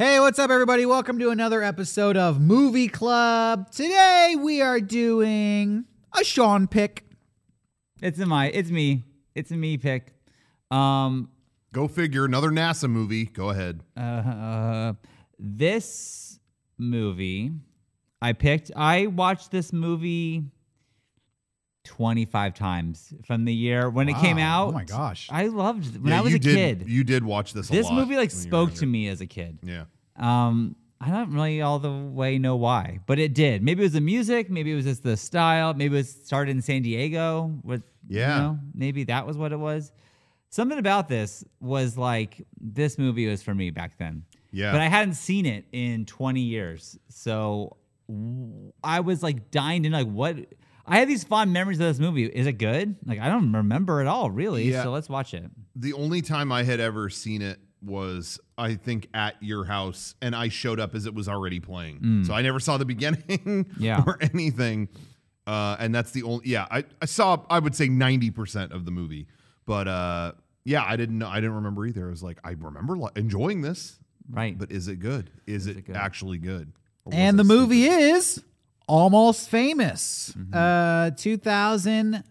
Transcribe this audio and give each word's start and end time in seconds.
Hey, 0.00 0.18
what's 0.18 0.38
up, 0.38 0.48
everybody? 0.48 0.86
Welcome 0.86 1.18
to 1.18 1.28
another 1.28 1.62
episode 1.62 2.16
of 2.16 2.40
Movie 2.40 2.88
Club. 2.88 3.70
Today 3.70 4.34
we 4.34 4.62
are 4.62 4.80
doing 4.80 5.84
a 6.18 6.24
Sean 6.24 6.66
pick. 6.66 7.04
It's 8.00 8.18
a 8.18 8.24
my, 8.24 8.46
it's 8.46 8.70
me, 8.70 9.04
it's 9.34 9.50
a 9.50 9.56
me 9.56 9.76
pick. 9.76 10.14
Um, 10.70 11.28
Go 11.74 11.86
figure. 11.86 12.24
Another 12.24 12.48
NASA 12.48 12.88
movie. 12.88 13.26
Go 13.26 13.50
ahead. 13.50 13.82
uh, 13.94 14.00
uh, 14.00 14.92
this 15.38 16.40
movie 16.78 17.50
I 18.22 18.32
picked. 18.32 18.70
I 18.74 19.04
watched 19.08 19.50
this 19.50 19.70
movie 19.70 20.44
twenty 21.90 22.24
five 22.24 22.54
times 22.54 23.12
from 23.26 23.44
the 23.44 23.52
year 23.52 23.90
when 23.90 24.08
it 24.08 24.16
came 24.18 24.38
out. 24.38 24.68
Oh 24.68 24.72
my 24.72 24.84
gosh. 24.84 25.28
I 25.30 25.46
loved 25.46 26.00
when 26.00 26.12
Yeah, 26.12 26.18
I 26.18 26.22
was 26.22 26.34
a 26.34 26.38
did, 26.38 26.54
kid. 26.80 26.88
You 26.88 27.02
did 27.04 27.24
watch 27.24 27.52
this. 27.52 27.68
A 27.68 27.72
this 27.72 27.90
movie 27.90 28.16
like 28.16 28.30
when 28.30 28.38
you 28.38 28.44
were 28.46 28.48
spoke 28.68 28.74
to 28.74 28.86
me 28.86 29.08
as 29.08 29.20
a 29.20 29.26
kid. 29.26 29.58
Yeah. 29.62 29.84
Um, 30.16 30.76
I 31.00 31.10
don't 31.10 31.32
really 31.32 31.62
all 31.62 31.78
the 31.78 31.90
way 31.90 32.38
know 32.38 32.56
why, 32.56 33.00
but 33.06 33.18
it 33.18 33.34
did. 33.34 33.62
Maybe 33.62 33.80
it 33.82 33.86
was 33.86 33.92
the 33.94 34.00
music, 34.00 34.50
maybe 34.50 34.70
it 34.70 34.76
was 34.76 34.84
just 34.84 35.02
the 35.02 35.16
style, 35.16 35.72
maybe 35.74 35.94
it 35.96 35.98
was 35.98 36.10
started 36.10 36.52
in 36.52 36.62
San 36.62 36.82
Diego. 36.82 37.58
With 37.64 37.82
Yeah. 38.08 38.36
you 38.36 38.42
know, 38.42 38.58
maybe 38.74 39.04
that 39.04 39.26
was 39.26 39.36
what 39.36 39.50
it 39.52 39.58
was. 39.58 39.92
Something 40.50 40.78
about 40.78 41.08
this 41.08 41.42
was 41.60 41.96
like 41.96 42.46
this 42.60 42.98
movie 42.98 43.26
was 43.28 43.42
for 43.42 43.54
me 43.54 43.70
back 43.70 43.98
then. 43.98 44.24
Yeah. 44.52 44.72
But 44.72 44.80
I 44.80 44.86
hadn't 44.88 45.14
seen 45.14 45.46
it 45.46 45.64
in 45.72 46.04
20 46.06 46.40
years. 46.40 46.98
So 47.08 47.76
I 48.84 49.00
was 49.00 49.22
like 49.22 49.50
dying 49.50 49.84
to 49.84 49.88
know 49.90 49.98
like 49.98 50.08
what 50.08 50.36
I 50.86 50.98
had 50.98 51.08
these 51.08 51.24
fond 51.24 51.52
memories 51.52 51.78
of 51.80 51.86
this 51.86 51.98
movie. 51.98 52.24
Is 52.26 52.46
it 52.46 52.54
good? 52.54 52.96
Like 53.04 53.20
I 53.20 53.28
don't 53.28 53.52
remember 53.52 54.00
at 54.00 54.06
all, 54.06 54.30
really. 54.30 54.70
Yeah. 54.70 54.82
So 54.84 54.90
let's 54.92 55.08
watch 55.08 55.34
it. 55.34 55.50
the 55.76 55.92
only 55.92 56.22
time 56.22 56.50
I 56.52 56.62
had 56.64 56.80
ever 56.80 57.08
seen 57.10 57.42
it 57.42 57.58
was 57.82 58.38
I 58.58 58.74
think 58.74 59.08
at 59.14 59.36
your 59.42 59.64
house, 59.64 60.14
and 60.20 60.34
I 60.36 60.48
showed 60.48 60.78
up 60.80 60.94
as 60.94 61.06
it 61.06 61.14
was 61.14 61.28
already 61.28 61.60
playing. 61.60 62.24
So 62.26 62.34
I 62.34 62.42
never 62.42 62.60
saw 62.60 62.76
the 62.76 62.84
beginning 62.84 63.22
Mm. 63.44 63.66
Yeah. 63.78 64.02
or 64.06 64.18
anything. 64.20 64.88
Uh, 65.46 65.76
and 65.80 65.94
that's 65.94 66.10
the 66.12 66.22
only. 66.22 66.46
Yeah, 66.48 66.66
I, 66.70 66.84
I 67.00 67.06
saw. 67.06 67.44
I 67.48 67.58
would 67.58 67.74
say 67.74 67.88
ninety 67.88 68.30
percent 68.30 68.72
of 68.72 68.84
the 68.84 68.90
movie, 68.90 69.26
but 69.66 69.88
uh, 69.88 70.32
yeah, 70.64 70.84
I 70.86 70.96
didn't 70.96 71.18
know. 71.18 71.28
I 71.28 71.36
didn't 71.36 71.54
remember 71.56 71.86
either. 71.86 72.06
I 72.06 72.10
was 72.10 72.22
like, 72.22 72.38
I 72.44 72.50
remember 72.50 72.96
li- 72.96 73.10
enjoying 73.16 73.62
this, 73.62 73.98
Right. 74.30 74.56
but 74.56 74.70
is 74.70 74.86
it 74.86 74.96
good? 75.00 75.30
Is, 75.46 75.66
it, 75.66 75.78
it 75.78 75.86
good? 75.86 75.96
actually 75.96 76.38
good? 76.38 76.72
And 77.10 77.38
the 77.38 77.44
movie 77.44 77.84
stupid? 77.86 78.02
is 78.16 78.42
Almost 78.90 79.48
Famous. 79.48 80.34
Mm-hmm. 80.36 80.54
Uh 80.54 81.10
2000 81.16 82.24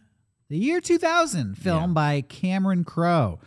the 0.49 0.57
year 0.57 0.81
2000 0.81 1.55
film 1.57 1.81
Yeah. 1.91 1.93
by 1.93 2.21
Cameron 2.21 2.83
Crowe. 2.83 3.39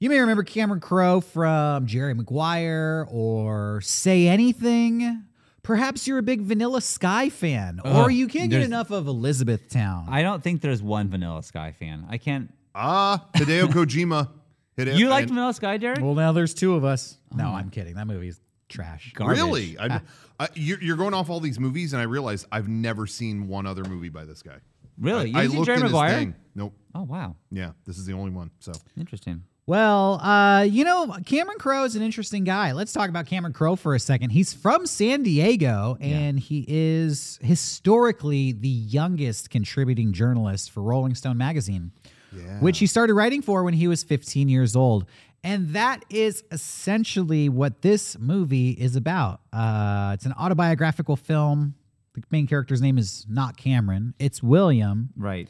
You 0.00 0.10
may 0.10 0.18
remember 0.18 0.42
Cameron 0.42 0.80
Crowe 0.80 1.20
from 1.20 1.86
Jerry 1.86 2.14
Maguire 2.14 3.06
or 3.08 3.80
Say 3.82 4.26
Anything. 4.26 5.22
Perhaps 5.62 6.08
you're 6.08 6.18
a 6.18 6.22
big 6.24 6.40
Vanilla 6.40 6.80
Sky 6.80 7.28
fan, 7.28 7.78
or 7.84 8.10
you 8.10 8.26
can't 8.26 8.50
get 8.50 8.62
enough 8.62 8.90
of 8.90 9.06
Elizabethtown. 9.06 10.06
I 10.10 10.22
don't 10.22 10.42
think 10.42 10.60
there's 10.60 10.82
one 10.82 11.08
Vanilla 11.08 11.40
Sky 11.44 11.70
fan. 11.70 12.04
I 12.10 12.18
can't. 12.18 12.52
Ah, 12.74 13.24
Hideo 13.36 13.66
Kojima. 13.72 14.28
Hideo, 14.76 14.96
You 14.98 15.08
liked 15.08 15.28
and- 15.28 15.36
Vanilla 15.36 15.54
Sky, 15.54 15.76
Derek? 15.76 16.00
well, 16.00 16.14
now 16.14 16.32
there's 16.32 16.52
two 16.52 16.74
of 16.74 16.84
us. 16.84 17.16
No, 17.32 17.44
I'm 17.50 17.70
kidding. 17.70 17.94
That 17.94 18.08
movie's 18.08 18.40
trash. 18.72 19.12
Garbage. 19.14 19.36
Really? 19.38 19.78
I, 19.80 20.00
I, 20.40 20.48
you're, 20.54 20.82
you're 20.82 20.96
going 20.96 21.14
off 21.14 21.30
all 21.30 21.40
these 21.40 21.60
movies, 21.60 21.92
and 21.92 22.00
I 22.02 22.04
realized 22.04 22.46
I've 22.50 22.68
never 22.68 23.06
seen 23.06 23.48
one 23.48 23.66
other 23.66 23.84
movie 23.84 24.08
by 24.08 24.24
this 24.24 24.42
guy. 24.42 24.56
Really? 24.98 25.30
You 25.30 25.36
I, 25.36 25.40
I 25.40 25.42
haven't 25.42 25.50
seen 25.50 25.58
looked 25.58 25.66
Jerry 25.66 25.78
in 25.78 25.82
his 25.84 25.92
Maguire? 25.92 26.18
thing. 26.18 26.34
Nope. 26.54 26.74
Oh 26.94 27.02
wow, 27.04 27.36
Yeah, 27.50 27.70
this 27.86 27.96
is 27.96 28.04
the 28.04 28.12
only 28.12 28.30
one. 28.30 28.50
So 28.60 28.72
interesting. 28.98 29.44
Well, 29.64 30.20
uh, 30.20 30.62
you 30.68 30.84
know, 30.84 31.16
Cameron 31.24 31.58
Crowe 31.58 31.84
is 31.84 31.94
an 31.94 32.02
interesting 32.02 32.42
guy. 32.42 32.72
Let's 32.72 32.92
talk 32.92 33.08
about 33.08 33.26
Cameron 33.26 33.52
Crowe 33.52 33.76
for 33.76 33.94
a 33.94 34.00
second. 34.00 34.30
He's 34.30 34.52
from 34.52 34.86
San 34.86 35.22
Diego, 35.22 35.96
and 36.00 36.38
he 36.38 36.64
is 36.66 37.38
historically 37.42 38.52
the 38.52 38.68
youngest 38.68 39.50
contributing 39.50 40.12
journalist 40.12 40.72
for 40.72 40.82
Rolling 40.82 41.14
Stone 41.14 41.38
magazine, 41.38 41.92
yeah, 42.36 42.58
which 42.58 42.80
he 42.80 42.86
started 42.86 43.14
writing 43.14 43.40
for 43.40 43.62
when 43.62 43.74
he 43.74 43.86
was 43.86 44.02
15 44.02 44.48
years 44.48 44.74
old. 44.74 45.06
And 45.44 45.70
that 45.70 46.04
is 46.08 46.44
essentially 46.52 47.48
what 47.48 47.82
this 47.82 48.16
movie 48.18 48.70
is 48.70 48.94
about. 48.94 49.40
Uh, 49.52 50.12
it's 50.14 50.24
an 50.24 50.32
autobiographical 50.38 51.16
film. 51.16 51.74
The 52.14 52.22
main 52.30 52.46
character's 52.46 52.80
name 52.80 52.98
is 52.98 53.26
not 53.28 53.56
Cameron; 53.56 54.14
it's 54.18 54.42
William. 54.42 55.10
Right. 55.16 55.48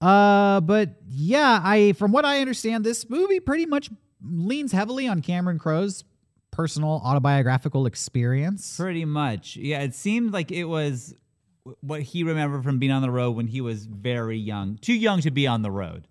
Uh, 0.00 0.60
but 0.60 0.96
yeah, 1.08 1.60
I 1.62 1.92
from 1.92 2.12
what 2.12 2.24
I 2.24 2.40
understand, 2.40 2.84
this 2.84 3.08
movie 3.08 3.40
pretty 3.40 3.66
much 3.66 3.90
leans 4.22 4.72
heavily 4.72 5.08
on 5.08 5.22
Cameron 5.22 5.58
Crowe's 5.58 6.04
personal 6.50 7.00
autobiographical 7.04 7.86
experience. 7.86 8.76
Pretty 8.76 9.04
much. 9.04 9.56
Yeah. 9.56 9.80
It 9.80 9.94
seemed 9.94 10.32
like 10.32 10.50
it 10.50 10.64
was 10.64 11.14
what 11.80 12.02
he 12.02 12.22
remembered 12.24 12.64
from 12.64 12.78
being 12.78 12.92
on 12.92 13.02
the 13.02 13.10
road 13.10 13.32
when 13.32 13.46
he 13.46 13.60
was 13.60 13.86
very 13.86 14.38
young, 14.38 14.78
too 14.78 14.94
young 14.94 15.20
to 15.20 15.30
be 15.30 15.46
on 15.46 15.62
the 15.62 15.70
road, 15.70 16.08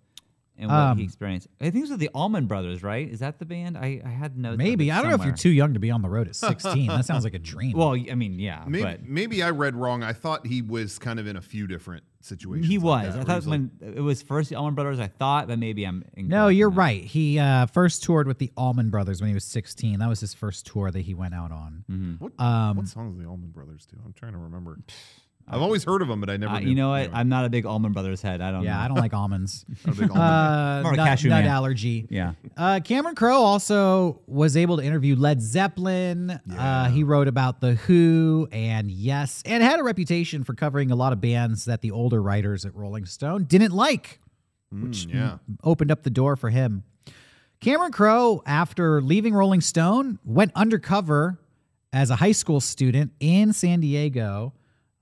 and 0.60 0.68
what 0.70 0.76
Um, 0.76 0.98
he 0.98 1.04
experienced. 1.04 1.48
I 1.60 1.64
think 1.70 1.84
it 1.86 1.90
was 1.90 1.98
the 1.98 2.10
Allman 2.14 2.46
Brothers, 2.46 2.82
right? 2.82 3.08
Is 3.08 3.18
that 3.20 3.38
the 3.40 3.44
band? 3.46 3.76
I, 3.76 4.00
I 4.04 4.08
had 4.10 4.36
no 4.38 4.54
Maybe 4.56 4.92
I 4.92 5.00
don't 5.00 5.10
know 5.10 5.16
if 5.16 5.24
you're 5.24 5.34
too 5.34 5.50
young 5.50 5.74
to 5.74 5.80
be 5.80 5.90
on 5.90 6.02
the 6.02 6.08
road 6.08 6.28
at 6.28 6.36
16. 6.36 6.86
that 6.86 7.04
sounds 7.06 7.24
like 7.24 7.34
a 7.34 7.38
dream. 7.38 7.76
Well, 7.76 7.94
I 7.94 8.14
mean, 8.14 8.38
yeah, 8.38 8.64
maybe, 8.68 8.84
but 8.84 9.02
maybe 9.02 9.42
I 9.42 9.50
read 9.50 9.74
wrong. 9.74 10.02
I 10.04 10.12
thought 10.12 10.46
he 10.46 10.62
was 10.62 10.98
kind 10.98 11.18
of 11.18 11.26
in 11.26 11.36
a 11.36 11.40
few 11.40 11.66
different 11.66 12.04
situations. 12.22 12.68
he 12.68 12.76
like 12.78 13.06
was. 13.06 13.06
that, 13.06 13.12
I 13.14 13.16
where 13.16 13.24
thought 13.24 13.34
he's 13.36 13.46
like- 13.46 13.60
when 13.80 13.94
it 13.96 14.00
was 14.02 14.20
first 14.22 14.50
the 14.50 14.56
Allman 14.56 14.74
Brothers, 14.74 15.00
I 15.00 15.06
thought, 15.08 15.48
but 15.48 15.58
maybe 15.58 15.84
I'm. 15.84 16.04
no, 16.16 16.48
you're 16.48 16.70
that. 16.70 16.76
right. 16.76 17.02
He 17.04 17.38
uh, 17.38 17.64
first 17.66 18.02
toured 18.02 18.26
with 18.28 18.38
the 18.38 18.52
Allman 18.56 18.90
Brothers 18.90 19.22
when 19.22 19.28
he 19.28 19.34
was 19.34 19.44
16. 19.44 19.98
That 19.98 20.08
was 20.10 20.20
his 20.20 20.34
first 20.34 20.66
tour 20.66 20.90
that 20.90 21.00
he 21.00 21.14
went 21.14 21.32
out 21.34 21.50
on. 21.52 21.84
Mm-hmm. 21.90 22.14
what, 22.22 22.32
Um, 22.38 22.76
what 22.76 22.88
songs 22.88 23.16
the 23.18 23.24
Allman 23.24 23.50
Brothers 23.50 23.86
do? 23.86 23.96
I'm 24.04 24.12
trying 24.12 24.32
to 24.32 24.38
remember. 24.38 24.78
I've 25.50 25.60
always 25.62 25.84
heard 25.84 26.00
of 26.02 26.08
them, 26.08 26.20
but 26.20 26.30
I 26.30 26.36
never. 26.36 26.54
Uh, 26.54 26.60
knew. 26.60 26.68
you 26.68 26.74
know 26.74 26.90
what? 26.90 27.00
Anyway, 27.02 27.14
I'm 27.14 27.28
not 27.28 27.44
a 27.44 27.48
big 27.50 27.66
Allman 27.66 27.92
Brothers 27.92 28.22
head. 28.22 28.40
I 28.40 28.50
don't. 28.52 28.62
Yeah, 28.62 28.74
know. 28.76 28.80
I 28.82 28.88
don't 28.88 28.96
like 28.98 29.12
almonds. 29.12 29.64
not 29.84 29.96
a 29.96 30.00
big 30.00 30.10
Allman 30.10 30.22
uh, 30.22 30.80
More 30.84 30.96
nut, 30.96 31.06
cashew 31.06 31.28
nut 31.28 31.42
man. 31.44 31.50
allergy. 31.52 32.06
Yeah. 32.08 32.32
Uh, 32.56 32.80
Cameron 32.84 33.14
Crowe 33.16 33.42
also 33.42 34.20
was 34.26 34.56
able 34.56 34.76
to 34.76 34.82
interview 34.84 35.16
Led 35.16 35.42
Zeppelin. 35.42 36.30
Uh, 36.30 36.38
Yeah. 36.48 36.90
he 36.90 37.02
wrote 37.04 37.26
about 37.28 37.60
The 37.60 37.74
Who 37.74 38.48
and 38.52 38.90
Yes, 38.90 39.42
and 39.44 39.62
had 39.62 39.80
a 39.80 39.82
reputation 39.82 40.44
for 40.44 40.54
covering 40.54 40.90
a 40.90 40.96
lot 40.96 41.12
of 41.12 41.20
bands 41.20 41.64
that 41.64 41.80
the 41.80 41.90
older 41.90 42.22
writers 42.22 42.64
at 42.64 42.74
Rolling 42.74 43.06
Stone 43.06 43.44
didn't 43.44 43.72
like, 43.72 44.20
Mm, 44.72 45.12
yeah. 45.12 45.38
opened 45.64 45.90
up 45.90 46.04
the 46.04 46.10
door 46.10 46.36
for 46.36 46.48
him. 46.50 46.84
Cameron 47.60 47.90
Crowe, 47.92 48.40
after 48.46 49.02
leaving 49.02 49.34
Rolling 49.34 49.60
Stone, 49.60 50.18
went 50.24 50.52
undercover 50.54 51.38
as 51.92 52.08
a 52.10 52.16
high 52.16 52.30
school 52.32 52.60
student 52.60 53.10
in 53.18 53.52
San 53.52 53.80
Diego 53.80 54.52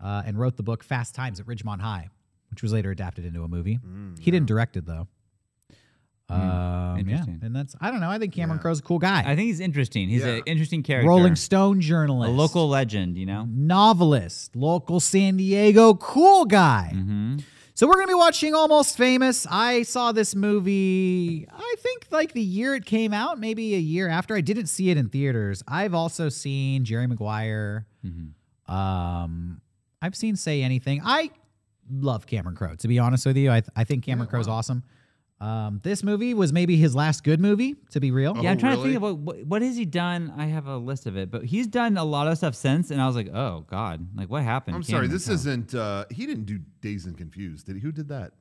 uh, 0.00 0.22
and 0.26 0.38
wrote 0.38 0.56
the 0.56 0.62
book 0.62 0.82
Fast 0.84 1.14
Times 1.14 1.40
at 1.40 1.46
Ridgemont 1.46 1.80
High, 1.80 2.08
which 2.50 2.62
was 2.62 2.72
later 2.72 2.90
adapted 2.90 3.24
into 3.24 3.42
a 3.42 3.48
movie. 3.48 3.78
he 4.20 4.30
didn't 4.30 4.46
direct 4.46 4.76
it 4.76 4.86
though. 4.86 5.06
Um, 6.30 6.40
yeah, 6.40 6.96
interesting. 6.98 7.40
and 7.42 7.56
that's 7.56 7.74
I 7.80 7.90
don't 7.90 8.00
know. 8.00 8.10
I 8.10 8.18
think 8.18 8.34
Cameron 8.34 8.58
Yeah. 8.58 8.62
Crowe's 8.62 8.80
a 8.80 8.82
cool 8.82 8.98
guy. 8.98 9.20
I 9.20 9.34
think 9.34 9.46
he's 9.46 9.60
interesting. 9.60 10.10
He's 10.10 10.20
Yeah. 10.22 10.34
an 10.36 10.42
interesting 10.44 10.82
character. 10.82 11.08
Rolling 11.08 11.36
Stone 11.36 11.78
a 11.78 11.80
journalist, 11.80 12.32
local 12.34 12.68
legend, 12.68 13.16
you 13.16 13.24
know. 13.24 13.46
novelist, 13.50 14.54
local 14.54 15.00
San 15.00 15.38
Diego 15.38 15.94
cool 15.94 16.44
guy. 16.44 16.92
Mm-hmm. 16.94 17.38
So 17.72 17.86
we're 17.86 17.94
gonna 17.94 18.08
be 18.08 18.14
watching 18.14 18.54
Almost 18.54 18.98
Famous. 18.98 19.46
I 19.48 19.84
saw 19.84 20.12
this 20.12 20.34
movie. 20.34 21.46
I 21.50 21.74
think 21.78 22.08
like 22.10 22.32
the 22.34 22.42
year 22.42 22.74
it 22.74 22.84
came 22.84 23.14
out, 23.14 23.40
maybe 23.40 23.74
a 23.74 23.78
year 23.78 24.08
after. 24.08 24.34
I 24.36 24.42
didn't 24.42 24.66
see 24.66 24.90
it 24.90 24.98
in 24.98 25.08
theaters. 25.08 25.62
I've 25.66 25.94
also 25.94 26.28
seen 26.28 26.84
Jerry 26.84 27.06
Maguire. 27.06 27.86
Mm-hmm. 28.04 28.74
Um, 28.74 29.62
I've 30.02 30.14
seen 30.14 30.36
Say 30.36 30.62
Anything. 30.62 31.00
I 31.04 31.30
love 31.90 32.26
Cameron 32.26 32.56
Crowe. 32.56 32.74
To 32.76 32.88
be 32.88 32.98
honest 32.98 33.26
with 33.26 33.36
you, 33.36 33.50
I 33.50 33.62
I 33.76 33.84
think 33.84 34.04
Cameron 34.04 34.26
Yeah, 34.26 34.30
Crowe's 34.30 34.48
wow. 34.48 34.54
awesome. 34.56 34.82
Um, 35.40 35.78
this 35.84 36.02
movie 36.02 36.34
was 36.34 36.52
maybe 36.52 36.76
his 36.76 36.96
last 36.96 37.22
good 37.22 37.38
movie. 37.40 37.76
To 37.90 38.00
be 38.00 38.10
real, 38.10 38.36
Yeah, 38.42 38.50
I'm 38.50 38.56
Oh, 38.56 38.60
trying 38.60 38.72
really? 38.72 38.82
to 38.82 38.88
think 38.88 38.96
about 38.96 39.18
what, 39.18 39.46
what 39.46 39.62
has 39.62 39.76
he 39.76 39.84
done. 39.84 40.32
I 40.36 40.46
have 40.46 40.66
a 40.66 40.76
list 40.76 41.06
of 41.06 41.16
it, 41.16 41.30
but 41.30 41.44
he's 41.44 41.68
done 41.68 41.96
a 41.96 42.02
lot 42.04 42.26
of 42.26 42.36
stuff 42.38 42.56
since, 42.56 42.90
and 42.90 43.00
I 43.00 43.06
was 43.06 43.14
like, 43.14 43.28
oh 43.32 43.64
god, 43.68 44.04
like 44.16 44.28
what 44.28 44.42
happened? 44.42 44.74
I'm 44.76 44.82
sorry. 44.82 45.06
This 45.06 45.26
Crowe? 45.26 45.34
isn't. 45.34 45.74
Uh, 45.74 46.06
he 46.10 46.26
didn't 46.26 46.46
do 46.46 46.58
Dazed 46.80 47.06
and 47.06 47.16
Confused, 47.16 47.66
did 47.66 47.76
he? 47.76 47.80
Who 47.82 47.92
did 47.92 48.08
that? 48.08 48.32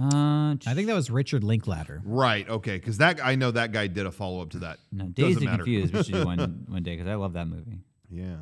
Uh, 0.00 0.56
I 0.66 0.72
think 0.74 0.86
that 0.88 0.94
was 0.94 1.10
Richard 1.10 1.44
Linklater. 1.44 2.00
Right. 2.02 2.48
Okay. 2.48 2.76
Because 2.78 2.96
that 2.96 3.22
I 3.22 3.34
know 3.34 3.50
that 3.50 3.72
guy 3.72 3.88
did 3.88 4.06
a 4.06 4.10
follow 4.10 4.40
up 4.40 4.48
to 4.50 4.60
that. 4.60 4.78
no, 4.90 5.04
Doesn't 5.04 5.12
Dazed 5.14 5.36
and 5.42 5.44
matter. 5.44 5.64
Confused. 5.64 5.92
We 5.92 6.02
should 6.02 6.14
do 6.14 6.24
one 6.24 6.64
one 6.68 6.82
day 6.82 6.96
because 6.96 7.08
I 7.10 7.14
love 7.16 7.34
that 7.34 7.46
movie. 7.46 7.80
Yeah. 8.10 8.36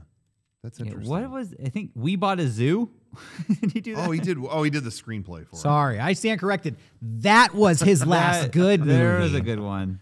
That's 0.62 0.79
Yeah, 0.79 0.87
interesting. 0.87 1.11
what 1.11 1.31
was 1.31 1.55
I 1.65 1.69
think 1.69 1.91
we 1.95 2.17
bought 2.17 2.41
a 2.41 2.49
zoo? 2.49 2.91
did 3.61 3.73
he 3.73 3.81
do 3.81 3.97
that? 3.97 4.07
Oh, 4.09 4.11
he 4.12 4.21
did. 4.21 4.39
Oh, 4.39 4.62
he 4.62 4.71
did 4.71 4.85
the 4.85 4.91
screenplay 4.91 5.47
for 5.47 5.57
it. 5.57 5.59
Sorry, 5.59 5.99
I 5.99 6.12
stand 6.12 6.41
corrected. 6.41 6.77
That 7.03 7.55
was 7.55 7.81
his 7.81 8.07
last 8.07 8.43
That- 8.43 8.53
good 8.53 8.81
movie. 8.81 8.93
There 8.93 9.21
is 9.21 9.35
a 9.35 9.41
good 9.41 9.61
one. 9.61 10.01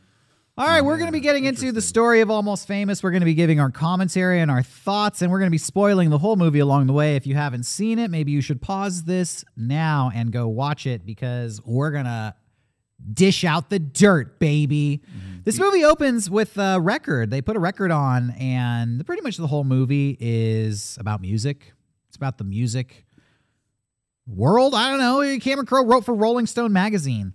All 0.59 0.67
right, 0.67 0.85
we're 0.85 0.97
going 0.99 1.07
to 1.07 1.13
be 1.13 1.21
oh, 1.21 1.23
getting 1.23 1.45
into 1.45 1.71
the 1.71 1.81
story 1.81 2.21
of 2.21 2.33
Almost 2.33 2.67
Famous. 2.67 3.01
We're 3.01 3.13
going 3.13 3.21
to 3.21 3.27
be 3.27 3.35
giving 3.35 3.61
our 3.61 3.71
commentary 3.71 4.41
and 4.41 4.51
our 4.51 4.65
thoughts, 4.65 5.23
and 5.23 5.31
we're 5.31 5.39
going 5.39 5.47
to 5.47 5.53
be 5.53 5.57
spoiling 5.59 6.11
the 6.11 6.19
whole 6.19 6.35
movie 6.35 6.59
along 6.59 6.89
the 6.89 6.93
way. 6.93 7.15
If 7.15 7.29
you 7.29 7.37
haven't 7.37 7.63
seen 7.63 8.01
it, 8.01 8.11
maybe 8.11 8.33
you 8.33 8.41
should 8.41 8.61
pause 8.61 9.05
this 9.05 9.45
now 9.57 10.11
and 10.13 10.33
go 10.33 10.49
watch 10.49 10.85
it 10.85 11.07
because 11.07 11.63
we're 11.65 11.93
going 11.93 12.07
to 12.07 12.35
dish 13.15 13.45
out 13.45 13.71
the 13.71 13.79
dirt, 13.79 14.41
baby. 14.41 15.01
This 15.49 15.59
movie 15.59 15.83
opens 15.83 16.29
with 16.29 16.59
a 16.59 16.79
record. 16.79 17.31
They 17.31 17.41
put 17.41 17.57
a 17.57 17.59
record 17.59 17.91
on, 17.91 18.33
and 18.33 19.07
pretty 19.07 19.23
much 19.23 19.39
the 19.39 19.47
whole 19.47 19.65
movie 19.65 20.15
is 20.21 20.99
about 21.01 21.23
music. 21.23 21.73
It's 22.09 22.17
about 22.19 22.37
the 22.37 22.45
music 22.45 23.07
world. 24.27 24.75
I 24.75 24.91
don't 24.91 24.99
know. 24.99 25.39
Cameron 25.39 25.65
Crowe 25.65 25.87
wrote 25.87 26.05
for 26.05 26.13
Rolling 26.13 26.45
Stone 26.45 26.75
magazine. 26.75 27.33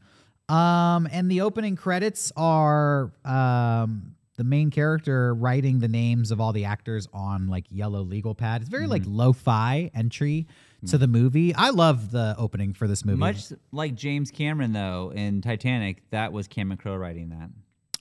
Um, 0.48 1.10
and 1.12 1.32
the 1.32 1.42
opening 1.42 1.76
credits 1.76 2.32
are 2.38 3.12
um, 3.26 4.14
the 4.38 4.44
main 4.44 4.70
character 4.70 5.34
writing 5.34 5.80
the 5.80 5.88
names 5.88 6.30
of 6.30 6.40
all 6.40 6.54
the 6.54 6.66
actors 6.66 7.08
on 7.14 7.48
like 7.48 7.66
yellow 7.72 8.04
legal 8.04 8.36
pad. 8.36 8.62
It's 8.62 8.70
very 8.70 8.86
like 8.86 9.02
lo-fi 9.08 9.90
entry 9.96 10.46
to 10.86 11.00
the 11.00 11.08
movie. 11.08 11.56
I 11.56 11.72
love 11.72 12.12
the 12.12 12.36
opening 12.38 12.76
for 12.76 12.88
this 12.88 13.04
movie. 13.04 13.18
Much 13.18 13.46
like 13.72 13.96
James 13.96 14.30
Cameron, 14.30 14.72
though, 14.72 15.12
in 15.16 15.42
Titanic, 15.42 16.08
that 16.12 16.32
was 16.32 16.48
Cameron 16.48 16.78
Crowe 16.78 16.96
writing 16.96 17.30
that. 17.30 17.50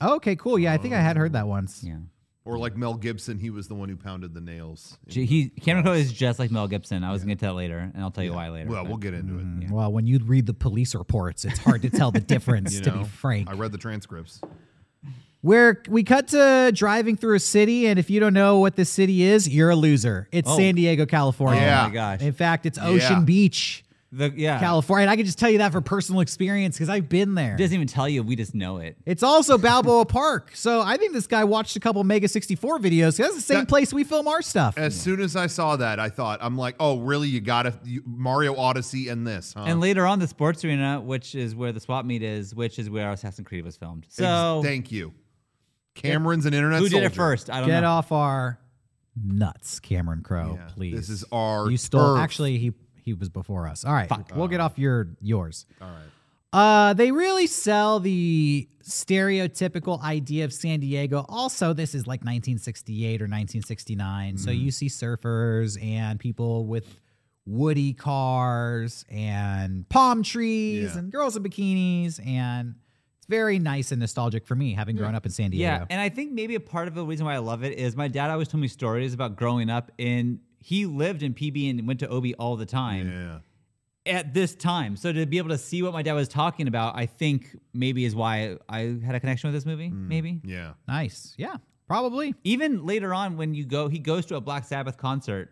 Oh, 0.02 0.16
okay, 0.16 0.36
cool. 0.36 0.58
Yeah, 0.58 0.72
I 0.72 0.78
think 0.78 0.94
I 0.94 1.00
had 1.00 1.16
heard 1.16 1.32
that 1.34 1.46
once. 1.46 1.82
Yeah. 1.82 1.96
Or 2.44 2.58
like 2.58 2.76
Mel 2.76 2.94
Gibson, 2.94 3.38
he 3.38 3.50
was 3.50 3.68
the 3.68 3.74
one 3.76 3.88
who 3.88 3.96
pounded 3.96 4.34
the 4.34 4.40
nails. 4.40 4.98
J- 5.06 5.24
He 5.26 5.48
Cameron 5.50 5.84
Crowe 5.84 5.92
is 5.94 6.12
just 6.12 6.40
like 6.40 6.50
Mel 6.50 6.66
Gibson. 6.66 7.04
I 7.04 7.12
was 7.12 7.22
gonna 7.22 7.36
tell 7.36 7.52
that 7.54 7.56
later, 7.58 7.78
and 7.94 8.02
I'll 8.02 8.10
tell 8.10 8.24
you 8.24 8.32
why 8.32 8.48
later. 8.48 8.68
Well, 8.68 8.82
but- 8.82 8.88
we'll 8.88 8.98
get 8.98 9.14
into 9.14 9.34
it. 9.38 9.44
Mm-hmm. 9.46 9.72
Well, 9.72 9.92
when 9.92 10.06
you 10.08 10.18
read 10.18 10.46
the 10.46 10.54
police 10.54 10.94
reports, 10.96 11.44
it's 11.44 11.60
hard 11.60 11.82
to 11.82 11.90
tell 11.90 12.10
the 12.10 12.18
difference, 12.34 12.74
You 12.74 12.80
to 12.80 12.90
know, 12.90 12.98
be 12.98 13.04
frank. 13.04 13.48
I 13.48 13.52
read 13.52 13.70
the 13.70 13.78
transcripts. 13.78 14.40
Where 15.40 15.82
we 15.88 16.04
cut 16.04 16.28
to 16.28 16.70
driving 16.72 17.16
through 17.16 17.34
a 17.34 17.40
city, 17.40 17.86
and 17.88 17.98
if 17.98 18.10
you 18.10 18.20
don't 18.20 18.34
know 18.34 18.58
what 18.60 18.76
this 18.76 18.88
city 18.88 19.22
is, 19.22 19.48
you're 19.48 19.70
a 19.70 19.76
loser. 19.76 20.28
It's 20.30 20.48
Oh. 20.48 20.56
San 20.56 20.76
Diego, 20.76 21.04
California. 21.04 21.60
Yeah. 21.62 21.84
Oh 21.84 21.88
my 21.88 21.94
gosh. 21.94 22.20
In 22.22 22.32
fact, 22.32 22.64
it's 22.64 22.78
Ocean 22.78 22.98
Yeah. 23.18 23.20
Beach, 23.24 23.84
The, 24.14 24.30
yeah. 24.36 24.60
California. 24.60 25.04
And 25.04 25.10
I 25.10 25.16
can 25.16 25.24
just 25.24 25.38
tell 25.38 25.48
you 25.48 25.56
that 25.58 25.72
for 25.72 25.80
personal 25.80 26.20
experience 26.20 26.76
because 26.76 26.90
I've 26.90 27.08
been 27.08 27.34
there. 27.34 27.54
It 27.54 27.58
doesn't 27.58 27.74
even 27.74 27.86
tell 27.86 28.06
you. 28.06 28.22
We 28.22 28.36
just 28.36 28.54
know 28.54 28.76
it. 28.76 28.98
It's 29.06 29.22
also 29.22 29.56
Balboa 29.56 30.04
Park. 30.06 30.50
So 30.54 30.82
I 30.82 30.98
think 30.98 31.14
this 31.14 31.26
guy 31.26 31.44
watched 31.44 31.76
a 31.76 31.80
couple 31.80 32.04
Mega 32.04 32.28
64 32.28 32.78
videos. 32.78 33.04
'cause 33.04 33.16
That's 33.16 33.34
the 33.36 33.40
same 33.40 33.58
That- 33.60 33.68
place 33.68 33.90
we 33.92 34.04
film 34.04 34.28
our 34.28 34.42
stuff. 34.42 34.76
As 34.76 34.94
soon 35.00 35.20
as 35.22 35.34
I 35.34 35.46
saw 35.46 35.76
that, 35.76 35.98
I 35.98 36.10
thought, 36.10 36.40
I'm 36.42 36.58
like, 36.58 36.76
oh, 36.78 36.98
really? 37.00 37.28
You 37.28 37.40
got 37.40 37.62
to 37.62 37.72
Mario 38.04 38.54
Odyssey 38.54 39.08
and 39.08 39.26
this, 39.26 39.54
huh? 39.56 39.64
And 39.66 39.80
later 39.80 40.06
on, 40.06 40.18
the 40.18 40.28
sports 40.28 40.62
arena, 40.62 41.00
which 41.00 41.34
is 41.34 41.54
where 41.56 41.72
the 41.72 41.80
swap 41.80 42.04
meet 42.04 42.22
is, 42.22 42.54
which 42.54 42.78
is 42.78 42.90
where 42.90 43.10
Assassin's 43.12 43.48
Creed 43.48 43.64
was 43.64 43.76
filmed. 43.78 44.04
Ex- 44.06 44.16
So 44.16 44.60
thank 44.62 44.92
you. 44.92 45.14
Cameron's 45.94 46.44
an 46.46 46.52
internet 46.54 46.80
who 46.80 46.88
did 46.90 47.02
it 47.02 47.14
first? 47.14 47.48
I 47.50 47.60
don't 47.60 47.68
Get 47.68 47.80
know. 47.80 47.90
off 47.90 48.12
our 48.12 48.58
nuts, 49.16 49.80
Cameron 49.80 50.22
Crowe, 50.22 50.58
Yeah, 50.58 50.68
please. 50.74 50.96
this 50.96 51.08
is 51.10 51.24
our 51.32 51.70
You 51.70 51.76
stole. 51.76 52.14
turf. 52.16 52.22
Actually, 52.22 52.58
he 52.58 52.72
he 53.02 53.12
was 53.14 53.28
before 53.28 53.66
us. 53.68 53.84
All 53.84 53.92
right, 53.92 54.10
we'll 54.34 54.48
get 54.48 54.60
off 54.60 54.78
your 54.78 55.08
yours. 55.20 55.66
All 55.80 55.88
right. 55.88 55.98
Uh, 56.54 56.92
they 56.92 57.10
really 57.12 57.46
sell 57.46 57.98
the 57.98 58.68
stereotypical 58.84 60.02
idea 60.02 60.44
of 60.44 60.52
San 60.52 60.80
Diego. 60.80 61.24
Also, 61.28 61.72
this 61.72 61.94
is 61.94 62.02
like 62.06 62.20
1968 62.20 63.20
or 63.22 63.24
1969, 63.24 64.36
so 64.38 64.50
you 64.50 64.70
see 64.70 64.86
surfers 64.88 65.82
and 65.82 66.18
people 66.20 66.66
with 66.66 66.86
woody 67.46 67.92
cars 67.92 69.04
and 69.10 69.88
palm 69.88 70.22
trees 70.22 70.92
Yeah. 70.92 70.98
and 70.98 71.10
girls 71.12 71.36
in 71.36 71.42
bikinis, 71.42 72.24
and 72.24 72.74
it's 73.18 73.26
very 73.26 73.58
nice 73.58 73.90
and 73.92 74.00
nostalgic 74.00 74.46
for 74.46 74.54
me 74.54 74.74
having 74.74 74.96
grown 74.96 75.14
up 75.14 75.24
in 75.26 75.32
San 75.32 75.50
Diego. 75.50 75.62
Yeah, 75.64 75.86
and 75.90 76.00
I 76.00 76.08
think 76.08 76.32
maybe 76.32 76.54
a 76.54 76.60
part 76.60 76.86
of 76.88 76.94
the 76.94 77.04
reason 77.04 77.26
why 77.26 77.34
I 77.34 77.38
love 77.38 77.64
it 77.64 77.78
is 77.78 77.96
my 77.96 78.08
dad 78.08 78.30
always 78.30 78.48
told 78.48 78.60
me 78.60 78.68
stories 78.68 79.14
about 79.14 79.36
growing 79.36 79.70
up 79.70 79.90
in. 79.98 80.40
He 80.62 80.86
lived 80.86 81.22
in 81.22 81.34
PB 81.34 81.70
and 81.70 81.86
went 81.86 82.00
to 82.00 82.10
OB 82.10 82.26
all 82.38 82.56
the 82.56 82.66
time 82.66 83.08
Yeah. 84.06 84.12
at 84.18 84.32
this 84.34 84.54
time. 84.54 84.96
So 84.96 85.12
to 85.12 85.26
be 85.26 85.38
able 85.38 85.50
to 85.50 85.58
see 85.58 85.82
what 85.82 85.92
my 85.92 86.02
dad 86.02 86.14
was 86.14 86.28
talking 86.28 86.68
about, 86.68 86.96
I 86.96 87.06
think 87.06 87.56
maybe 87.74 88.04
is 88.04 88.14
why 88.14 88.56
I 88.68 88.96
had 89.04 89.14
a 89.14 89.20
connection 89.20 89.48
with 89.48 89.54
this 89.54 89.66
movie. 89.66 89.90
Mm. 89.90 90.08
Maybe 90.08 90.40
Yeah. 90.44 90.74
nice. 90.88 91.34
Yeah, 91.36 91.56
probably. 91.88 92.34
even 92.44 92.86
later 92.86 93.12
on 93.12 93.36
when 93.36 93.54
you 93.54 93.64
go, 93.66 93.88
he 93.88 93.98
goes 93.98 94.26
to 94.26 94.36
a 94.36 94.40
Black 94.40 94.64
Sabbath 94.64 94.96
concert. 94.96 95.50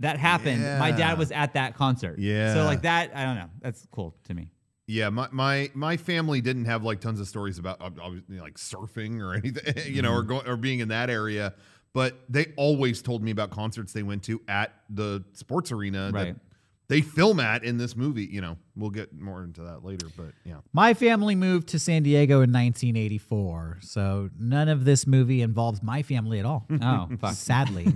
That 0.00 0.18
happened. 0.18 0.60
Yeah. 0.62 0.78
My 0.80 0.90
dad 0.90 1.18
was 1.18 1.30
at 1.30 1.54
that 1.54 1.76
concert. 1.76 2.18
Yeah. 2.18 2.52
So 2.54 2.64
like 2.64 2.82
that, 2.82 3.12
I 3.14 3.24
don't 3.24 3.36
know. 3.36 3.50
That's 3.60 3.86
cool 3.92 4.16
to 4.24 4.34
me. 4.34 4.50
Yeah, 4.86 5.08
my, 5.08 5.28
my 5.32 5.70
my 5.72 5.96
family 5.96 6.42
didn't 6.42 6.66
have 6.66 6.82
like 6.84 7.00
tons 7.00 7.18
of 7.18 7.26
stories 7.26 7.58
about 7.58 7.80
uh, 7.80 7.88
obviously 8.02 8.38
like 8.38 8.56
surfing 8.58 9.20
or 9.22 9.32
anything, 9.34 9.74
you 9.94 10.02
know, 10.02 10.12
or 10.12 10.18
Mm-hmm. 10.20 10.28
going 10.28 10.46
or 10.48 10.56
being 10.58 10.80
in 10.80 10.88
that 10.88 11.08
area. 11.08 11.54
But 11.94 12.18
they 12.28 12.52
always 12.56 13.00
told 13.00 13.22
me 13.22 13.30
about 13.30 13.50
concerts 13.50 13.92
they 13.94 14.02
went 14.02 14.24
to 14.24 14.42
at 14.48 14.74
the 14.90 15.24
sports 15.32 15.72
arena 15.72 16.10
Right. 16.12 16.34
that 16.34 16.40
they 16.88 17.00
film 17.00 17.40
at 17.40 17.64
in 17.64 17.78
this 17.78 17.96
movie. 17.96 18.24
You 18.26 18.40
know, 18.42 18.58
we'll 18.76 18.90
get 18.90 19.18
more 19.18 19.42
into 19.44 19.62
that 19.62 19.84
later. 19.84 20.08
But 20.16 20.32
yeah, 20.44 20.56
My 20.72 20.92
family 20.92 21.34
moved 21.36 21.68
to 21.68 21.78
San 21.78 22.02
Diego 22.02 22.42
in 22.42 22.50
1984, 22.52 23.78
so 23.80 24.28
none 24.38 24.68
of 24.68 24.84
this 24.84 25.06
movie 25.06 25.40
involves 25.40 25.82
my 25.82 26.02
family 26.02 26.38
at 26.40 26.44
all. 26.44 26.66
Oh, 26.82 27.08
fuck. 27.20 27.34
Sadly. 27.34 27.86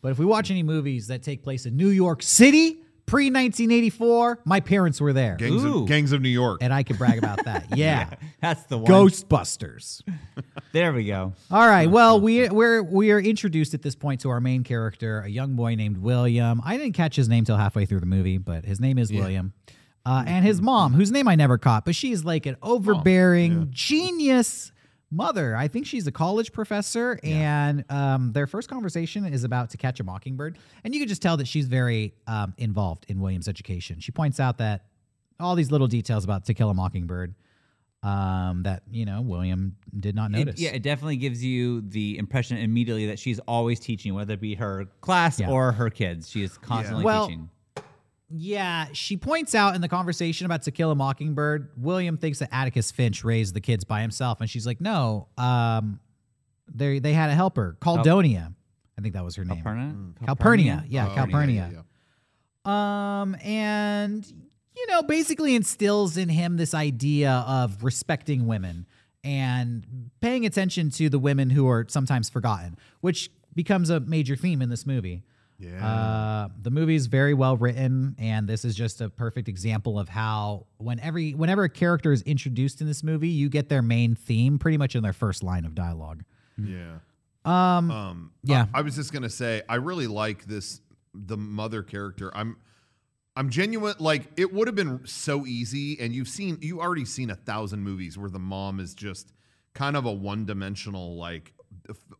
but 0.00 0.10
if 0.10 0.18
we 0.18 0.24
watch 0.24 0.50
any 0.50 0.62
movies 0.62 1.06
that 1.08 1.22
take 1.22 1.42
place 1.42 1.66
in 1.66 1.76
New 1.76 1.88
York 1.90 2.22
City 2.22 2.78
pre 3.06 3.26
1984, 3.26 4.40
my 4.44 4.60
parents 4.60 5.00
were 5.00 5.12
there. 5.12 5.36
gangs 5.36 5.64
Ooh. 5.64 5.82
of, 5.82 5.88
gangs 5.88 6.12
of 6.12 6.20
New 6.22 6.28
York. 6.28 6.58
And 6.62 6.72
I 6.72 6.82
can 6.82 6.96
brag 6.96 7.18
about 7.18 7.44
that. 7.44 7.64
Yeah. 7.76 8.10
That's 8.40 8.62
the 8.64 8.78
one. 8.78 8.90
Ghostbusters. 8.90 10.02
There 10.72 10.92
we 10.92 11.06
go. 11.06 11.32
All 11.50 11.66
right. 11.66 11.90
Well, 11.90 12.20
we 12.20 12.48
we're 12.48 12.82
we 12.82 13.10
are 13.10 13.18
introduced 13.18 13.74
at 13.74 13.82
this 13.82 13.94
point 13.94 14.20
to 14.20 14.30
our 14.30 14.40
main 14.40 14.62
character, 14.64 15.20
a 15.20 15.28
young 15.28 15.54
boy 15.56 15.74
named 15.74 15.98
William. 15.98 16.60
I 16.64 16.76
didn't 16.76 16.92
catch 16.92 17.16
his 17.16 17.28
name 17.28 17.44
till 17.44 17.56
halfway 17.56 17.84
through 17.86 18.00
the 18.00 18.06
movie, 18.06 18.38
but 18.38 18.64
his 18.64 18.80
name 18.80 18.98
is 18.98 19.12
William. 19.12 19.52
Uh, 20.06 20.22
and 20.26 20.44
his 20.44 20.60
mom, 20.60 20.92
whose 20.92 21.10
name 21.10 21.26
I 21.26 21.34
never 21.34 21.56
caught, 21.56 21.84
but 21.84 21.94
she's 21.94 22.24
like 22.24 22.44
an 22.46 22.56
overbearing 22.62 23.68
genius 23.70 24.70
mother. 25.14 25.56
I 25.56 25.68
think 25.68 25.86
she's 25.86 26.06
a 26.06 26.12
college 26.12 26.52
professor, 26.52 27.18
and 27.22 27.84
um, 27.90 28.32
their 28.32 28.46
first 28.46 28.68
conversation 28.68 29.24
is 29.24 29.44
about 29.44 29.70
To 29.70 29.76
Catch 29.76 30.00
a 30.00 30.04
Mockingbird, 30.04 30.58
and 30.82 30.92
you 30.94 31.00
can 31.00 31.08
just 31.08 31.22
tell 31.22 31.36
that 31.36 31.46
she's 31.48 31.66
very 31.66 32.14
um, 32.26 32.54
involved 32.58 33.06
in 33.08 33.20
William's 33.20 33.48
education. 33.48 34.00
She 34.00 34.12
points 34.12 34.40
out 34.40 34.58
that 34.58 34.86
all 35.40 35.54
these 35.54 35.70
little 35.70 35.86
details 35.88 36.24
about 36.24 36.44
To 36.46 36.54
Kill 36.54 36.70
a 36.70 36.74
Mockingbird 36.74 37.34
um, 38.02 38.64
that 38.64 38.82
you 38.90 39.06
know 39.06 39.22
William 39.22 39.76
did 39.98 40.14
not 40.14 40.30
It- 40.34 40.44
notice. 40.44 40.60
yeah, 40.60 40.70
it 40.70 40.82
definitely 40.82 41.16
gives 41.16 41.42
you 41.42 41.80
the 41.82 42.18
impression 42.18 42.58
immediately 42.58 43.06
that 43.06 43.18
she's 43.18 43.38
always 43.40 43.80
teaching, 43.80 44.12
whether 44.14 44.34
it 44.34 44.40
be 44.40 44.54
her 44.56 44.86
class 45.00 45.40
Yeah. 45.40 45.48
or 45.50 45.72
her 45.72 45.88
kids. 45.90 46.28
She 46.28 46.42
is 46.42 46.58
constantly 46.58 47.04
Well, 47.04 47.28
teaching. 47.28 47.48
Yeah, 48.30 48.86
she 48.92 49.16
points 49.16 49.54
out 49.54 49.74
in 49.74 49.80
the 49.80 49.88
conversation 49.88 50.46
about 50.46 50.62
To 50.62 50.70
Kill 50.70 50.90
a 50.90 50.94
Mockingbird, 50.94 51.70
William 51.76 52.16
thinks 52.16 52.38
that 52.40 52.48
Atticus 52.52 52.90
Finch 52.90 53.22
raised 53.22 53.54
the 53.54 53.60
kids 53.60 53.84
by 53.84 54.00
himself, 54.00 54.40
and 54.40 54.48
she's 54.48 54.66
like, 54.66 54.80
"No, 54.80 55.28
um, 55.36 56.00
they 56.74 56.98
they 56.98 57.12
had 57.12 57.30
a 57.30 57.34
helper, 57.34 57.76
Caldonia. 57.80 58.54
I 58.98 59.02
think 59.02 59.14
that 59.14 59.24
was 59.24 59.36
her 59.36 59.44
name. 59.44 59.56
Calpurnia? 59.62 59.94
Calpurnia. 60.24 60.84
Yeah, 60.88 61.08
Oh, 61.10 61.14
Calpurnia. 61.14 61.70
yeah, 61.72 61.80
yeah. 62.66 63.20
Um, 63.22 63.36
and 63.42 64.26
you 64.76 64.86
know, 64.88 65.02
basically 65.02 65.54
instills 65.54 66.16
in 66.16 66.28
him 66.28 66.56
this 66.56 66.74
idea 66.74 67.44
of 67.46 67.84
respecting 67.84 68.46
women 68.46 68.86
and 69.22 70.10
paying 70.20 70.44
attention 70.46 70.90
to 70.90 71.08
the 71.08 71.18
women 71.18 71.50
who 71.50 71.68
are 71.68 71.86
sometimes 71.88 72.28
forgotten, 72.28 72.76
which 73.00 73.30
becomes 73.54 73.90
a 73.90 74.00
major 74.00 74.34
theme 74.34 74.60
in 74.62 74.68
this 74.70 74.86
movie. 74.86 75.22
Yeah. 75.58 75.86
Uh, 75.86 76.48
the 76.60 76.70
movie 76.70 76.96
is 76.96 77.06
very 77.06 77.32
well 77.32 77.56
written, 77.56 78.16
and 78.18 78.48
this 78.48 78.64
is 78.64 78.74
just 78.74 79.00
a 79.00 79.08
perfect 79.08 79.48
example 79.48 79.98
of 79.98 80.08
how 80.08 80.66
when 80.78 80.98
every 81.00 81.32
whenever 81.32 81.64
a 81.64 81.68
character 81.68 82.12
is 82.12 82.22
introduced 82.22 82.80
in 82.80 82.86
this 82.86 83.02
movie, 83.02 83.28
you 83.28 83.48
get 83.48 83.68
their 83.68 83.82
main 83.82 84.14
theme 84.14 84.58
pretty 84.58 84.76
much 84.76 84.96
in 84.96 85.02
their 85.02 85.12
first 85.12 85.42
line 85.42 85.64
of 85.64 85.74
dialogue. 85.74 86.24
Yeah. 86.58 86.98
Um, 87.44 87.90
Um, 87.90 88.32
Yeah. 88.42 88.66
I, 88.74 88.78
I 88.78 88.82
was 88.82 88.96
just 88.96 89.12
gonna 89.12 89.30
say, 89.30 89.62
I 89.68 89.76
really 89.76 90.06
like 90.06 90.44
this 90.46 90.80
the 91.14 91.36
mother 91.36 91.82
character. 91.82 92.32
I'm 92.36 92.56
I'm 93.36 93.48
genuine. 93.50 93.94
Like 93.98 94.28
it 94.36 94.52
would 94.52 94.66
have 94.68 94.74
been 94.76 95.06
so 95.06 95.46
easy, 95.46 95.98
and 96.00 96.12
you've 96.14 96.28
seen 96.28 96.58
you 96.62 96.80
already 96.80 97.04
seen 97.04 97.30
a 97.30 97.36
thousand 97.36 97.80
movies 97.80 98.18
where 98.18 98.30
the 98.30 98.38
mom 98.40 98.80
is 98.80 98.94
just 98.94 99.32
kind 99.72 99.96
of 99.96 100.04
a 100.04 100.12
one 100.12 100.46
dimensional 100.46 101.16
like 101.16 101.52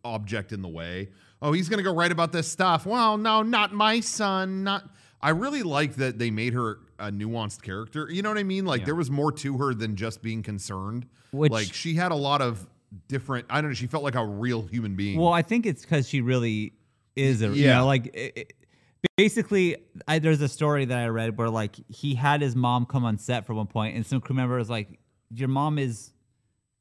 object 0.05 0.53
in 0.53 0.63
the 0.63 0.69
way. 0.69 1.11
Oh, 1.45 1.53
he's 1.53 1.69
gonna 1.69 1.83
go 1.83 1.95
write 1.95 2.11
about 2.11 2.33
this 2.33 2.49
stuff. 2.51 2.87
Well, 2.87 3.19
no, 3.19 3.43
not 3.43 3.75
my 3.75 4.01
son. 4.01 4.65
Not. 4.65 4.89
I 5.21 5.31
really 5.31 5.63
like 5.63 5.97
that 5.97 6.19
they 6.19 6.31
made 6.31 6.55
her 6.55 6.79
a 6.99 7.11
nuanced 7.13 7.61
character. 7.63 8.09
You 8.11 8.23
know 8.23 8.31
what 8.31 8.39
I 8.39 8.43
mean? 8.45 8.65
Like 8.65 8.81
Yeah. 8.81 8.85
there 8.87 8.95
was 8.95 9.11
more 9.11 9.31
to 9.33 9.59
her 9.59 9.75
than 9.75 9.95
just 9.95 10.23
being 10.23 10.43
concerned. 10.43 11.07
Which- 11.33 11.53
like 11.53 11.73
she 11.73 11.95
had 11.95 12.13
a 12.13 12.17
lot 12.17 12.41
of 12.41 12.67
different. 13.09 13.45
I 13.51 13.61
don't 13.61 13.71
know. 13.71 13.75
She 13.75 13.87
felt 13.87 14.03
like 14.05 14.15
a 14.15 14.25
real 14.25 14.63
human 14.63 14.97
being. 14.97 15.19
Well, 15.21 15.33
I 15.33 15.43
think 15.43 15.67
it's 15.67 15.83
because 15.83 16.09
she 16.09 16.23
really 16.23 16.73
is 17.15 17.43
a, 17.43 17.49
you 17.49 17.65
Yeah. 17.67 17.77
know, 17.79 17.87
like 17.87 18.07
it, 18.15 18.33
it- 18.37 18.53
basically, 19.19 19.77
I, 20.09 20.21
there's 20.21 20.41
a 20.41 20.49
story 20.49 20.87
that 20.87 20.99
I 20.99 21.09
read 21.09 21.37
where 21.37 21.51
like 21.51 21.77
he 21.89 22.15
had 22.15 22.41
his 22.41 22.57
mom 22.57 22.87
come 22.87 23.05
on 23.05 23.19
set 23.19 23.45
for 23.47 23.53
one 23.53 23.67
point, 23.67 23.97
and 23.97 24.07
some 24.07 24.23
crew 24.23 24.35
member 24.35 24.57
was 24.57 24.71
like, 24.71 24.99
"Your 25.31 25.49
mom 25.49 25.79
is 25.79 26.11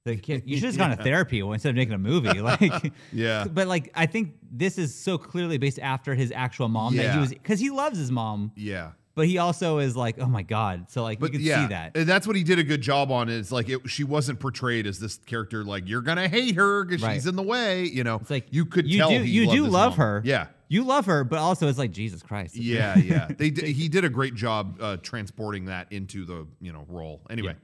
kid. 0.05 0.43
You 0.45 0.57
should 0.57 0.65
have 0.69 0.77
gone 0.77 0.95
to 0.97 1.01
therapy 1.03 1.39
instead 1.39 1.69
of 1.69 1.75
making 1.75 1.93
a 1.93 1.97
movie." 1.97 2.39
Like, 2.43 2.91
Yeah. 3.11 3.45
But 3.51 3.67
like, 3.67 3.89
I 3.95 4.05
think 4.05 4.33
this 4.51 4.77
is 4.77 4.93
so 4.93 5.17
clearly 5.17 5.57
based 5.57 5.79
after 5.79 6.13
his 6.15 6.31
actual 6.35 6.67
mom 6.67 6.95
that 6.97 7.13
he 7.13 7.19
was 7.19 7.29
because 7.29 7.59
he 7.59 7.69
loves 7.69 7.97
his 7.97 8.11
mom. 8.11 8.51
Yeah. 8.55 8.91
but 9.15 9.27
he 9.27 9.37
also 9.37 9.77
is 9.77 9.95
like, 9.95 10.19
oh 10.19 10.25
my 10.25 10.41
god. 10.43 10.89
So 10.91 11.03
like 11.03 11.19
But 11.19 11.31
you 11.33 11.39
can 11.39 11.47
yeah, 11.47 11.61
see 11.63 11.67
that. 11.69 11.95
and 11.95 12.07
that's 12.07 12.25
what 12.27 12.35
he 12.35 12.43
did 12.43 12.59
a 12.59 12.63
good 12.63 12.81
job 12.81 13.11
on. 13.11 13.29
Is 13.29 13.51
like 13.51 13.69
it, 13.69 13.87
she 13.89 14.03
wasn't 14.03 14.39
portrayed 14.39 14.85
as 14.87 14.99
this 14.99 15.17
character 15.19 15.63
like 15.63 15.87
you're 15.87 16.01
gonna 16.01 16.27
hate 16.27 16.55
her 16.55 16.83
because 16.83 17.01
Right. 17.01 17.13
she's 17.13 17.25
in 17.27 17.35
the 17.37 17.43
way. 17.43 17.85
You 17.85 18.03
know, 18.03 18.15
It's 18.17 18.29
like 18.29 18.47
you 18.51 18.65
could 18.65 18.87
you 18.87 18.97
tell 18.97 19.09
do 19.09 19.23
you 19.23 19.49
do 19.49 19.67
love 19.67 19.91
mom. 19.91 19.99
her. 19.99 20.21
Yeah, 20.25 20.47
You 20.67 20.83
love 20.83 21.05
her, 21.05 21.23
but 21.23 21.39
also 21.39 21.67
it's 21.69 21.77
like 21.77 21.91
Jesus 21.91 22.21
Christ. 22.23 22.55
yeah, 22.57 22.97
yeah. 22.97 23.27
They 23.37 23.51
did, 23.51 23.65
he 23.65 23.87
did 23.87 24.03
a 24.03 24.09
great 24.09 24.33
job 24.35 24.77
uh, 24.81 24.97
transporting 24.97 25.65
that 25.65 25.91
into 25.93 26.25
the 26.25 26.45
you 26.59 26.73
know 26.73 26.85
role. 26.89 27.21
Anyway, 27.29 27.55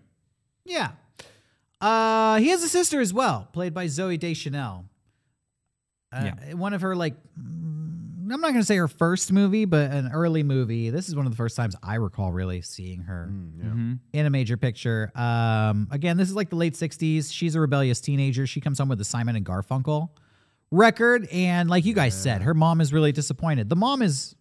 Yeah. 0.63 0.91
Uh, 1.81 2.37
he 2.39 2.49
has 2.49 2.61
a 2.63 2.69
sister 2.69 2.99
as 2.99 3.13
well, 3.13 3.47
played 3.53 3.73
by 3.73 3.85
Zooey 3.85 4.19
Deschanel. 4.19 4.85
Uh, 6.11 6.31
Yeah. 6.47 6.53
One 6.55 6.73
of 6.73 6.81
her 6.81 6.95
like, 6.95 7.15
mm, 7.39 8.31
I'm 8.31 8.41
not 8.41 8.49
going 8.51 8.55
to 8.61 8.65
say 8.65 8.77
her 8.77 8.87
first 8.87 9.31
movie, 9.31 9.65
but 9.65 9.91
an 9.91 10.11
early 10.13 10.43
movie. 10.43 10.89
This 10.91 11.07
is 11.07 11.15
one 11.15 11.25
of 11.25 11.31
the 11.31 11.35
first 11.37 11.55
times 11.55 11.75
I 11.81 11.95
recall 11.95 12.31
really 12.31 12.61
seeing 12.61 13.01
her 13.03 13.27
Mm, 13.31 13.51
yeah. 13.57 13.63
Mm-hmm. 13.65 13.93
in 14.13 14.25
a 14.25 14.29
major 14.29 14.55
picture. 14.57 15.11
Um, 15.15 15.87
again, 15.89 16.17
this 16.17 16.29
is 16.29 16.35
like 16.35 16.49
the 16.49 16.55
late 16.55 16.73
60s. 16.73 17.33
She's 17.33 17.55
a 17.55 17.59
rebellious 17.61 18.01
teenager. 18.01 18.45
She 18.45 18.61
comes 18.61 18.77
home 18.77 18.89
with 18.89 18.99
a 19.01 19.05
Simon 19.05 19.35
and 19.35 19.45
Garfunkel 19.45 20.09
record. 20.71 21.27
And 21.31 21.69
like 21.69 21.85
you 21.85 21.93
guys 21.93 22.13
said, 22.13 22.43
her 22.43 22.53
mom 22.53 22.81
is 22.81 22.93
really 22.93 23.11
disappointed. 23.11 23.69
The 23.69 23.75
mom 23.75 24.01
is 24.03 24.35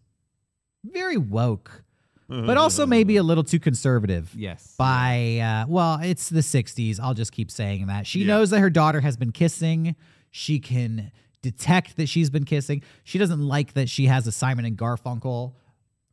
very 0.85 1.17
woke, 1.17 1.83
but 2.29 2.57
also 2.59 2.85
maybe 2.87 3.17
a 3.17 3.23
little 3.23 3.45
too 3.45 3.59
conservative. 3.59 4.33
Yes. 4.37 4.75
by 4.79 5.39
uh 5.39 5.67
well 5.69 5.99
it's 6.03 6.29
the 6.29 6.41
60s 6.41 7.01
i'll 7.01 7.15
just 7.15 7.33
keep 7.33 7.51
saying 7.51 7.87
that. 7.87 8.07
She 8.07 8.21
Yeah. 8.21 8.27
knows 8.27 8.51
that 8.51 8.61
her 8.61 8.71
daughter 8.71 9.01
has 9.01 9.17
been 9.17 9.33
kissing. 9.33 9.97
She 10.31 10.59
can 10.59 11.11
detect 11.41 11.97
that 11.97 12.09
she's 12.09 12.31
been 12.31 12.45
kissing. 12.45 12.83
She 13.05 13.19
doesn't 13.19 13.41
like 13.41 13.73
that 13.75 13.89
she 13.89 14.07
has 14.07 14.27
a 14.27 14.33
simon 14.33 14.65
and 14.65 14.77
garfunkel 14.77 15.55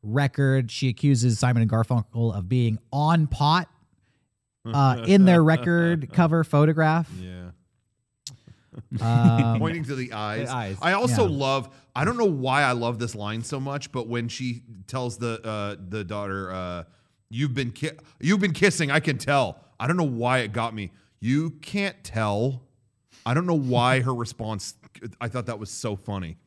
record. 0.03 0.72
She 0.72 0.88
accuses 0.88 1.38
simon 1.39 1.62
and 1.63 1.69
garfunkel 1.72 2.34
of 2.38 2.48
being 2.48 2.77
on 2.93 3.27
pot 3.27 3.67
uh, 4.65 5.03
in 5.07 5.25
their 5.25 5.43
record 5.43 6.12
cover 6.13 6.43
photograph. 6.43 7.10
Yeah. 7.19 7.50
Um, 9.01 9.60
Pointing 9.60 9.84
to 9.86 9.96
the 9.96 10.13
eyes. 10.13 10.50
eyes. 10.50 10.77
I 10.82 10.94
also 10.94 11.27
Yeah. 11.27 11.38
love. 11.38 11.70
I 11.96 12.03
don't 12.05 12.17
know 12.17 12.25
why 12.25 12.63
I 12.63 12.74
love 12.74 13.00
this 13.00 13.15
line 13.15 13.41
so 13.44 13.60
much, 13.60 13.91
but 13.91 14.08
when 14.08 14.27
she 14.27 14.63
tells 14.88 15.17
the 15.17 15.41
uh, 15.46 15.75
the 15.89 16.03
daughter, 16.03 16.51
uh, 16.51 16.84
"You've 17.29 17.53
been 17.53 17.72
ki- 17.72 17.91
you've 18.20 18.39
been 18.41 18.53
kissing," 18.53 18.91
I 18.91 19.00
can 19.00 19.17
tell. 19.17 19.60
I 19.79 19.88
don't 19.88 19.98
know 19.98 20.03
why 20.03 20.39
it 20.39 20.51
got 20.53 20.74
me. 20.74 20.91
You 21.20 21.51
can't 21.51 22.01
tell. 22.03 22.62
I 23.25 23.34
don't 23.34 23.46
know 23.48 23.58
why 23.58 24.01
her 24.01 24.13
response. 24.25 24.75
I 25.22 25.27
thought 25.27 25.46
that 25.48 25.60
was 25.60 25.70
so 25.72 25.96
funny. 25.96 26.38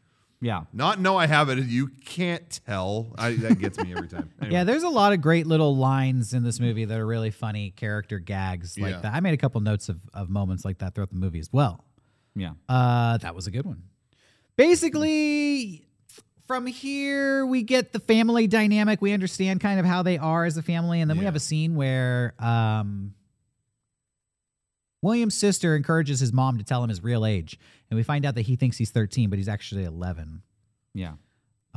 yeah. 0.40 0.64
Not 0.72 1.00
no, 1.00 1.16
I 1.16 1.26
have 1.26 1.48
it. 1.48 1.58
You 1.66 1.88
can't 2.04 2.60
tell. 2.66 3.12
I, 3.18 3.32
that 3.32 3.58
gets 3.58 3.78
me 3.78 3.92
every 3.92 4.06
time. 4.08 4.30
Anyway. 4.40 4.52
yeah 4.54 4.64
there's 4.64 4.84
a 4.84 4.88
lot 4.88 5.12
of 5.12 5.20
great 5.20 5.46
little 5.48 5.76
lines 5.76 6.32
in 6.32 6.44
this 6.44 6.60
movie 6.60 6.84
that 6.84 6.96
are 6.98 7.06
really 7.06 7.30
funny 7.32 7.70
character 7.72 8.18
gags 8.20 8.78
like 8.78 8.92
Yeah. 8.94 9.00
that 9.00 9.14
i 9.14 9.18
made 9.20 9.34
a 9.34 9.36
couple 9.36 9.60
notes 9.60 9.88
of, 9.88 9.98
of 10.14 10.30
moments 10.30 10.64
like 10.64 10.78
that 10.78 10.94
throughout 10.94 11.10
the 11.10 11.16
movie 11.16 11.40
as 11.40 11.52
well 11.52 11.84
Yeah. 12.38 12.52
Uh, 12.68 13.18
that 13.18 13.34
was 13.34 13.46
a 13.46 13.50
good 13.50 13.66
one. 13.66 13.82
Basically, 14.56 15.86
from 16.46 16.66
here 16.66 17.46
we 17.46 17.62
get 17.62 17.92
the 17.92 18.00
family 18.00 18.46
dynamic. 18.46 19.00
We 19.00 19.12
understand 19.12 19.60
kind 19.60 19.78
of 19.78 19.86
how 19.86 20.02
they 20.02 20.18
are 20.18 20.44
as 20.44 20.56
a 20.56 20.62
family, 20.62 21.00
and 21.00 21.10
then 21.10 21.18
we 21.18 21.24
have 21.26 21.36
a 21.36 21.40
scene 21.40 21.74
where 21.76 22.34
um, 22.38 23.14
William's 25.02 25.34
sister 25.34 25.76
encourages 25.76 26.20
his 26.20 26.32
mom 26.32 26.58
to 26.58 26.64
tell 26.64 26.82
him 26.82 26.88
his 26.88 27.02
real 27.02 27.24
age, 27.24 27.58
and 27.90 27.96
we 27.96 28.02
find 28.02 28.24
out 28.24 28.34
that 28.34 28.42
he 28.42 28.56
thinks 28.56 28.76
he's 28.76 28.90
13, 28.90 29.30
but 29.30 29.38
he's 29.38 29.48
actually 29.48 29.84
11. 29.84 30.42
Yeah. 30.94 31.12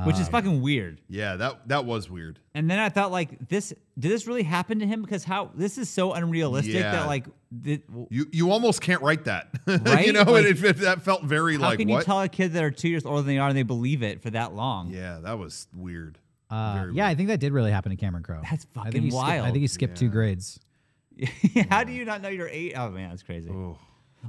Which 0.06 0.16
is 0.16 0.28
Um, 0.28 0.32
fucking 0.32 0.62
weird. 0.62 1.00
yeah, 1.10 1.36
that 1.36 1.68
that 1.68 1.86
was 1.86 2.10
weird. 2.10 2.40
And 2.56 2.70
then 2.72 2.80
I 2.80 2.90
thought 2.90 3.12
like 3.12 3.50
this 3.50 3.70
did 4.00 4.10
this 4.12 4.26
really 4.26 4.42
happen 4.44 4.80
to 4.80 4.88
him? 4.88 5.02
Because 5.04 5.24
how 5.24 5.52
this 5.54 5.78
is 5.78 5.90
so 5.90 6.14
unrealistic 6.14 6.74
Yeah. 6.76 6.92
that 6.94 7.08
like 7.08 7.26
You 8.10 8.26
you 8.32 8.50
almost 8.52 8.82
can't 8.82 9.02
write 9.04 9.26
that. 9.26 9.50
you 9.68 9.76
Right? 9.78 10.12
know, 10.14 10.24
Like- 10.24 10.46
it, 10.46 10.78
that 10.78 11.02
felt 11.04 11.24
very 11.24 11.56
how 11.56 11.62
like 11.62 11.80
can 11.80 11.88
what? 11.90 12.00
you 12.00 12.04
tell 12.04 12.20
a 12.22 12.30
kid 12.30 12.54
that 12.54 12.64
are 12.64 12.72
two 12.72 12.90
years 12.90 13.06
older 13.06 13.22
than 13.22 13.28
they 13.28 13.38
are 13.38 13.50
and 13.50 13.58
they 13.58 13.64
believe 13.64 14.02
it 14.02 14.24
for 14.24 14.30
that 14.32 14.56
long? 14.56 14.90
yeah, 14.92 15.20
that 15.22 15.38
was 15.38 15.68
weird. 15.74 16.18
Uh, 16.50 16.74
Very 16.82 16.96
yeah, 16.96 17.08
I 17.08 17.14
think 17.16 17.28
that 17.30 17.40
did 17.40 17.54
really 17.54 17.72
happen 17.72 17.92
to 17.92 17.96
Cameron 17.96 18.24
Crowe. 18.24 18.42
That's 18.50 18.66
I 18.76 18.80
fucking 18.80 18.92
think 18.94 19.04
he 19.06 19.12
skipped- 19.12 19.24
I 19.24 19.40
wild. 19.42 19.54
think 19.54 19.62
he 19.62 19.68
skipped 19.68 19.98
two 19.98 20.10
grades. 20.10 20.60
how 21.70 21.84
do 21.84 21.92
you 21.92 22.06
not 22.06 22.22
know 22.22 22.30
your 22.30 22.48
age? 22.48 22.74
Oh 22.76 22.90
man, 22.90 23.10
that's 23.10 23.24
crazy. 23.24 23.50
Oh, 23.52 23.78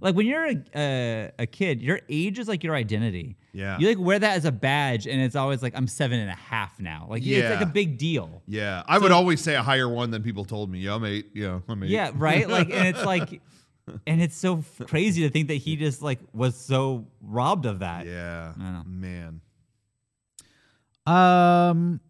Like 0.01 0.15
when 0.15 0.27
you're 0.27 0.47
a, 0.47 0.57
uh, 0.75 1.31
a 1.43 1.47
kid, 1.47 1.83
your 1.83 2.01
age 2.09 2.39
is 2.39 2.49
like 2.49 2.65
your 2.65 2.75
identity. 2.75 3.37
Yeah. 3.53 3.79
You 3.79 3.89
like 3.89 3.99
wear 3.99 4.19
that 4.19 4.37
as 4.37 4.45
a 4.45 4.53
badge, 4.53 5.07
and 5.07 5.21
it's 5.21 5.37
always 5.37 5.63
like 5.63 5.75
I'm 5.77 5.87
seven 5.87 6.19
and 6.19 6.31
a 6.31 6.35
half 6.35 6.81
now. 6.81 7.07
Like 7.11 7.23
it's 7.25 7.51
like 7.51 7.61
a 7.61 7.71
big 7.71 7.99
deal. 7.99 8.43
yeah. 8.47 8.83
I 8.87 8.99
would 8.99 9.13
always 9.13 9.41
say 9.41 9.55
a 9.55 9.63
higher 9.63 9.89
one 9.89 10.11
than 10.11 10.23
people 10.23 10.45
told 10.45 10.71
me. 10.71 10.79
Yeah, 10.79 10.95
I'm 10.95 11.05
eight. 11.05 11.27
Yeah, 11.35 11.61
I'm 11.69 11.83
eight. 11.83 11.91
Yeah, 11.91 12.11
right. 12.15 12.49
Like, 12.49 12.71
and 12.71 12.89
it's 12.89 13.05
like, 13.05 13.41
and 14.07 14.23
it's 14.23 14.37
so 14.37 14.65
crazy 14.87 15.23
to 15.23 15.31
think 15.31 15.49
that 15.49 15.55
he 15.55 15.77
just 15.77 16.01
like 16.03 16.21
was 16.33 16.57
so 16.57 17.07
robbed 17.21 17.67
of 17.67 17.81
that. 17.81 18.07
Yeah, 18.07 18.55
I 18.59 18.71
know. 18.71 18.83
man. 18.87 19.41
Um 21.05 22.01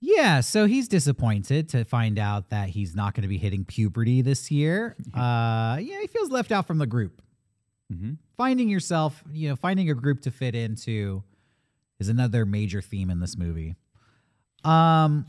yeah, 0.00 0.40
so 0.40 0.66
he's 0.66 0.88
disappointed 0.88 1.68
to 1.70 1.84
find 1.84 2.18
out 2.18 2.50
that 2.50 2.70
he's 2.70 2.94
not 2.94 3.14
going 3.14 3.22
to 3.22 3.28
be 3.28 3.38
hitting 3.38 3.64
puberty 3.64 4.22
this 4.22 4.50
year. 4.50 4.96
Uh 5.14 5.78
yeah, 5.80 6.00
he 6.00 6.06
feels 6.06 6.30
left 6.30 6.52
out 6.52 6.66
from 6.66 6.78
the 6.78 6.86
group. 6.86 7.20
Mhm. 7.92 8.16
Finding 8.36 8.68
yourself, 8.68 9.22
you 9.32 9.48
know, 9.48 9.56
finding 9.56 9.90
a 9.90 9.94
group 9.94 10.22
to 10.22 10.30
fit 10.30 10.54
into 10.54 11.22
is 11.98 12.08
another 12.08 12.46
major 12.46 12.80
theme 12.80 13.10
in 13.10 13.20
this 13.20 13.36
movie. 13.36 13.76
Um 14.64 15.26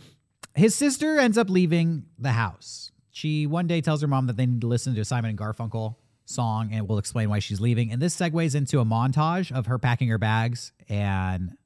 his 0.56 0.75
sister 0.75 1.18
ends 1.20 1.38
up 1.38 1.50
leaving 1.50 2.06
the 2.20 2.32
house. 2.34 2.92
She 3.12 3.46
one 3.48 3.68
day 3.68 3.82
tells 3.82 4.01
her 4.01 4.08
mom 4.08 4.28
that 4.28 4.38
they 4.38 4.46
need 4.46 4.62
to 4.62 4.68
listen 4.68 4.96
to 4.96 5.01
a 5.01 5.06
Simon 5.06 5.30
and 5.32 5.40
Garfunkel 5.40 5.96
song 6.25 6.70
and 6.72 6.88
will 6.88 6.98
explain 6.98 7.30
why 7.30 7.40
she's 7.40 7.60
leaving. 7.60 7.92
And 7.92 8.01
this 8.01 8.16
segues 8.16 8.56
into 8.56 8.80
a 8.80 8.86
montage 8.86 9.51
of 9.51 9.66
her 9.66 9.78
packing 9.78 10.08
her 10.08 10.18
bags 10.18 10.72
and 10.88 11.58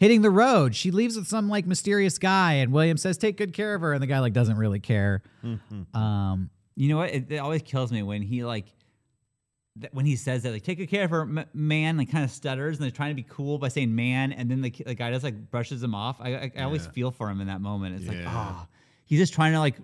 hitting 0.00 0.22
the 0.22 0.30
road. 0.30 0.74
She 0.74 0.90
leaves 0.90 1.16
with 1.16 1.26
some 1.26 1.48
like 1.48 1.66
mysterious 1.66 2.18
guy, 2.18 2.54
and 2.54 2.72
William 2.72 2.96
says, 2.96 3.16
"Take 3.18 3.36
good 3.36 3.52
care 3.52 3.74
of 3.74 3.80
her," 3.82 3.92
and 3.92 4.02
the 4.02 4.06
guy 4.06 4.18
like 4.20 4.32
doesn't 4.32 4.56
really 4.56 4.80
care. 4.80 5.22
Um, 5.94 6.50
You 6.76 6.88
know 6.88 6.96
what? 6.96 7.10
It, 7.10 7.30
it 7.30 7.36
always 7.38 7.62
kills 7.62 7.92
me 7.92 8.02
when 8.02 8.20
he 8.22 8.44
like, 8.44 8.66
th- 9.80 9.92
when 9.92 10.04
he 10.06 10.16
says 10.16 10.42
that 10.42 10.52
like 10.52 10.62
take 10.64 10.78
good 10.78 10.88
care 10.88 11.04
of 11.04 11.10
her, 11.10 11.22
m- 11.22 11.44
man. 11.54 11.96
Like 11.96 12.10
kind 12.10 12.24
of 12.24 12.30
stutters 12.30 12.76
and 12.78 12.84
they're 12.84 12.90
trying 12.90 13.10
to 13.10 13.14
be 13.14 13.26
cool 13.28 13.58
by 13.58 13.68
saying 13.68 13.94
man, 13.94 14.32
and 14.32 14.50
then 14.50 14.60
the, 14.60 14.70
the 14.84 14.94
guy 14.94 15.10
just 15.12 15.24
like 15.24 15.50
brushes 15.50 15.82
him 15.82 15.94
off. 15.94 16.16
I 16.20 16.34
I, 16.34 16.52
I 16.58 16.62
always 16.64 16.86
feel 16.88 17.10
for 17.10 17.30
him 17.30 17.40
in 17.40 17.46
that 17.46 17.60
moment. 17.60 17.96
It's 17.96 18.08
like 18.08 18.18
Yeah. 18.18 18.24
ah, 18.28 18.66
he's 19.04 19.18
just 19.20 19.34
trying 19.34 19.52
to 19.52 19.58
like. 19.60 19.76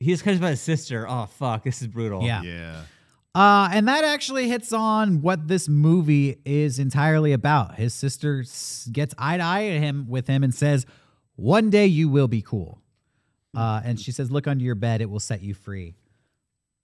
He 0.00 0.12
just 0.12 0.22
cares 0.22 0.38
about 0.38 0.50
his 0.50 0.60
sister. 0.60 1.06
Oh 1.08 1.26
fuck, 1.26 1.64
this 1.64 1.82
is 1.82 1.88
brutal. 1.88 2.22
Yeah. 2.22 2.42
Yeah. 2.42 2.82
Uh, 3.34 3.68
and 3.72 3.86
that 3.88 4.04
actually 4.04 4.48
hits 4.48 4.72
on 4.72 5.20
what 5.22 5.48
this 5.48 5.68
movie 5.68 6.38
is 6.44 6.78
entirely 6.78 7.32
about. 7.32 7.76
His 7.76 7.94
sister 7.94 8.44
gets 8.90 9.14
eye 9.18 9.36
to 9.36 9.42
eye 9.42 9.66
at 9.66 9.80
him 9.80 10.06
with 10.08 10.26
him 10.26 10.42
and 10.42 10.54
says, 10.54 10.86
"One 11.36 11.70
day 11.70 11.86
you 11.86 12.08
will 12.08 12.28
be 12.28 12.42
cool." 12.42 12.80
Uh, 13.56 13.80
and 13.84 13.98
she 14.00 14.12
says, 14.12 14.30
"Look 14.30 14.46
under 14.46 14.64
your 14.64 14.74
bed; 14.74 15.00
it 15.00 15.10
will 15.10 15.20
set 15.20 15.42
you 15.42 15.54
free." 15.54 15.94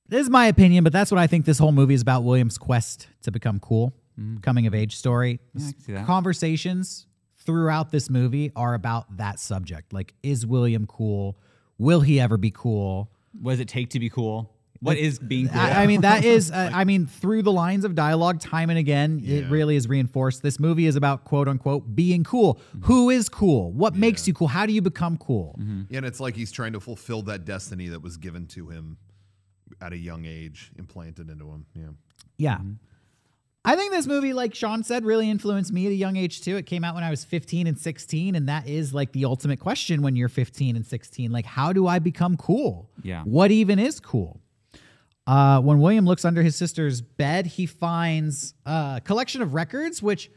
This 0.08 0.22
is 0.22 0.30
my 0.30 0.46
opinion, 0.46 0.84
but 0.84 0.92
that's 0.92 1.10
what 1.10 1.18
I 1.18 1.26
think 1.26 1.46
this 1.46 1.58
whole 1.58 1.72
movie 1.72 1.94
is 1.94 2.02
about. 2.02 2.24
William's 2.24 2.58
quest 2.58 3.08
to 3.22 3.30
become 3.30 3.58
cool, 3.58 3.94
coming 4.42 4.66
of 4.66 4.74
age 4.74 4.96
story. 4.96 5.40
Yeah, 5.54 5.66
I 5.66 5.72
can 5.72 5.80
see 5.80 5.92
that. 5.92 6.06
Conversations 6.06 7.06
throughout 7.38 7.90
this 7.90 8.10
movie 8.10 8.52
are 8.54 8.74
about 8.74 9.16
that 9.16 9.38
subject. 9.38 9.92
Like, 9.92 10.14
is 10.22 10.46
William 10.46 10.86
cool? 10.86 11.38
Will 11.78 12.00
he 12.00 12.20
ever 12.20 12.36
be 12.36 12.50
cool? 12.50 13.10
What 13.40 13.52
does 13.52 13.60
it 13.60 13.68
take 13.68 13.90
to 13.90 13.98
be 13.98 14.08
cool? 14.10 14.53
What 14.84 14.98
is 14.98 15.18
being 15.18 15.48
cool? 15.48 15.60
I, 15.60 15.82
I 15.82 15.86
mean, 15.86 16.02
that 16.02 16.24
is, 16.36 16.50
uh, 16.50 16.70
I 16.72 16.84
mean, 16.84 17.06
through 17.06 17.42
the 17.42 17.52
lines 17.52 17.84
of 17.84 17.94
dialogue, 17.94 18.40
time 18.40 18.70
and 18.70 18.78
again, 18.78 19.22
it 19.24 19.48
really 19.50 19.76
is 19.76 19.88
reinforced. 19.88 20.42
This 20.42 20.60
movie 20.60 20.86
is 20.86 20.94
about 20.96 21.24
quote 21.24 21.48
unquote 21.48 21.94
being 21.94 22.22
cool. 22.24 22.60
Who 22.82 23.10
is 23.10 23.28
cool? 23.28 23.72
What 23.72 23.94
makes 23.94 24.26
you 24.28 24.34
cool? 24.34 24.48
How 24.48 24.66
do 24.66 24.72
you 24.72 24.82
become 24.82 25.16
cool? 25.16 25.58
Yeah, 25.88 25.98
and 25.98 26.06
it's 26.06 26.20
like 26.20 26.36
he's 26.36 26.52
trying 26.52 26.74
to 26.74 26.80
fulfill 26.80 27.22
that 27.22 27.44
destiny 27.44 27.88
that 27.88 28.02
was 28.02 28.16
given 28.16 28.46
to 28.48 28.68
him 28.68 28.98
at 29.80 29.92
a 29.92 29.96
young 29.96 30.24
age, 30.24 30.70
implanted 30.78 31.30
into 31.30 31.46
him. 31.50 31.66
Yeah. 31.74 31.88
Yeah. 32.36 32.58
I 33.66 33.76
think 33.76 33.92
this 33.92 34.06
movie, 34.06 34.34
like 34.34 34.54
Sean 34.54 34.84
said, 34.84 35.06
really 35.06 35.30
influenced 35.30 35.72
me 35.72 35.86
at 35.86 35.92
a 35.92 35.94
young 35.94 36.16
age 36.16 36.42
too. 36.42 36.56
It 36.56 36.66
came 36.66 36.84
out 36.84 36.94
when 36.94 37.02
I 37.02 37.08
was 37.08 37.24
15 37.24 37.66
and 37.66 37.78
16, 37.78 38.34
and 38.34 38.46
that 38.46 38.68
is 38.68 38.92
like 38.92 39.12
the 39.12 39.24
ultimate 39.24 39.58
question 39.58 40.02
when 40.02 40.16
you're 40.16 40.28
15 40.28 40.76
and 40.76 40.84
16. 40.84 41.32
Like, 41.32 41.46
how 41.46 41.72
do 41.72 41.86
I 41.86 41.98
become 41.98 42.36
cool? 42.36 42.90
Yeah. 43.02 43.22
What 43.22 43.50
even 43.50 43.78
is 43.78 44.00
cool? 44.00 44.40
Uh, 45.26 45.60
when 45.60 45.80
William 45.80 46.04
looks 46.04 46.24
under 46.24 46.42
his 46.42 46.54
sister's 46.56 47.00
bed, 47.00 47.46
he 47.46 47.66
finds 47.66 48.54
a 48.66 49.00
collection 49.04 49.40
of 49.42 49.54
records, 49.54 50.02
which 50.02 50.30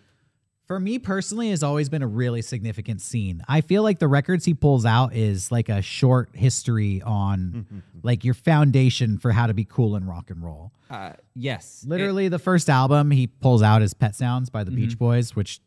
for 0.66 0.80
me 0.80 1.00
personally 1.00 1.50
has 1.50 1.64
always 1.64 1.88
been 1.90 2.02
a 2.02 2.08
really 2.08 2.42
significant 2.42 3.02
scene. 3.02 3.42
I 3.48 3.62
feel 3.62 3.84
like 3.84 4.00
the 4.00 4.08
records 4.08 4.46
he 4.46 4.54
pulls 4.54 4.86
out 4.86 5.14
is 5.14 5.52
like 5.52 5.70
a 5.70 5.82
short 5.82 6.30
history 6.34 7.02
on 7.02 7.84
like 8.04 8.24
your 8.26 8.34
foundation 8.34 9.18
for 9.18 9.32
how 9.32 9.48
to 9.48 9.54
be 9.54 9.66
cool 9.66 9.96
in 9.96 10.06
rock 10.06 10.30
and 10.30 10.44
roll. 10.44 10.72
Uh, 10.90 11.14
yes. 11.36 11.84
Literally, 11.88 12.28
the 12.30 12.40
first 12.40 12.70
album 12.70 13.12
he 13.12 13.28
pulls 13.28 13.62
out 13.62 13.82
is 13.82 13.94
Pet 13.94 14.16
Sounds 14.16 14.50
by 14.50 14.64
the 14.64 14.72
Beach 14.72 14.98
Boys, 14.98 15.36
which, 15.36 15.60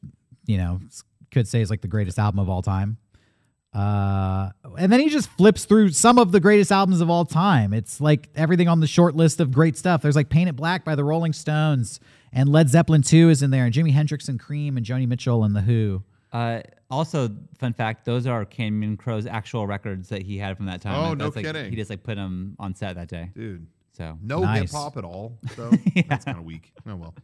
you 0.47 0.57
know, 0.59 0.81
could 1.31 1.47
say 1.49 1.61
is 1.61 1.71
like 1.71 1.81
the 1.83 1.89
greatest 1.89 2.19
album 2.19 2.39
of 2.39 2.49
all 2.49 2.62
time. 2.62 2.97
Uh, 3.73 4.50
and 4.79 4.93
then 4.93 5.00
he 5.00 5.09
just 5.09 5.29
flips 5.31 5.65
through 5.65 5.91
some 5.91 6.19
of 6.19 6.33
the 6.33 6.41
greatest 6.41 6.73
albums 6.73 7.00
of 7.00 7.09
all 7.09 7.25
time. 7.25 7.73
It's 7.73 8.00
like 8.00 8.29
everything 8.35 8.69
on 8.69 8.81
the 8.81 8.87
short 8.87 9.15
list 9.15 9.41
of 9.41 9.53
great 9.53 9.77
stuff. 9.77 10.03
There's 10.03 10.17
like 10.17 10.29
Paint 10.29 10.49
It 10.49 10.57
Black 10.57 10.85
by 10.85 10.95
the 10.97 11.05
Rolling 11.05 11.33
Stones, 11.33 12.00
and 12.33 12.49
Led 12.49 12.69
Zeppelin 12.69 13.03
2 13.03 13.31
is 13.31 13.43
in 13.43 13.50
there, 13.50 13.65
and 13.65 13.73
Jimi 13.75 13.93
Hendrix 13.93 14.29
and 14.29 14.41
Cream, 14.41 14.77
and 14.77 14.85
Joni 14.85 15.07
Mitchell 15.07 15.45
and 15.45 15.55
The 15.55 15.61
Who. 15.61 16.03
Uh, 16.33 16.61
also, 16.91 17.29
fun 17.59 17.73
fact: 17.73 18.05
those 18.05 18.27
are 18.27 18.45
Cameron 18.45 18.97
Crowe's 18.97 19.27
actual 19.27 19.67
records 19.67 20.09
that 20.09 20.23
he 20.23 20.39
had 20.39 20.57
from 20.57 20.67
that 20.67 20.81
time. 20.81 20.95
Oh, 20.97 21.09
Like, 21.11 21.19
no 21.19 21.25
that's 21.25 21.37
like- 21.37 21.45
kidding. 21.47 21.71
He 21.71 21.77
just 21.77 21.91
like 21.91 22.03
put 22.03 22.17
them 22.17 22.57
on 22.59 22.75
set 22.75 22.97
that 22.97 23.09
day. 23.09 23.31
Dude, 23.35 23.67
So 23.93 24.19
no 24.23 24.41
Nice. 24.41 24.62
hip 24.62 24.71
hop 24.73 24.97
at 24.97 25.05
all. 25.05 25.39
So 25.57 25.71
that's 26.09 26.25
kind 26.25 26.39
of 26.39 26.45
weak. 26.45 26.73
Oh 26.89 26.97
well. 26.97 27.15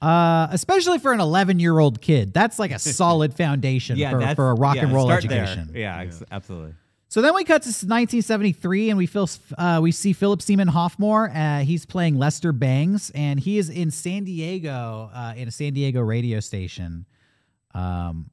Uh, 0.00 0.48
especially 0.50 0.98
for 0.98 1.12
an 1.12 1.20
11 1.20 1.60
year 1.60 1.78
old 1.78 2.00
kid. 2.00 2.32
That's 2.32 2.58
like 2.58 2.70
a 2.70 2.78
solid 2.78 3.34
foundation 3.34 3.98
yeah, 3.98 4.10
for, 4.10 4.34
for 4.34 4.50
a 4.50 4.54
rock 4.54 4.76
yeah, 4.76 4.84
and 4.84 4.92
roll 4.92 5.06
start 5.06 5.24
there. 5.28 5.42
education. 5.42 5.72
Yeah, 5.74 5.98
ex- 5.98 6.22
absolutely. 6.30 6.74
So 7.08 7.20
then 7.22 7.34
we 7.34 7.42
cut 7.42 7.62
to 7.62 7.68
1973, 7.68 8.90
and 8.90 8.96
we 8.96 9.06
feel 9.06 9.28
uh, 9.58 9.80
we 9.82 9.90
see 9.90 10.12
Philip 10.12 10.40
Seaman 10.40 10.68
Hoffmore. 10.68 11.28
Uh, 11.30 11.58
he's 11.64 11.84
playing 11.84 12.16
Lester 12.16 12.52
Bangs, 12.52 13.10
and 13.16 13.40
he 13.40 13.58
is 13.58 13.68
in 13.68 13.90
San 13.90 14.22
Diego 14.22 15.10
uh, 15.12 15.34
in 15.36 15.48
a 15.48 15.50
San 15.50 15.72
Diego 15.72 16.00
radio 16.00 16.38
station. 16.38 17.06
Um, 17.74 18.30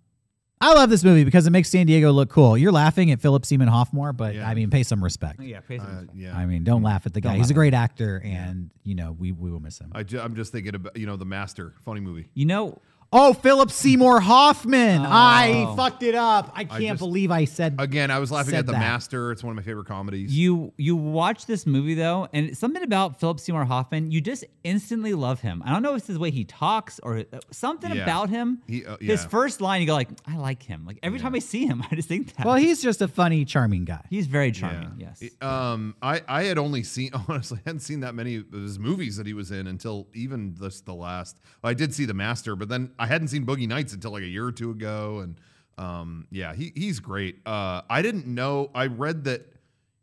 I 0.59 0.73
love 0.73 0.89
this 0.89 1.03
movie 1.03 1.23
because 1.23 1.45
it 1.45 1.51
makes 1.51 1.69
San 1.69 1.85
Diego 1.85 2.11
look 2.11 2.29
cool. 2.29 2.57
You're 2.57 2.71
laughing 2.71 3.11
at 3.11 3.21
Philip 3.21 3.45
Seaman 3.45 3.67
Hoffmore, 3.67 4.11
but 4.11 4.33
Yeah. 4.33 4.49
I 4.49 4.55
mean, 4.55 4.71
pay 4.71 4.81
some 4.81 5.03
respect. 5.03 5.39
Yeah, 5.39 5.59
pay 5.59 5.77
some 5.77 5.85
Uh, 5.87 5.91
respect. 5.99 6.17
yeah. 6.17 6.35
I 6.35 6.47
mean, 6.47 6.63
don't 6.63 6.81
laugh 6.81 7.05
at 7.05 7.13
the 7.13 7.21
guy. 7.21 7.29
Don't 7.31 7.37
He's 7.39 7.51
a 7.51 7.53
great 7.53 7.75
actor, 7.75 8.21
and 8.25 8.71
you 8.83 8.95
know 8.95 9.11
we 9.11 9.31
we 9.31 9.51
will 9.51 9.59
miss 9.59 9.77
him. 9.79 9.91
I 9.93 10.01
ju- 10.03 10.19
I'm 10.19 10.35
just 10.35 10.51
thinking 10.51 10.73
about 10.73 10.97
you 10.97 11.05
know 11.05 11.15
the 11.15 11.25
Master, 11.25 11.73
funny 11.85 11.99
movie. 11.99 12.29
You 12.33 12.45
know, 12.47 12.81
Oh, 13.13 13.31
Philip 13.31 13.71
Seymour 13.71 14.19
Hoffman! 14.19 15.01
I 15.01 15.63
Oh. 15.69 15.75
fucked 15.77 16.03
it 16.03 16.13
up. 16.13 16.51
I 16.53 16.65
can't 16.65 16.81
just- 16.83 16.99
believe 16.99 17.31
I 17.31 17.45
said. 17.45 17.75
Again, 17.79 18.11
I 18.11 18.19
was 18.19 18.31
laughing 18.31 18.53
at 18.55 18.65
the 18.65 18.73
that. 18.73 18.79
Master. 18.79 19.31
It's 19.31 19.41
one 19.43 19.51
of 19.51 19.55
my 19.55 19.61
favorite 19.61 19.87
comedies. 19.87 20.37
you 20.37 20.73
you 20.77 20.97
watch 20.97 21.45
this 21.45 21.65
movie 21.65 21.93
though, 21.93 22.27
and 22.33 22.57
something 22.57 22.83
about 22.83 23.17
Philip 23.19 23.39
Seymour 23.39 23.63
Hoffman, 23.63 24.11
you 24.11 24.19
just 24.19 24.43
instantly 24.65 25.13
love 25.13 25.39
him. 25.39 25.63
I 25.65 25.71
don't 25.71 25.81
know 25.83 25.91
if 25.91 25.99
it's 25.99 26.07
the 26.07 26.19
way 26.19 26.31
he 26.31 26.43
talks 26.43 26.99
or 27.01 27.19
uh, 27.19 27.23
something 27.49 27.95
Yeah. 27.95 28.03
about 28.03 28.29
him. 28.29 28.61
He- 28.67 28.85
uh, 28.85 28.97
His 28.99 29.23
first 29.23 29.61
line, 29.61 29.79
you 29.79 29.87
go 29.87 29.93
like, 29.93 30.09
I 30.25 30.35
like 30.35 30.63
him. 30.63 30.83
Like 30.85 30.99
every 31.01 31.19
time 31.19 31.33
I 31.33 31.39
see 31.39 31.65
him, 31.65 31.83
I 31.91 31.95
just 31.95 32.09
think 32.09 32.35
that. 32.35 32.45
well, 32.45 32.55
he's 32.55 32.81
just 32.83 33.01
a 33.01 33.07
funny, 33.07 33.45
charming 33.45 33.85
guy. 33.85 34.01
he's 34.09 34.27
very 34.27 34.47
Yeah. 34.47 34.51
charming. 34.51 34.91
Yes. 34.99 35.21
It- 35.21 35.41
Um, 35.41 35.95
I 36.01 36.21
I 36.27 36.43
had 36.43 36.57
only 36.57 36.83
seen 36.83 37.11
honestly 37.29 37.59
I 37.65 37.69
hadn't 37.69 37.79
seen 37.81 38.01
that 38.01 38.15
many 38.15 38.35
of 38.35 38.51
his 38.51 38.77
movies 38.77 39.15
that 39.15 39.25
he 39.27 39.33
was 39.33 39.49
in 39.49 39.65
until 39.67 40.07
even 40.13 40.55
this 40.59 40.81
the 40.81 40.93
last. 40.93 41.39
I 41.63 41.73
did 41.73 41.93
see 41.93 42.03
the 42.03 42.13
Master, 42.13 42.55
but 42.57 42.67
then 42.67 42.91
I 42.99 43.07
hadn't 43.07 43.29
seen 43.29 43.45
Boogie 43.45 43.67
Nights 43.67 43.93
until 43.93 44.11
like 44.11 44.23
a 44.23 44.27
year 44.27 44.45
or 44.45 44.51
two 44.51 44.71
ago, 44.71 45.19
and 45.19 45.39
um, 45.77 46.27
yeah, 46.31 46.53
he 46.55 46.71
he's 46.75 46.99
great. 46.99 47.37
Uh, 47.45 47.81
I 47.89 48.01
didn't 48.01 48.27
know. 48.27 48.71
I 48.75 48.87
read 48.87 49.23
that. 49.25 49.53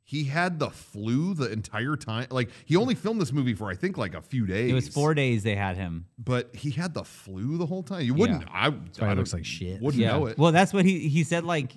He 0.06 0.24
had 0.24 0.58
the 0.58 0.68
flu 0.68 1.32
the 1.32 1.50
entire 1.50 1.96
time. 1.96 2.26
Like 2.30 2.50
he 2.66 2.76
only 2.76 2.94
filmed 2.94 3.22
this 3.22 3.32
movie 3.32 3.54
for 3.54 3.70
I 3.70 3.74
think 3.74 3.96
like 3.96 4.14
a 4.14 4.20
few 4.20 4.44
days. 4.46 4.70
it 4.70 4.74
was 4.74 4.86
four 4.86 5.14
days 5.14 5.42
they 5.44 5.54
had 5.56 5.78
him. 5.78 6.04
but 6.18 6.54
he 6.54 6.70
had 6.70 6.92
the 6.92 7.04
flu 7.04 7.56
the 7.56 7.64
whole 7.64 7.82
time. 7.82 8.02
You 8.02 8.12
wouldn't. 8.12 8.42
Yeah. 8.42 8.48
I. 8.52 8.68
why 8.68 9.08
I 9.08 9.14
looks 9.14 9.32
like 9.32 9.46
shit. 9.46 9.80
Wouldn't 9.80 10.02
Yeah. 10.02 10.12
know 10.12 10.26
it. 10.26 10.36
Well, 10.36 10.52
that's 10.52 10.74
what 10.74 10.84
he 10.84 11.08
he 11.08 11.24
said. 11.24 11.44
Like 11.44 11.72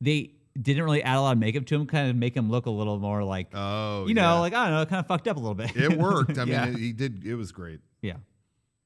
they 0.00 0.32
didn't 0.60 0.82
really 0.82 1.04
add 1.04 1.16
a 1.16 1.20
lot 1.20 1.30
of 1.32 1.38
makeup 1.38 1.64
to 1.66 1.76
him, 1.76 1.86
kind 1.86 2.10
of 2.10 2.16
make 2.16 2.36
him 2.36 2.50
look 2.50 2.66
a 2.66 2.70
little 2.70 2.98
more 2.98 3.22
like 3.22 3.48
oh, 3.54 4.06
you 4.08 4.14
know, 4.14 4.22
yeah. 4.22 4.32
like 4.40 4.52
I 4.52 4.64
don't 4.68 4.74
know, 4.80 4.86
kind 4.86 5.00
of 5.00 5.06
fucked 5.06 5.28
up 5.28 5.36
a 5.36 5.40
little 5.40 5.54
bit. 5.54 5.76
it 5.76 5.96
worked. 5.96 6.36
I 6.38 6.44
mean, 6.46 6.48
Yeah. 6.54 6.66
it- 6.66 6.76
he 6.78 6.92
did. 6.92 7.24
It 7.24 7.36
was 7.36 7.52
great. 7.52 7.78
yeah, 8.02 8.14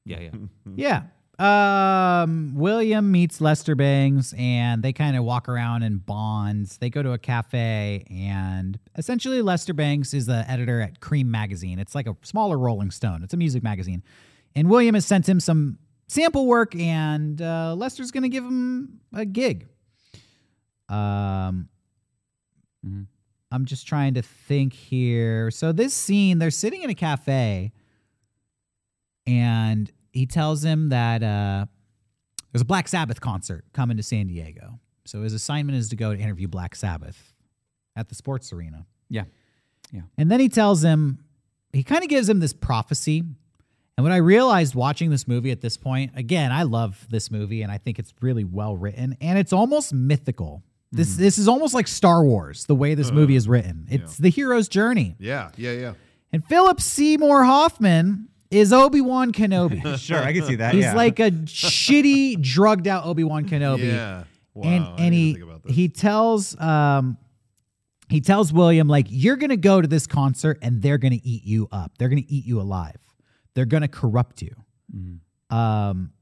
yeah, 0.04 0.20
yeah. 0.20 0.30
Yeah. 0.76 1.02
Um, 1.38 2.52
William 2.56 3.12
meets 3.12 3.40
Lester 3.40 3.76
Bangs 3.76 4.34
and 4.36 4.82
they 4.82 4.92
kind 4.92 5.16
of 5.16 5.22
walk 5.24 5.48
around 5.48 5.84
and 5.84 6.04
bonds. 6.04 6.78
They 6.78 6.90
go 6.90 7.02
to 7.02 7.12
a 7.12 7.18
cafe 7.18 8.04
and 8.10 8.78
essentially 8.96 9.40
Lester 9.40 9.72
Bangs 9.72 10.12
is 10.14 10.26
the 10.26 10.44
editor 10.48 10.80
at 10.80 11.00
Creem 11.00 11.26
magazine. 11.26 11.78
It's 11.78 11.94
like 11.94 12.08
a 12.08 12.16
smaller 12.22 12.58
Rolling 12.58 12.90
Stone. 12.90 13.22
It's 13.22 13.34
a 13.34 13.36
music 13.36 13.62
magazine. 13.62 14.02
And 14.56 14.68
William 14.68 14.94
has 14.94 15.06
sent 15.06 15.28
him 15.28 15.38
some 15.38 15.78
sample 16.08 16.46
work 16.46 16.74
and 16.74 17.40
uh, 17.40 17.74
Lester's 17.76 18.10
going 18.10 18.24
to 18.24 18.28
give 18.28 18.44
him 18.44 19.00
a 19.12 19.24
gig. 19.24 19.68
Um 20.88 21.68
Mhm. 22.86 23.06
I'm 23.50 23.64
just 23.64 23.86
trying 23.86 24.14
to 24.14 24.22
think 24.22 24.72
here. 24.72 25.50
So 25.50 25.72
this 25.72 25.94
scene, 25.94 26.38
they're 26.38 26.50
sitting 26.50 26.82
in 26.82 26.90
a 26.90 26.94
cafe 26.94 27.72
and 29.26 29.90
he 30.18 30.26
tells 30.26 30.64
him 30.64 30.88
that 30.90 31.22
uh, 31.22 31.66
there's 32.52 32.62
a 32.62 32.66
Black 32.66 32.88
Sabbath 32.88 33.20
concert 33.20 33.64
coming 33.72 33.96
to 33.96 34.02
San 34.02 34.26
Diego. 34.26 34.78
So 35.04 35.22
his 35.22 35.32
assignment 35.32 35.78
is 35.78 35.88
to 35.90 35.96
go 35.96 36.14
to 36.14 36.20
interview 36.20 36.48
Black 36.48 36.74
Sabbath 36.74 37.32
at 37.96 38.08
the 38.08 38.14
sports 38.14 38.52
arena. 38.52 38.84
Yeah. 39.08 39.24
Yeah. 39.92 40.02
And 40.18 40.30
then 40.30 40.40
he 40.40 40.48
tells 40.48 40.82
him, 40.82 41.18
he 41.72 41.82
kind 41.82 42.02
of 42.02 42.08
gives 42.10 42.28
him 42.28 42.40
this 42.40 42.52
prophecy. 42.52 43.22
And 43.96 44.04
what 44.04 44.12
I 44.12 44.16
realized 44.18 44.74
watching 44.74 45.10
this 45.10 45.26
movie 45.26 45.50
at 45.50 45.60
this 45.60 45.76
point, 45.76 46.12
again, 46.14 46.52
I 46.52 46.62
love 46.64 47.06
this 47.10 47.30
movie 47.30 47.62
and 47.62 47.72
I 47.72 47.78
think 47.78 47.98
it's 47.98 48.12
really 48.20 48.44
well 48.44 48.76
written 48.76 49.16
and 49.20 49.38
it's 49.38 49.52
almost 49.52 49.92
mythical. 49.92 50.62
This 50.92 51.12
Mm-hmm. 51.14 51.22
this 51.22 51.38
is 51.38 51.48
almost 51.48 51.74
like 51.74 51.86
Star 51.88 52.24
Wars, 52.24 52.64
the 52.66 52.74
way 52.74 52.94
this 52.94 53.10
movie 53.10 53.36
is 53.36 53.46
written. 53.48 53.86
It's 53.90 54.16
the 54.16 54.30
hero's 54.30 54.68
journey. 54.68 55.16
Yeah, 55.18 55.50
yeah, 55.56 55.72
yeah. 55.72 55.92
And 56.32 56.44
Philip 56.46 56.80
Seymour 56.80 57.44
Hoffman 57.44 58.28
is 58.50 58.72
Obi-Wan 58.72 59.32
Kenobi. 59.32 59.98
Sure, 59.98 60.18
I 60.18 60.32
can 60.32 60.44
see 60.44 60.56
that. 60.56 60.74
He's 60.74 60.84
yeah. 60.84 60.94
like 60.94 61.20
a 61.20 61.30
shitty, 61.30 62.40
drugged 62.40 62.86
out 62.86 63.04
Obi 63.04 63.24
Wan 63.24 63.48
Kenobi. 63.48 63.92
Yeah. 63.92 64.24
Wow. 64.54 64.68
and 64.68 65.00
and 65.00 65.14
he 65.14 65.32
think 65.34 65.44
about 65.44 65.62
this. 65.62 65.76
he 65.76 65.88
tells 65.88 66.58
um 66.60 67.16
he 68.08 68.20
tells 68.20 68.52
William 68.52 68.88
like 68.88 69.06
you're 69.08 69.36
gonna 69.36 69.56
go 69.56 69.80
to 69.80 69.86
this 69.86 70.06
concert 70.06 70.58
and 70.62 70.82
they're 70.82 70.98
gonna 70.98 71.20
eat 71.22 71.44
you 71.44 71.68
up. 71.70 71.92
They're 71.98 72.08
gonna 72.08 72.22
eat 72.26 72.44
you 72.44 72.60
alive. 72.60 72.96
They're 73.54 73.66
gonna 73.66 73.88
corrupt 73.88 74.42
you. 74.42 74.54
Mm-hmm. 74.94 75.56
Um, 75.56 76.12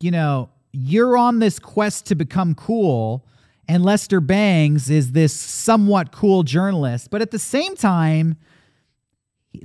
you 0.00 0.10
know, 0.10 0.50
you're 0.72 1.16
on 1.16 1.38
this 1.38 1.58
quest 1.58 2.06
to 2.06 2.14
become 2.14 2.54
cool. 2.54 3.26
And 3.68 3.84
Lester 3.84 4.20
Bangs 4.20 4.90
is 4.90 5.12
this 5.12 5.32
somewhat 5.32 6.10
cool 6.12 6.42
journalist, 6.42 7.10
but 7.10 7.22
at 7.22 7.30
the 7.30 7.38
same 7.38 7.76
time, 7.76 8.36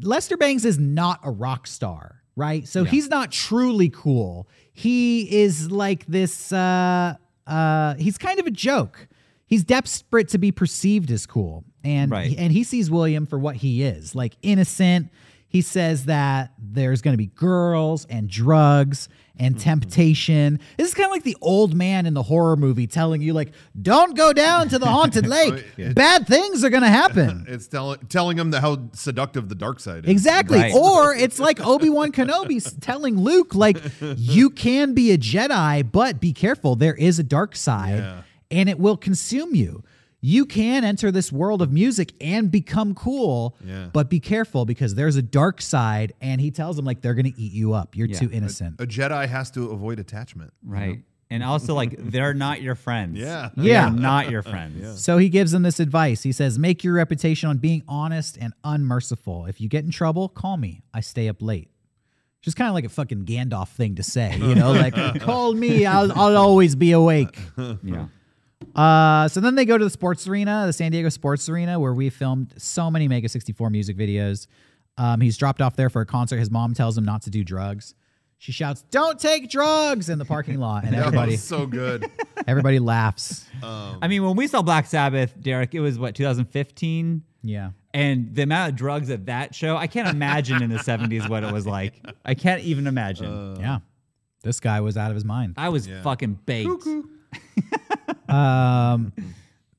Lester 0.02 0.38
Bangs 0.38 0.66
is 0.66 0.78
not 0.80 1.20
a 1.24 1.32
rock 1.32 1.68
star, 1.68 2.22
right? 2.36 2.68
So 2.68 2.84
Yeah. 2.84 2.90
he's 2.92 3.10
not 3.10 3.32
truly 3.32 3.90
cool. 3.90 4.48
He 4.74 5.24
is 5.42 5.72
like 5.72 6.06
this 6.08 6.52
uh 6.52 7.16
uh 7.46 7.96
he's 7.96 8.18
kind 8.18 8.40
of 8.40 8.46
a 8.48 8.52
joke. 8.52 9.08
He's 9.46 9.64
desperate 9.64 10.28
to 10.30 10.38
be 10.38 10.52
perceived 10.52 11.10
as 11.12 11.26
cool. 11.26 11.64
And 11.84 12.12
Right. 12.12 12.36
and 12.38 12.52
he 12.52 12.64
sees 12.64 12.92
William 12.92 13.26
for 13.26 13.40
what 13.40 13.56
he 13.58 13.84
is, 13.84 14.14
like 14.14 14.36
innocent. 14.42 15.10
He 15.50 15.62
says 15.62 16.06
that 16.06 16.52
there's 16.62 17.02
going 17.02 17.14
to 17.14 17.18
be 17.18 17.28
girls 17.28 18.06
and 18.10 18.30
drugs 18.30 19.08
and 19.40 19.56
mm-hmm. 19.56 19.64
temptation. 19.64 20.60
This 20.78 20.88
is 20.90 20.94
kind 20.94 21.06
of 21.06 21.12
like 21.12 21.24
the 21.24 21.38
old 21.42 21.74
man 21.74 22.06
in 22.06 22.14
the 22.14 22.24
horror 22.24 22.56
movie 22.56 22.88
telling 22.88 23.22
you 23.22 23.34
like 23.34 23.52
don't 23.82 24.16
go 24.16 24.34
down 24.34 24.70
to 24.70 24.80
the 24.80 24.86
haunted 24.86 25.28
lake. 25.38 25.66
It- 25.78 25.96
Bad 25.96 26.28
things 26.28 26.64
are 26.64 26.70
going 26.70 26.84
to 26.84 26.90
happen. 26.90 27.46
It's 27.58 27.68
telling 27.68 28.00
telling 28.10 28.38
him 28.38 28.52
the, 28.52 28.62
how 28.62 28.90
seductive 28.94 29.50
the 29.50 29.56
dark 29.56 29.80
side 29.80 30.06
is. 30.06 30.12
Exactly. 30.12 30.60
Right. 30.60 30.74
Or 30.74 31.16
it's 31.16 31.40
like 31.40 31.66
Obi-Wan 31.66 32.12
Kenobi 32.12 32.62
telling 32.82 33.18
Luke, 33.18 33.56
like, 33.56 33.78
you 34.02 34.50
can 34.50 34.94
be 34.94 35.12
a 35.12 35.18
Jedi, 35.18 35.90
but 35.90 36.20
be 36.20 36.34
careful. 36.34 36.76
There 36.76 36.94
is 36.96 37.20
a 37.20 37.24
dark 37.24 37.56
side 37.56 38.00
Yeah. 38.00 38.22
and 38.52 38.70
it 38.70 38.80
will 38.80 38.98
consume 38.98 39.56
you. 39.56 39.84
You 40.28 40.46
can 40.46 40.84
enter 40.84 41.10
this 41.10 41.32
world 41.32 41.62
of 41.62 41.72
music 41.72 42.12
and 42.20 42.52
become 42.52 42.94
cool, 42.96 43.56
Yeah. 43.66 43.88
but 43.94 44.10
be 44.10 44.20
careful 44.20 44.66
because 44.66 44.94
there's 44.96 45.16
a 45.16 45.22
dark 45.22 45.62
side. 45.62 46.12
And 46.20 46.42
he 46.42 46.52
tells 46.52 46.78
him, 46.78 46.84
like, 46.84 47.00
they're 47.02 47.14
going 47.14 47.32
to 47.32 47.42
eat 47.42 47.54
you 47.54 47.72
up. 47.74 47.96
You're 47.96 48.08
Yeah. 48.08 48.20
too 48.20 48.30
innocent. 48.34 48.82
A 48.82 48.86
Jedi 48.86 49.26
has 49.30 49.50
to 49.52 49.70
avoid 49.70 50.00
attachment. 50.00 50.52
right. 50.66 51.02
And 51.30 51.44
also, 51.44 51.76
like, 51.76 51.96
they're 51.98 52.34
not 52.34 52.62
your 52.62 52.76
friends. 52.76 53.18
Yeah. 53.20 53.50
They 53.58 53.70
Yeah. 53.72 53.88
are 53.88 53.92
not 53.92 54.30
your 54.32 54.42
friends. 54.42 55.02
So 55.04 55.18
he 55.18 55.28
gives 55.30 55.52
them 55.52 55.62
this 55.64 55.80
advice. 55.80 56.24
He 56.24 56.32
says, 56.32 56.58
Make 56.58 56.86
your 56.86 56.94
reputation 56.94 57.50
on 57.50 57.58
being 57.58 57.84
honest 57.88 58.38
and 58.40 58.54
unmerciful. 58.64 59.46
If 59.46 59.60
you 59.62 59.68
get 59.70 59.84
in 59.86 59.92
trouble, 59.92 60.30
call 60.30 60.56
me. 60.58 60.82
I 60.94 61.02
stay 61.02 61.28
up 61.28 61.42
late. 61.42 61.70
Just 62.42 62.56
kind 62.56 62.70
of 62.70 62.74
like 62.76 62.86
a 62.86 62.90
fucking 62.90 63.26
Gandalf 63.26 63.70
thing 63.70 63.96
to 63.96 64.04
say, 64.04 64.38
you 64.38 64.56
know, 64.56 64.72
like, 64.72 64.96
call 65.22 65.54
me. 65.54 65.86
I'll, 65.86 66.12
I'll 66.18 66.38
always 66.38 66.76
be 66.76 66.92
awake. 66.94 67.38
Yeah. 67.84 68.08
Uh, 68.76 69.28
so 69.28 69.40
then 69.40 69.56
they 69.56 69.66
go 69.66 69.78
to 69.78 69.84
the 69.84 69.90
sports 69.90 70.28
arena, 70.28 70.64
the 70.66 70.74
San 70.74 70.92
Diego 70.92 71.10
Sports 71.10 71.48
Arena, 71.50 71.80
where 71.80 71.94
we 71.94 72.10
filmed 72.10 72.54
so 72.58 72.90
many 72.92 73.08
Mega 73.08 73.30
64 73.30 73.70
music 73.70 73.98
videos. 73.98 74.48
Um, 74.98 75.22
he's 75.22 75.38
dropped 75.38 75.62
off 75.62 75.76
there 75.76 75.90
for 75.90 76.02
a 76.02 76.06
concert. 76.06 76.38
His 76.38 76.50
mom 76.50 76.74
tells 76.74 76.98
him 76.98 77.06
not 77.06 77.22
to 77.24 77.30
do 77.30 77.44
drugs. 77.44 77.94
She 78.40 78.52
shouts, 78.52 78.84
"Don't 78.92 79.20
take 79.20 79.50
drugs!" 79.50 80.10
in 80.10 80.20
the 80.20 80.26
parking 80.26 80.60
lot, 80.60 80.84
and 80.86 80.94
That 80.96 81.06
everybody 81.08 81.32
was 81.34 81.44
so 81.44 81.66
good. 81.66 82.10
everybody 82.48 82.78
laughs. 82.80 83.46
Um, 83.64 83.98
I 84.02 84.08
mean, 84.08 84.24
when 84.24 84.36
we 84.36 84.46
saw 84.48 84.62
Black 84.62 84.86
Sabbath, 84.86 85.34
Derek, 85.40 85.74
it 85.74 85.80
was 85.80 85.98
what 85.98 86.14
2015, 86.16 87.24
Yeah. 87.44 87.72
and 87.96 88.34
the 88.36 88.44
amount 88.44 88.72
of 88.72 88.76
drugs 88.76 89.10
at 89.10 89.26
that 89.28 89.56
show, 89.56 89.76
I 89.76 89.88
can't 89.88 90.08
imagine 90.08 90.62
in 90.62 90.70
the 90.70 90.78
70s 90.78 91.28
what 91.30 91.44
it 91.44 91.52
was 91.52 91.66
like. 91.78 91.94
I 92.26 92.36
can't 92.36 92.62
even 92.62 92.86
imagine. 92.86 93.56
Yeah. 93.60 93.80
This 94.44 94.60
guy 94.60 94.82
was 94.82 94.98
out 94.98 95.10
of 95.10 95.16
his 95.16 95.26
mind. 95.26 95.56
I 95.58 95.70
was 95.70 95.88
Yeah. 95.88 96.04
fucking 96.04 96.40
baked. 96.46 96.88
Um, 98.38 99.14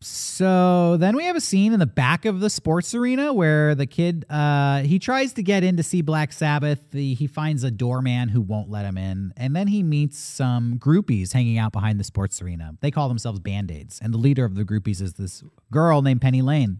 so 0.00 0.96
then 0.96 1.16
we 1.16 1.24
have 1.24 1.34
a 1.34 1.40
scene 1.40 1.72
in 1.72 1.80
the 1.80 1.86
back 1.86 2.24
of 2.24 2.38
the 2.38 2.48
sports 2.48 2.94
arena 2.94 3.32
where 3.32 3.74
the 3.74 3.86
kid 3.86 4.24
uh, 4.30 4.80
he 4.82 4.98
tries 5.00 5.32
to 5.34 5.42
get 5.42 5.64
in 5.64 5.76
to 5.76 5.82
see 5.82 6.02
Black 6.02 6.32
Sabbath. 6.32 6.78
The, 6.92 7.14
he 7.14 7.26
finds 7.26 7.64
a 7.64 7.70
doorman 7.70 8.28
who 8.28 8.40
won't 8.40 8.70
let 8.70 8.84
him 8.84 8.96
in, 8.96 9.32
and 9.36 9.56
then 9.56 9.66
he 9.66 9.82
meets 9.82 10.18
some 10.18 10.78
groupies 10.78 11.32
hanging 11.32 11.58
out 11.58 11.72
behind 11.72 11.98
the 11.98 12.04
sports 12.04 12.40
arena. 12.40 12.74
They 12.80 12.92
call 12.92 13.08
themselves 13.08 13.40
Band 13.40 13.72
Aids, 13.72 13.98
and 14.00 14.14
the 14.14 14.18
leader 14.18 14.44
of 14.44 14.54
the 14.54 14.64
groupies 14.64 15.02
is 15.02 15.14
this 15.14 15.42
girl 15.72 16.00
named 16.02 16.20
Penny 16.20 16.42
Lane. 16.42 16.78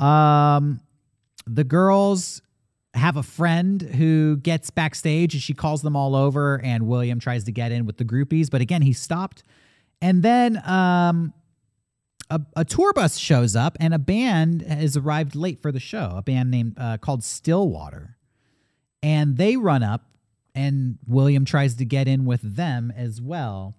Um, 0.00 0.80
the 1.46 1.64
girls 1.64 2.40
have 2.94 3.16
a 3.16 3.22
friend 3.22 3.82
who 3.82 4.36
gets 4.36 4.70
backstage 4.70 5.34
and 5.34 5.42
she 5.42 5.52
calls 5.52 5.82
them 5.82 5.96
all 5.96 6.14
over 6.14 6.60
and 6.62 6.86
William 6.86 7.18
tries 7.18 7.44
to 7.44 7.52
get 7.52 7.72
in 7.72 7.86
with 7.86 7.96
the 7.96 8.04
groupies 8.04 8.48
but 8.48 8.60
again 8.60 8.82
he's 8.82 9.00
stopped 9.00 9.42
and 10.04 10.22
then 10.22 10.60
um 10.68 11.32
a, 12.30 12.40
a 12.56 12.64
tour 12.64 12.92
bus 12.92 13.16
shows 13.16 13.54
up 13.54 13.76
and 13.80 13.92
a 13.92 13.98
band 13.98 14.62
has 14.62 14.96
arrived 14.96 15.34
late 15.34 15.60
for 15.60 15.72
the 15.72 15.80
show 15.80 16.12
a 16.16 16.22
band 16.22 16.50
named 16.50 16.74
uh, 16.78 16.96
called 16.98 17.22
Stillwater. 17.22 18.16
And 19.02 19.36
they 19.36 19.56
run 19.56 19.82
up 19.82 20.06
and 20.54 20.98
William 21.06 21.44
tries 21.44 21.74
to 21.76 21.84
get 21.84 22.08
in 22.08 22.24
with 22.24 22.40
them 22.42 22.92
as 22.96 23.20
well. 23.20 23.76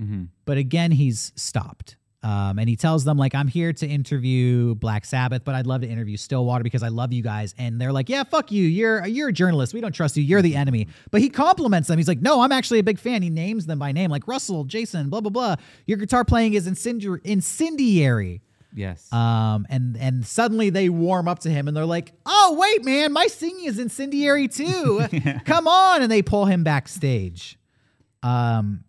Mm-hmm. 0.00 0.24
but 0.46 0.56
again 0.56 0.92
he's 0.92 1.32
stopped 1.36 1.96
um, 2.22 2.58
and 2.58 2.68
he 2.68 2.76
tells 2.76 3.04
them 3.04 3.16
like 3.16 3.34
i'm 3.34 3.48
here 3.48 3.72
to 3.72 3.86
interview 3.86 4.74
black 4.74 5.04
sabbath 5.04 5.42
but 5.44 5.54
i'd 5.54 5.66
love 5.66 5.80
to 5.80 5.88
interview 5.88 6.16
stillwater 6.16 6.64
because 6.64 6.82
i 6.82 6.88
love 6.88 7.12
you 7.12 7.22
guys 7.22 7.54
and 7.58 7.80
they're 7.80 7.92
like 7.92 8.08
yeah 8.08 8.24
fuck 8.24 8.50
you 8.50 8.64
you're 8.64 9.06
you're 9.06 9.28
a 9.28 9.32
journalist 9.32 9.74
we 9.74 9.80
don't 9.80 9.92
trust 9.92 10.16
you 10.16 10.22
you're 10.22 10.42
the 10.42 10.56
enemy 10.56 10.88
but 11.10 11.20
he 11.20 11.28
compliments 11.28 11.88
them 11.88 11.98
he's 11.98 12.08
like 12.08 12.20
no 12.20 12.40
i'm 12.40 12.52
actually 12.52 12.78
a 12.78 12.82
big 12.84 12.98
fan 12.98 13.22
he 13.22 13.30
names 13.30 13.66
them 13.66 13.78
by 13.78 13.92
name 13.92 14.10
like 14.10 14.26
russell 14.26 14.64
jason 14.64 15.08
blah 15.08 15.20
blah 15.20 15.30
blah 15.30 15.56
your 15.86 15.98
guitar 15.98 16.24
playing 16.24 16.54
is 16.54 16.66
incendiary, 16.66 17.20
incendiary. 17.24 18.42
Yes. 18.74 19.12
Um, 19.12 19.66
and 19.68 19.96
and 19.98 20.26
suddenly 20.26 20.70
they 20.70 20.88
warm 20.88 21.28
up 21.28 21.40
to 21.40 21.50
him 21.50 21.68
and 21.68 21.76
they're 21.76 21.84
like, 21.84 22.12
"Oh 22.24 22.56
wait, 22.58 22.84
man, 22.84 23.12
my 23.12 23.26
singing 23.26 23.66
is 23.66 23.78
incendiary 23.78 24.48
too. 24.48 25.02
Come 25.44 25.66
on!" 25.66 26.00
And 26.02 26.10
they 26.10 26.22
pull 26.22 26.46
him 26.46 26.64
backstage. 26.64 27.58
Um, 28.22 28.84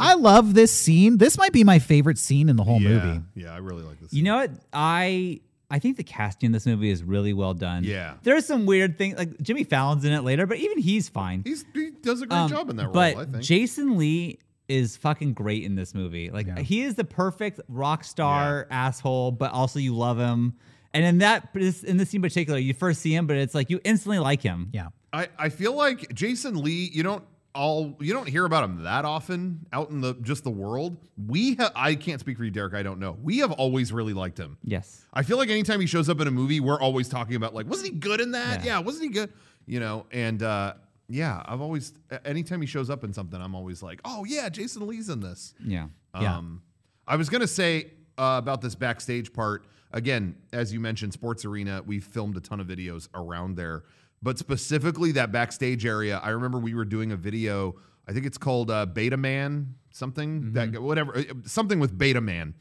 I 0.00 0.14
love 0.14 0.54
this 0.54 0.72
scene. 0.72 1.18
This 1.18 1.36
might 1.38 1.52
be 1.52 1.64
my 1.64 1.78
favorite 1.78 2.18
scene 2.18 2.48
in 2.48 2.56
the 2.56 2.64
whole 2.64 2.80
yeah, 2.80 2.88
movie. 2.88 3.20
Yeah, 3.34 3.54
I 3.54 3.58
really 3.58 3.82
like 3.82 4.00
this. 4.00 4.12
You 4.12 4.22
know 4.22 4.36
what? 4.36 4.50
I 4.72 5.40
I 5.70 5.78
think 5.78 5.96
the 5.96 6.02
casting 6.04 6.46
in 6.48 6.52
this 6.52 6.66
movie 6.66 6.90
is 6.90 7.02
really 7.04 7.32
well 7.32 7.54
done. 7.54 7.84
Yeah. 7.84 8.14
There's 8.22 8.44
some 8.44 8.66
weird 8.66 8.98
things 8.98 9.16
like 9.16 9.40
Jimmy 9.40 9.62
Fallon's 9.64 10.04
in 10.04 10.12
it 10.12 10.22
later, 10.22 10.46
but 10.46 10.58
even 10.58 10.78
he's 10.78 11.08
fine. 11.08 11.42
He's, 11.44 11.64
he 11.72 11.90
does 12.02 12.22
a 12.22 12.26
great 12.26 12.36
Um, 12.38 12.50
job 12.50 12.70
in 12.70 12.76
that 12.76 12.86
role, 12.86 12.92
but 12.92 13.16
I 13.16 13.24
think. 13.24 13.40
Jason 13.44 13.96
Lee 13.96 14.40
is 14.68 14.96
fucking 14.96 15.34
great 15.34 15.62
in 15.64 15.76
this 15.76 15.94
movie. 15.94 16.30
Like 16.30 16.46
Yeah. 16.48 16.58
he 16.60 16.82
is 16.82 16.96
the 16.96 17.04
perfect 17.04 17.60
rock 17.68 18.02
star 18.04 18.66
asshole, 18.70 19.30
but 19.32 19.52
also 19.52 19.78
you 19.78 19.94
love 19.96 20.18
him. 20.18 20.54
And 20.92 21.04
in 21.04 21.18
that 21.18 21.50
in 21.54 21.96
this 21.98 22.10
scene 22.10 22.18
in 22.18 22.22
particular, 22.22 22.58
you 22.58 22.74
first 22.74 23.00
see 23.00 23.14
him, 23.14 23.28
but 23.28 23.36
it's 23.36 23.54
like 23.54 23.70
you 23.70 23.80
instantly 23.84 24.18
like 24.18 24.42
him. 24.42 24.70
Yeah. 24.72 24.88
I, 25.12 25.28
I 25.38 25.48
feel 25.50 25.74
like 25.74 26.12
Jason 26.14 26.62
Lee, 26.62 26.90
you 26.92 27.02
don't 27.04 27.24
all 27.54 27.96
you 28.00 28.12
don't 28.12 28.28
hear 28.28 28.44
about 28.44 28.64
him 28.64 28.82
that 28.84 29.04
often 29.04 29.66
out 29.72 29.90
in 29.90 30.00
the 30.00 30.14
just 30.22 30.44
the 30.44 30.50
world. 30.50 30.96
We 31.26 31.54
ha- 31.56 31.72
I 31.74 31.94
can't 31.94 32.20
speak 32.20 32.36
for 32.38 32.44
you, 32.44 32.50
Derek. 32.50 32.74
I 32.74 32.82
don't 32.82 33.00
know. 33.00 33.16
We 33.22 33.38
have 33.38 33.52
always 33.52 33.92
really 33.92 34.12
liked 34.12 34.38
him. 34.38 34.56
Yes. 34.62 35.04
I 35.12 35.22
feel 35.22 35.36
like 35.36 35.48
anytime 35.48 35.80
he 35.80 35.86
shows 35.86 36.08
up 36.08 36.20
in 36.20 36.28
a 36.28 36.30
movie, 36.30 36.60
we're 36.60 36.80
always 36.80 37.08
talking 37.08 37.34
about 37.34 37.54
like, 37.54 37.66
wasn't 37.66 37.92
he 37.92 37.98
good 37.98 38.20
in 38.20 38.30
that? 38.32 38.60
Yeah. 38.60 38.66
Yeah, 38.66 38.78
wasn't 38.80 39.04
he 39.04 39.10
good? 39.10 39.32
You 39.66 39.80
know, 39.80 40.06
and 40.12 40.42
uh, 40.42 40.74
yeah, 41.08 41.42
I've 41.44 41.60
always 41.60 41.92
anytime 42.24 42.60
he 42.60 42.66
shows 42.66 42.88
up 42.88 43.02
in 43.04 43.12
something, 43.12 43.40
I'm 43.40 43.54
always 43.54 43.82
like, 43.82 44.00
oh 44.04 44.24
yeah, 44.24 44.48
Jason 44.48 44.86
Lee's 44.86 45.08
in 45.08 45.20
this. 45.20 45.54
Yeah. 45.64 45.88
Yeah. 46.20 46.38
Um, 46.38 46.62
I 47.06 47.16
was 47.16 47.28
gonna 47.28 47.46
say 47.48 47.92
uh, 48.16 48.36
about 48.38 48.60
this 48.60 48.74
backstage 48.76 49.32
part 49.32 49.66
again. 49.92 50.36
As 50.52 50.72
you 50.72 50.78
mentioned, 50.78 51.12
Sports 51.12 51.44
Arena. 51.44 51.82
We 51.84 51.98
filmed 52.00 52.36
a 52.36 52.40
ton 52.40 52.60
of 52.60 52.68
videos 52.68 53.08
around 53.14 53.56
there, 53.56 53.82
but 54.22 54.38
specifically 54.38 55.12
that 55.12 55.32
backstage 55.32 55.86
area. 55.86 56.18
I 56.22 56.30
remember 56.30 56.58
we 56.58 56.74
were 56.74 56.84
doing 56.84 57.12
a 57.12 57.16
video. 57.16 57.76
I 58.08 58.12
think 58.12 58.26
it's 58.26 58.38
called 58.38 58.70
uh, 58.70 58.86
Beta 58.86 59.16
Man, 59.16 59.74
something 59.90 60.52
that 60.52 60.80
whatever, 60.80 61.16
uh, 61.18 61.22
something 61.44 61.78
with 61.80 61.96
Beta 61.96 62.20
Man. 62.20 62.54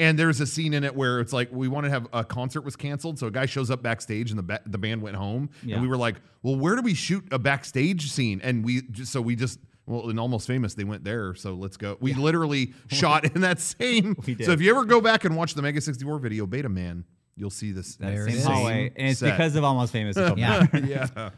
And 0.00 0.16
there's 0.16 0.40
a 0.40 0.46
scene 0.46 0.74
in 0.74 0.84
it 0.84 0.94
where 0.94 1.18
it's 1.18 1.32
like 1.32 1.48
we 1.50 1.66
want 1.66 1.84
to 1.84 1.90
have 1.90 2.06
a 2.12 2.24
concert 2.24 2.60
was 2.60 2.76
canceled, 2.76 3.18
so 3.18 3.26
a 3.26 3.30
guy 3.32 3.46
shows 3.46 3.68
up 3.68 3.82
backstage 3.82 4.30
and 4.30 4.38
the 4.38 4.44
ba- 4.44 4.60
the 4.64 4.78
band 4.78 5.02
went 5.02 5.16
home, 5.16 5.50
Yeah. 5.64 5.74
and 5.74 5.82
we 5.82 5.88
were 5.88 5.96
like, 5.96 6.16
well, 6.42 6.54
where 6.54 6.76
do 6.76 6.82
we 6.82 6.94
shoot 6.94 7.24
a 7.32 7.38
backstage 7.38 8.12
scene? 8.12 8.40
And 8.44 8.64
we 8.64 8.82
just 8.82 9.10
so 9.10 9.20
we 9.20 9.34
just 9.34 9.58
well, 9.86 10.08
in 10.10 10.18
Almost 10.18 10.46
Famous, 10.46 10.74
they 10.74 10.84
went 10.84 11.02
there, 11.02 11.34
so 11.34 11.54
let's 11.54 11.76
go. 11.76 11.96
We 12.00 12.14
literally 12.14 12.74
shot 12.92 13.24
in 13.34 13.40
that 13.40 13.58
same. 13.58 14.14
So 14.42 14.52
if 14.52 14.60
you 14.60 14.70
ever 14.70 14.84
go 14.84 15.00
back 15.00 15.24
and 15.24 15.34
watch 15.36 15.54
the 15.54 15.62
Mega 15.62 15.80
64 15.80 16.18
video, 16.20 16.46
Beta 16.46 16.68
Man, 16.68 17.04
you'll 17.38 17.50
see 17.50 17.72
this. 17.72 17.96
That 17.96 18.08
There 18.14 18.26
same 18.28 18.36
is. 18.38 18.44
hallway. 18.44 18.92
And 18.96 19.08
it's 19.10 19.20
set. 19.20 19.30
because 19.32 19.54
of 19.56 19.64
Almost 19.64 19.92
Famous. 19.92 20.16
Yeah. 20.36 20.66
yeah. 20.84 21.30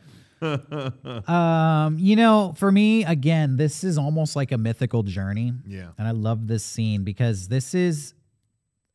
Um, 1.28 1.98
you 1.98 2.16
know, 2.16 2.54
for 2.56 2.72
me, 2.72 3.04
again, 3.04 3.56
this 3.56 3.84
is 3.84 3.98
almost 3.98 4.36
like 4.36 4.52
a 4.52 4.58
mythical 4.58 5.02
journey. 5.02 5.52
Yeah. 5.66 5.88
And 5.98 6.08
I 6.08 6.12
love 6.12 6.46
this 6.46 6.64
scene 6.64 7.04
because 7.04 7.48
this 7.48 7.74
is 7.74 8.14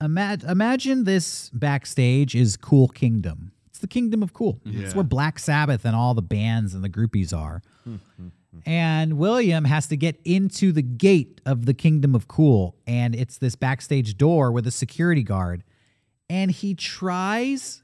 imagine 0.02 0.50
imagine 0.50 1.04
this 1.04 1.50
backstage 1.52 2.36
is 2.36 2.58
Cool 2.58 2.88
Kingdom. 2.88 3.52
It's 3.68 3.80
the 3.80 3.88
kingdom 3.88 4.24
of 4.24 4.34
cool. 4.34 4.60
It's 4.66 4.76
Yeah. 4.76 4.94
where 4.94 5.04
Black 5.04 5.38
Sabbath 5.38 5.86
and 5.86 5.96
all 5.96 6.14
the 6.14 6.22
bands 6.22 6.74
and 6.74 6.84
the 6.84 6.90
groupies 6.90 7.32
are. 7.38 7.62
and 8.66 9.18
William 9.18 9.66
has 9.66 9.86
to 9.88 9.98
get 9.98 10.20
into 10.24 10.72
the 10.72 10.82
gate 10.82 11.42
of 11.46 11.66
the 11.66 11.74
kingdom 11.74 12.16
of 12.16 12.28
cool. 12.28 12.76
And 12.88 13.14
it's 13.16 13.38
this 13.38 13.56
backstage 13.56 14.18
door 14.18 14.52
with 14.52 14.66
a 14.66 14.72
security 14.72 15.24
guard. 15.24 15.64
And 16.30 16.52
he 16.52 16.74
tries 16.74 17.84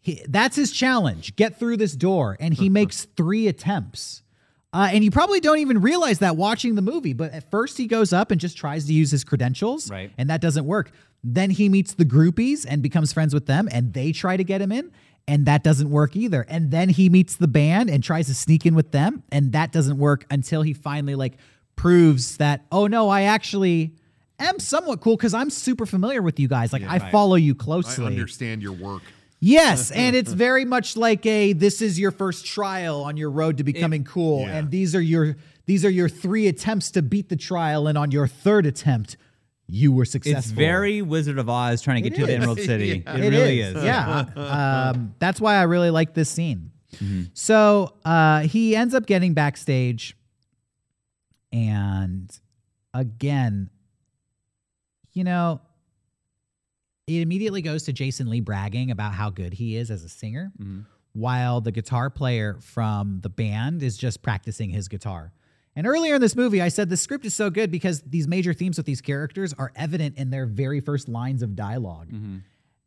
he, 0.00 0.22
that's 0.28 0.56
his 0.56 0.72
challenge. 0.72 1.36
Get 1.36 1.58
through 1.58 1.76
this 1.76 1.92
door, 1.94 2.36
and 2.40 2.54
he 2.54 2.70
makes 2.70 3.04
three 3.16 3.46
attempts. 3.46 4.22
Uh, 4.72 4.88
and 4.92 5.02
you 5.04 5.10
probably 5.10 5.40
don't 5.40 5.58
even 5.58 5.80
realize 5.80 6.20
that 6.20 6.36
watching 6.36 6.76
the 6.76 6.82
movie. 6.82 7.12
But 7.12 7.32
at 7.32 7.50
first, 7.50 7.76
he 7.76 7.86
goes 7.86 8.12
up 8.12 8.30
and 8.30 8.40
just 8.40 8.56
tries 8.56 8.86
to 8.86 8.92
use 8.94 9.10
his 9.10 9.22
credentials, 9.24 9.90
Right. 9.90 10.10
And 10.16 10.30
that 10.30 10.40
doesn't 10.40 10.64
work. 10.64 10.92
Then 11.24 11.50
he 11.50 11.68
meets 11.68 11.94
the 11.94 12.04
groupies 12.04 12.64
and 12.68 12.82
becomes 12.82 13.12
friends 13.12 13.34
with 13.34 13.46
them, 13.46 13.68
and 13.72 13.92
they 13.92 14.12
try 14.12 14.36
to 14.36 14.44
get 14.44 14.62
him 14.62 14.72
in, 14.72 14.92
and 15.26 15.44
that 15.46 15.62
doesn't 15.62 15.90
work 15.90 16.16
either. 16.16 16.46
And 16.48 16.70
then 16.70 16.88
he 16.88 17.08
meets 17.08 17.36
the 17.36 17.48
band 17.48 17.90
and 17.90 18.02
tries 18.02 18.28
to 18.28 18.34
sneak 18.34 18.64
in 18.64 18.74
with 18.74 18.92
them, 18.92 19.24
and 19.32 19.52
that 19.52 19.72
doesn't 19.72 19.98
work 19.98 20.26
until 20.30 20.62
he 20.62 20.72
finally 20.72 21.16
like 21.16 21.34
proves 21.76 22.36
that, 22.36 22.64
oh 22.70 22.86
no, 22.86 23.08
I 23.08 23.22
actually 23.22 23.94
am 24.38 24.58
somewhat 24.58 25.00
cool 25.00 25.16
because 25.16 25.34
I'm 25.34 25.50
super 25.50 25.86
familiar 25.86 26.22
with 26.22 26.38
you 26.38 26.48
guys. 26.48 26.72
Like 26.72 26.82
I 26.82 26.98
right. 26.98 27.12
follow 27.12 27.36
you 27.36 27.54
closely. 27.54 28.04
I 28.04 28.08
understand 28.08 28.62
your 28.62 28.72
work. 28.72 29.02
Yes, 29.40 29.90
and 29.92 30.16
it's 30.16 30.32
very 30.32 30.64
much 30.64 30.96
like 30.96 31.24
a 31.26 31.52
this 31.52 31.80
is 31.82 31.98
your 31.98 32.10
first 32.10 32.46
trial 32.46 33.02
on 33.02 33.16
your 33.16 33.30
road 33.30 33.58
to 33.58 33.64
becoming 33.64 34.04
cool 34.04 34.40
Yeah. 34.40 34.56
and 34.56 34.70
these 34.70 34.94
are 34.94 35.00
your 35.00 35.36
these 35.66 35.84
are 35.84 35.90
your 35.90 36.08
three 36.08 36.46
attempts 36.48 36.90
to 36.92 37.02
beat 37.02 37.28
the 37.28 37.36
trial 37.36 37.86
and 37.86 37.96
on 37.98 38.10
your 38.10 38.26
third 38.26 38.66
attempt 38.66 39.16
you 39.70 39.92
were 39.92 40.06
successful. 40.06 40.38
It's 40.38 40.50
very 40.50 41.02
Wizard 41.02 41.38
of 41.38 41.48
Oz 41.50 41.82
trying 41.82 42.02
to 42.02 42.08
get 42.08 42.18
It 42.18 42.22
to 42.22 42.26
the. 42.26 42.34
Emerald 42.34 42.58
City. 42.58 43.04
Yeah. 43.06 43.16
It, 43.16 43.24
It 43.24 43.30
really 43.30 43.60
is. 43.60 43.76
is. 43.76 43.84
Yeah. 43.84 44.24
um, 44.94 45.14
that's 45.18 45.40
why 45.40 45.56
I 45.56 45.64
really 45.64 45.90
like 45.90 46.14
this 46.14 46.30
scene. 46.30 46.70
Mm-hmm. 46.96 47.24
So 47.34 47.94
uh, 48.04 48.40
he 48.40 48.74
ends 48.74 48.94
up 48.94 49.04
getting 49.04 49.34
backstage, 49.34 50.16
and 51.52 52.30
again, 52.94 53.68
you 55.18 55.24
know, 55.24 55.60
it 57.06 57.20
immediately 57.22 57.62
goes 57.62 57.82
to 57.84 57.92
Jason 57.92 58.28
Lee 58.28 58.40
bragging 58.40 58.90
about 58.90 59.14
how 59.14 59.30
good 59.30 59.54
he 59.54 59.76
is 59.76 59.90
as 59.90 60.04
a 60.04 60.08
singer, 60.08 60.52
Mhm. 60.60 60.84
while 61.12 61.60
the 61.60 61.72
guitar 61.72 62.10
player 62.10 62.58
from 62.60 63.20
the 63.22 63.28
band 63.30 63.82
is 63.82 63.96
just 63.96 64.22
practicing 64.22 64.70
his 64.70 64.88
guitar. 64.88 65.32
And 65.74 65.86
earlier 65.86 66.16
in 66.16 66.20
this 66.20 66.36
movie, 66.36 66.60
I 66.60 66.68
said 66.68 66.88
the 66.90 66.96
script 66.96 67.24
is 67.24 67.34
so 67.34 67.50
good 67.50 67.70
because 67.70 68.02
these 68.02 68.26
major 68.28 68.52
themes 68.52 68.76
with 68.76 68.86
these 68.86 69.00
characters 69.00 69.52
are 69.54 69.72
evident 69.76 70.16
in 70.18 70.30
their 70.30 70.44
very 70.44 70.80
first 70.80 71.08
lines 71.08 71.42
of 71.42 71.54
dialogue. 71.56 72.12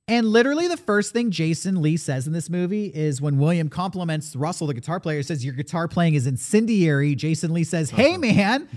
And 0.07 0.27
literally, 0.27 0.67
the 0.67 0.75
first 0.77 1.13
thing 1.13 1.31
Jason 1.31 1.81
Lee 1.81 1.95
says 1.95 2.27
in 2.27 2.33
this 2.33 2.49
movie 2.49 2.87
is 2.87 3.21
when 3.21 3.37
William 3.37 3.69
compliments 3.69 4.35
Russell, 4.35 4.67
the 4.67 4.73
guitar 4.73 4.99
player, 4.99 5.23
says, 5.23 5.45
Your 5.45 5.53
guitar 5.53 5.87
playing 5.87 6.15
is 6.15 6.27
incendiary. 6.27 7.15
Jason 7.15 7.53
Lee 7.53 7.63
says, 7.63 7.91
Hey, 7.91 8.17
man, 8.17 8.67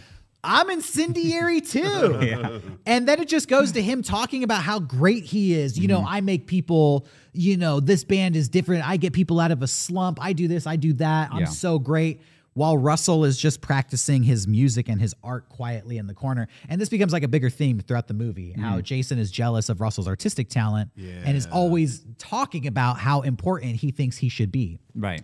I'm 0.45 0.71
incendiary 0.71 1.61
too. 1.75 2.61
And 2.87 3.09
then 3.09 3.21
it 3.21 3.29
just 3.29 3.49
goes 3.49 3.73
to 3.73 3.83
him 3.83 4.03
talking 4.03 4.45
about 4.45 4.63
how 4.63 4.79
great 4.79 5.25
he 5.25 5.55
is. 5.55 5.79
You 5.79 5.89
know, 5.89 6.05
I 6.07 6.21
make 6.21 6.47
people, 6.47 7.07
you 7.33 7.57
know, 7.57 7.81
this 7.81 8.05
band 8.05 8.37
is 8.37 8.49
different. 8.49 8.87
I 8.87 8.97
get 8.99 9.13
people 9.13 9.41
out 9.41 9.51
of 9.51 9.63
a 9.63 9.67
slump. 9.67 10.19
I 10.23 10.33
do 10.33 10.47
this, 10.49 10.67
I 10.67 10.77
do 10.77 10.93
that. 10.95 11.31
I'm 11.33 11.41
Yeah. 11.41 11.45
so 11.47 11.79
great. 11.79 12.21
While 12.53 12.79
Russell 12.79 13.25
is 13.25 13.37
just 13.37 13.61
practicing 13.61 14.23
his 14.23 14.47
music 14.47 14.89
and 14.89 15.01
his 15.01 15.13
art 15.25 15.49
quietly 15.49 15.99
in 15.99 16.07
the 16.07 16.15
corner. 16.15 16.47
And 16.69 16.81
this 16.81 16.89
becomes 16.89 17.13
like 17.13 17.25
a 17.25 17.29
bigger 17.29 17.51
theme 17.51 17.81
throughout 17.81 18.07
the 18.07 18.15
movie 18.15 18.53
how 18.53 18.81
Jason 18.81 19.19
is 19.19 19.33
jealous 19.33 19.69
of 19.69 19.81
Russell's 19.81 20.07
artistic 20.07 20.51
talent 20.51 20.91
and 20.97 21.37
is 21.37 21.47
always 21.47 22.05
talking 22.17 22.69
about 22.69 22.99
how 22.99 23.23
important 23.23 23.75
he 23.77 23.91
thinks 23.91 24.17
he 24.19 24.29
should 24.29 24.53
be. 24.53 24.79
Right. 24.95 25.23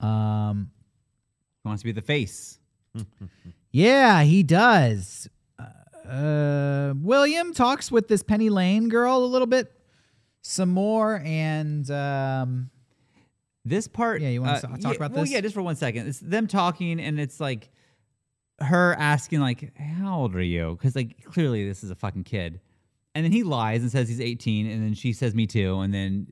Um, 0.00 0.70
He 1.62 1.68
wants 1.68 1.82
to 1.82 1.84
be 1.86 1.92
the 1.92 2.00
face. 2.00 2.58
yeah, 3.70 4.22
he 4.22 4.42
does. 4.42 5.28
Uh, 5.58 6.08
uh, 6.08 6.94
William 6.96 7.52
talks 7.52 7.90
with 7.90 8.08
this 8.08 8.22
Penny 8.22 8.50
Lane 8.50 8.88
girl 8.88 9.18
a 9.18 9.26
little 9.26 9.46
bit, 9.46 9.72
some 10.42 10.70
more, 10.70 11.20
and 11.24 11.90
um, 11.90 12.70
This 13.64 13.88
part. 13.88 14.20
Yeah, 14.22 14.28
you 14.30 14.40
wanna 14.40 14.52
uh, 14.54 14.60
talk 14.60 14.78
yeah, 14.80 14.90
about 14.92 15.12
well, 15.12 15.24
this? 15.24 15.32
yeah, 15.32 15.40
just 15.40 15.54
for 15.54 15.62
one 15.62 15.76
second. 15.76 16.06
It's 16.08 16.20
them 16.20 16.46
talking, 16.46 17.00
and 17.00 17.20
it's 17.20 17.40
like 17.40 17.70
her 18.60 18.94
asking, 18.98 19.40
like, 19.40 19.76
"How 19.78 20.20
old 20.20 20.34
are 20.34 20.42
you?" 20.42 20.76
Because 20.78 20.96
like 20.96 21.22
clearly 21.24 21.66
this 21.68 21.84
is 21.84 21.90
a 21.90 21.94
fucking 21.94 22.24
kid, 22.24 22.60
and 23.14 23.24
then 23.24 23.32
he 23.32 23.42
lies 23.42 23.82
and 23.82 23.90
says 23.90 24.08
he's 24.08 24.20
18, 24.20 24.66
and 24.66 24.82
then 24.82 24.94
she 24.94 25.12
says, 25.12 25.34
"Me 25.34 25.46
too," 25.46 25.80
and 25.80 25.92
then 25.92 26.28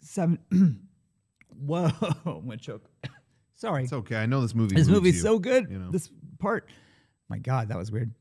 seven. 0.00 0.38
Whoa, 1.60 1.90
I'm 2.26 2.44
gonna 2.44 2.56
choke. 2.56 2.84
Sorry, 3.54 3.84
It's 3.84 3.92
okay. 3.92 4.16
I 4.16 4.24
know 4.24 4.40
this 4.40 4.54
movie. 4.54 4.74
this 4.74 4.88
movie's 4.88 5.16
you, 5.16 5.20
so 5.20 5.38
good. 5.38 5.68
you 5.70 5.78
know. 5.78 5.90
This 5.90 6.10
part. 6.40 6.68
My 7.28 7.38
God, 7.38 7.68
that 7.68 7.78
was 7.78 7.92
weird. 7.92 8.12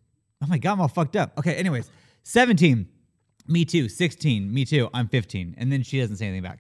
Oh 0.44 0.48
my 0.48 0.58
God, 0.58 0.74
I'm 0.74 0.82
all 0.82 0.88
fucked 0.88 1.16
up. 1.16 1.38
Okay, 1.38 1.56
anyways, 1.56 1.90
17. 2.24 2.88
Me 3.48 3.66
too. 3.66 3.90
16. 3.90 4.54
Me 4.54 4.64
too. 4.66 4.90
I'm 4.94 5.08
15. 5.08 5.56
And 5.58 5.72
then 5.72 5.82
she 5.84 6.00
doesn't 6.00 6.18
say 6.18 6.26
anything 6.28 6.44
back. 6.44 6.60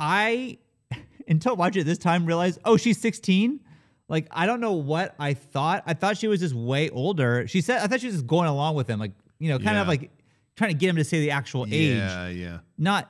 I, 0.00 0.58
until 1.28 1.56
watching 1.56 1.82
it 1.82 1.84
this 1.84 1.98
time, 1.98 2.26
realized, 2.26 2.58
oh, 2.64 2.76
she's 2.76 2.98
16. 2.98 3.60
Like, 4.08 4.26
I 4.30 4.46
don't 4.46 4.60
know 4.60 4.72
what 4.72 5.14
I 5.18 5.34
thought. 5.34 5.84
I 5.86 5.94
thought 5.94 6.16
she 6.16 6.28
was 6.28 6.40
just 6.40 6.54
way 6.54 6.88
older. 6.90 7.46
She 7.46 7.60
said, 7.60 7.80
I 7.82 7.86
thought 7.86 8.00
she 8.00 8.06
was 8.06 8.16
just 8.16 8.26
going 8.26 8.48
along 8.48 8.74
with 8.74 8.88
him, 8.88 8.98
like, 8.98 9.12
you 9.38 9.50
know, 9.50 9.58
kind 9.58 9.76
of 9.78 9.86
like 9.86 10.10
trying 10.56 10.70
to 10.70 10.76
get 10.76 10.88
him 10.88 10.96
to 10.96 11.04
say 11.04 11.20
the 11.20 11.30
actual 11.30 11.64
age 11.66 11.96
Yeah, 11.96 12.28
yeah. 12.28 12.58
not 12.76 13.08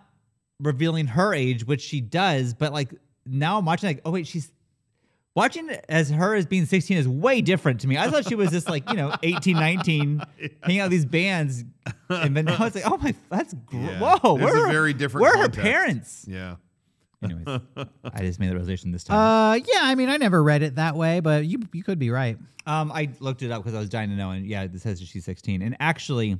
revealing 0.61 1.07
her 1.07 1.33
age, 1.33 1.65
which 1.65 1.81
she 1.81 2.01
does, 2.01 2.53
but 2.53 2.73
like 2.73 2.93
now 3.25 3.59
I'm 3.59 3.65
watching 3.65 3.89
like, 3.89 4.01
oh 4.05 4.11
wait, 4.11 4.27
she's 4.27 4.51
watching 5.39 5.71
as 5.89 6.11
her 6.11 6.35
as 6.35 6.45
being 6.47 6.67
16 6.67 6.97
is 6.99 7.09
way 7.09 7.41
different 7.41 7.81
to 7.81 7.89
me. 7.89 7.97
I 7.97 8.11
thought 8.11 8.29
she 8.29 8.35
was 8.35 8.51
just 8.51 8.69
like, 8.69 8.89
you 8.91 8.97
know, 8.97 9.15
18, 9.23 9.55
19, 9.61 10.23
hanging 10.63 10.81
out 10.81 10.85
with 10.85 10.91
these 10.93 11.07
bands. 11.07 11.65
And 12.11 12.37
then 12.37 12.45
now 12.47 12.65
it's 12.67 12.75
like, 12.75 12.85
oh 12.87 12.99
my, 12.99 13.15
that's 13.31 13.55
gr- 13.55 13.77
Yeah. 13.77 14.01
whoa. 14.01 14.37
There's 14.39 14.53
where 14.53 14.65
a 14.65 14.69
are- 14.69 14.73
very 14.73 14.93
different 14.93 15.23
Where 15.23 15.35
are 15.35 15.43
her 15.43 15.49
parents? 15.49 16.25
Yeah. 16.29 16.57
Anyways, 17.23 17.47
I 18.05 18.21
just 18.21 18.39
made 18.39 18.49
the 18.49 18.53
realization 18.55 18.93
this 18.93 19.03
time. 19.03 19.17
uh, 19.19 19.55
yeah, 19.55 19.81
I 19.83 19.97
mean, 19.97 20.09
I 20.09 20.19
never 20.19 20.41
read 20.41 20.63
it 20.63 20.77
that 20.77 20.95
way, 20.95 21.19
but 21.19 21.45
you 21.47 21.59
you 21.73 21.83
could 21.83 21.99
be 21.99 22.11
right. 22.11 22.39
Um, 22.65 22.93
I 22.93 23.11
looked 23.19 23.43
it 23.43 23.51
up 23.51 23.63
because 23.65 23.75
I 23.75 23.81
was 23.81 23.89
dying 23.89 24.11
to 24.11 24.15
know, 24.15 24.31
and 24.31 24.47
yeah, 24.47 24.63
it 24.63 24.81
says 24.81 25.01
she's 25.01 25.25
16. 25.25 25.61
And 25.63 25.77
actually, 25.81 26.39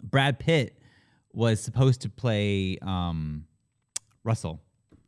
Brad 0.00 0.38
Pitt 0.38 0.78
was 1.32 1.60
supposed 1.60 2.02
to 2.02 2.08
play 2.10 2.78
um, 2.80 3.44
Russell. 4.22 4.60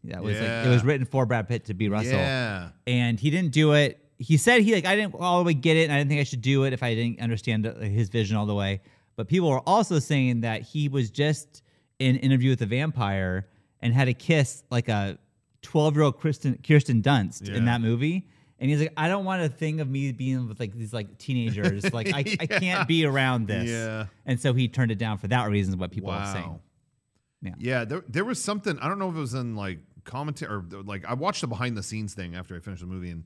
That 0.05 0.23
was 0.23 0.39
like 0.39 0.49
it 0.49 0.69
was 0.69 0.85
written 0.85 1.07
for 1.07 1.27
Brad 1.27 1.49
Pitt 1.49 1.67
to 1.67 1.75
be 1.75 1.89
Russell, 1.89 2.13
Yeah. 2.13 2.71
and 2.87 3.19
he 3.19 3.31
didn't 3.31 3.53
do 3.53 3.73
it. 3.73 4.01
He 4.19 4.37
said 4.37 4.63
he 4.63 4.75
like 4.75 4.87
I 4.87 4.97
didn't 4.97 5.15
all 5.15 5.39
the 5.39 5.45
way 5.45 5.55
get 5.55 5.77
it, 5.77 5.85
and 5.85 5.93
I 5.93 5.99
didn't 5.99 6.11
think 6.11 6.21
I 6.21 6.25
should 6.25 6.43
do 6.43 6.65
it 6.65 6.73
if 6.73 6.83
I 6.83 6.95
didn't 6.95 7.21
understand 7.21 7.65
his 7.65 8.09
vision 8.09 8.37
all 8.37 8.47
the 8.47 8.55
way. 8.55 8.81
But 9.17 9.29
people 9.29 9.49
were 9.49 9.61
also 9.61 9.99
saying 9.99 10.43
that 10.43 10.63
he 10.63 10.89
was 10.89 11.11
just 11.11 11.63
in 11.99 12.17
Interview 12.17 12.51
with 12.51 12.59
the 12.59 12.67
Vampire 12.67 13.49
and 13.81 13.95
had 13.95 14.09
a 14.09 14.15
kiss 14.15 14.63
like 14.71 14.89
a 14.89 15.19
12 15.63 15.95
year 15.95 16.05
old 16.05 16.19
Kristen 16.19 16.59
Kirsten 16.67 17.03
Dunst 17.03 17.49
in 17.49 17.65
that 17.65 17.81
movie. 17.81 18.29
And 18.59 18.71
he's 18.71 18.81
like, 18.81 18.93
I 18.97 19.09
don't 19.09 19.25
want 19.25 19.43
a 19.43 19.49
thing 19.49 19.81
of 19.81 19.89
me 19.91 20.13
being 20.13 20.49
with 20.49 20.61
like 20.61 20.73
these 20.73 20.93
like 20.93 21.19
teenagers. 21.19 21.85
Like 21.93 22.13
I, 22.15 22.25
I 22.41 22.47
can't 22.47 22.89
be 22.89 23.05
around 23.05 23.47
this. 23.47 23.69
Yeah. 23.69 24.07
And 24.27 24.41
so 24.41 24.53
he 24.53 24.69
turned 24.69 24.91
it 24.91 24.99
down 24.99 25.19
for 25.19 25.29
that 25.29 25.51
reason. 25.51 25.75
Is 25.75 25.77
what 25.77 25.91
people 25.91 26.11
are 26.11 26.21
wow. 26.21 26.33
saying. 26.33 26.61
Yeah. 27.43 27.55
Yeah, 27.59 27.85
there, 27.85 28.05
there 28.09 28.25
was 28.25 28.43
something 28.43 28.79
I 28.79 28.89
don't 28.89 28.99
know 28.99 29.11
if 29.11 29.17
it 29.17 29.21
was 29.21 29.35
in 29.35 29.55
like 29.55 29.81
commentary 30.05 30.53
or 30.55 30.65
like 30.85 31.05
I 31.05 31.15
watched 31.15 31.41
the 31.41 31.47
behind 31.47 31.77
the 31.77 31.83
scenes 31.83 32.15
thing 32.15 32.35
after 32.35 32.55
I 32.57 32.61
finished 32.61 32.81
the 32.83 32.87
movie 32.89 33.11
and 33.11 33.25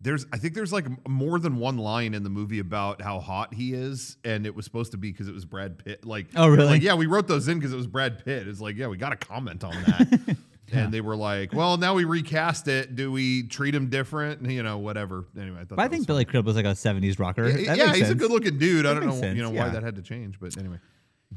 there's 0.00 0.26
I 0.32 0.36
think 0.38 0.54
there's 0.54 0.72
like 0.72 0.86
more 1.08 1.38
than 1.38 1.56
one 1.56 1.78
line 1.78 2.12
in 2.14 2.24
the 2.24 2.30
movie 2.30 2.58
about 2.58 3.00
how 3.00 3.20
hot 3.20 3.54
he 3.54 3.72
is 3.72 4.16
and 4.24 4.44
it 4.46 4.54
was 4.54 4.64
supposed 4.64 4.90
to 4.92 4.98
be 4.98 5.12
because 5.12 5.28
it 5.28 5.32
was 5.34 5.44
Brad 5.44 5.78
Pitt 5.78 6.04
like 6.04 6.26
Oh, 6.34 6.48
really? 6.48 6.66
like, 6.66 6.82
yeah 6.82 6.94
we 6.94 7.06
wrote 7.06 7.28
those 7.28 7.46
in 7.48 7.58
because 7.58 7.72
it 7.72 7.76
was 7.76 7.86
Brad 7.86 8.24
Pitt 8.24 8.48
it's 8.48 8.60
like 8.60 8.76
yeah 8.76 8.88
we 8.88 8.96
got 8.96 9.10
to 9.10 9.16
comment 9.16 9.62
on 9.62 9.70
that 9.84 10.36
and 10.72 10.92
they 10.92 11.00
were 11.00 11.14
like 11.16 11.52
well 11.52 11.76
now 11.76 11.94
we 11.94 12.02
recast 12.04 12.66
it 12.66 12.96
do 12.96 13.12
we 13.12 13.44
treat 13.44 13.74
him 13.74 13.90
different 13.90 14.44
you 14.50 14.62
know 14.62 14.78
whatever 14.78 15.26
anyway 15.38 15.58
I 15.60 15.64
thought 15.64 15.76
But 15.76 15.82
I 15.82 15.88
think 15.88 16.00
was 16.00 16.06
Billy 16.06 16.24
Crudup 16.24 16.46
was 16.46 16.56
like 16.56 16.64
a 16.64 16.68
70s 16.70 17.18
rocker. 17.20 17.48
funny. 17.48 17.66
That 17.66 17.76
yeah, 17.76 17.86
makes 17.86 17.98
he's 17.98 18.10
a 18.10 18.14
good 18.16 18.30
looking 18.32 18.58
dude 18.58 18.86
I 18.86 18.94
don't 18.94 19.06
know 19.06 19.12
sense, 19.20 19.36
you 19.36 19.42
know 19.42 19.52
yeah. 19.52 19.66
why 19.66 19.70
that 19.70 19.82
had 19.84 19.94
to 19.96 20.02
change 20.02 20.40
but 20.40 20.56
anyway 20.58 20.78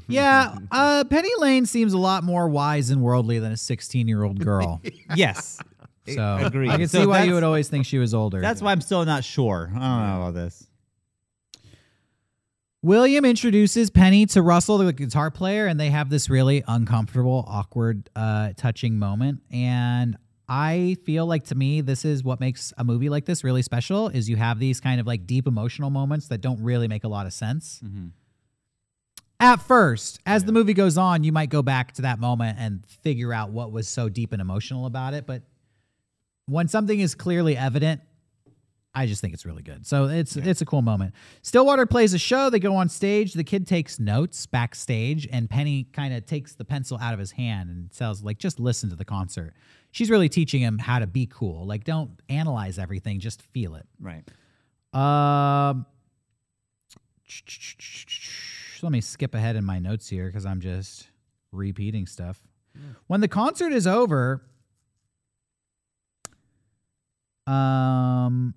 Yeah, 0.08 0.56
uh, 0.70 1.04
Penny 1.04 1.30
Lane 1.38 1.66
seems 1.66 1.92
a 1.92 1.98
lot 1.98 2.24
more 2.24 2.48
wise 2.48 2.90
and 2.90 3.02
worldly 3.02 3.38
than 3.38 3.52
a 3.52 3.56
16 3.56 4.08
year 4.08 4.22
old 4.22 4.38
girl. 4.38 4.80
Yes. 5.16 5.58
So 6.06 6.38
Agreed. 6.40 6.70
I 6.70 6.76
can 6.76 6.88
So 6.88 7.00
see 7.00 7.06
why 7.06 7.24
you 7.24 7.34
would 7.34 7.42
always 7.42 7.68
think 7.68 7.84
she 7.84 7.98
was 7.98 8.14
older. 8.14 8.40
That's 8.40 8.62
why 8.62 8.70
I'm 8.70 8.80
still 8.80 9.04
not 9.04 9.24
sure. 9.24 9.70
I 9.74 9.78
don't 9.78 9.80
know 9.80 10.22
about 10.22 10.34
this. 10.34 10.66
William 12.82 13.24
introduces 13.24 13.90
Penny 13.90 14.26
to 14.26 14.42
Russell, 14.42 14.78
the 14.78 14.92
guitar 14.92 15.30
player, 15.32 15.66
and 15.66 15.80
they 15.80 15.90
have 15.90 16.08
this 16.08 16.30
really 16.30 16.62
uncomfortable, 16.68 17.44
awkward, 17.48 18.08
uh, 18.14 18.52
touching 18.56 18.98
moment. 18.98 19.40
And 19.50 20.16
I 20.48 20.96
feel 21.04 21.26
like 21.26 21.46
to 21.46 21.56
me, 21.56 21.80
this 21.80 22.04
is 22.04 22.22
what 22.22 22.38
makes 22.38 22.72
a 22.78 22.84
movie 22.84 23.08
like 23.08 23.24
this 23.24 23.42
really 23.42 23.62
special: 23.62 24.08
is 24.08 24.28
you 24.30 24.36
have 24.36 24.60
these 24.60 24.80
kind 24.80 25.00
of 25.00 25.06
like 25.06 25.26
deep 25.26 25.48
emotional 25.48 25.90
moments 25.90 26.28
that 26.28 26.40
don't 26.40 26.62
really 26.62 26.86
make 26.86 27.02
a 27.02 27.08
lot 27.08 27.26
of 27.26 27.32
sense. 27.32 27.80
At 29.38 29.56
first, 29.56 30.20
as 30.24 30.44
the 30.44 30.52
movie 30.52 30.72
goes 30.72 30.96
on, 30.96 31.22
you 31.22 31.32
might 31.32 31.50
go 31.50 31.62
back 31.62 31.92
to 31.92 32.02
that 32.02 32.18
moment 32.18 32.58
and 32.58 32.86
figure 32.86 33.32
out 33.32 33.50
what 33.50 33.70
was 33.70 33.86
so 33.86 34.08
deep 34.08 34.32
and 34.32 34.40
emotional 34.40 34.86
about 34.86 35.12
it. 35.12 35.26
But 35.26 35.42
when 36.46 36.68
something 36.68 36.98
is 36.98 37.14
clearly 37.14 37.56
evident, 37.56 38.00
I 38.94 39.04
just 39.04 39.20
think 39.20 39.34
it's 39.34 39.44
really 39.44 39.62
good. 39.62 39.86
So 39.86 40.06
it's 40.06 40.36
it's 40.36 40.62
a 40.62 40.64
cool 40.64 40.80
moment. 40.80 41.12
Stillwater 41.42 41.84
plays 41.84 42.14
a 42.14 42.18
show. 42.18 42.48
They 42.48 42.58
go 42.58 42.76
on 42.76 42.88
stage. 42.88 43.34
The 43.34 43.44
kid 43.44 43.66
takes 43.66 44.00
notes 44.00 44.46
backstage, 44.46 45.28
and 45.30 45.50
Penny 45.50 45.84
kind 45.92 46.14
of 46.14 46.24
takes 46.24 46.54
the 46.54 46.64
pencil 46.64 46.96
out 46.98 47.12
of 47.12 47.20
his 47.20 47.32
hand 47.32 47.68
and 47.68 47.92
tells 47.92 48.22
like, 48.22 48.38
just 48.38 48.58
listen 48.58 48.88
to 48.88 48.96
the 48.96 49.04
concert. 49.04 49.52
She's 49.90 50.08
really 50.08 50.30
teaching 50.30 50.62
him 50.62 50.78
how 50.78 50.98
to 50.98 51.06
be 51.06 51.26
cool. 51.26 51.66
Like, 51.66 51.84
don't 51.84 52.10
analyze 52.30 52.78
everything, 52.78 53.20
just 53.20 53.42
feel 53.42 53.74
it. 53.74 53.86
Right. 54.00 54.24
Um, 54.94 55.84
let 58.82 58.92
me 58.92 59.00
skip 59.00 59.34
ahead 59.34 59.56
in 59.56 59.64
my 59.64 59.78
notes 59.78 60.08
here 60.08 60.26
because 60.26 60.46
I'm 60.46 60.60
just 60.60 61.08
repeating 61.52 62.06
stuff. 62.06 62.40
When 63.06 63.20
the 63.20 63.28
concert 63.28 63.72
is 63.72 63.86
over, 63.86 64.42
um, 67.46 68.54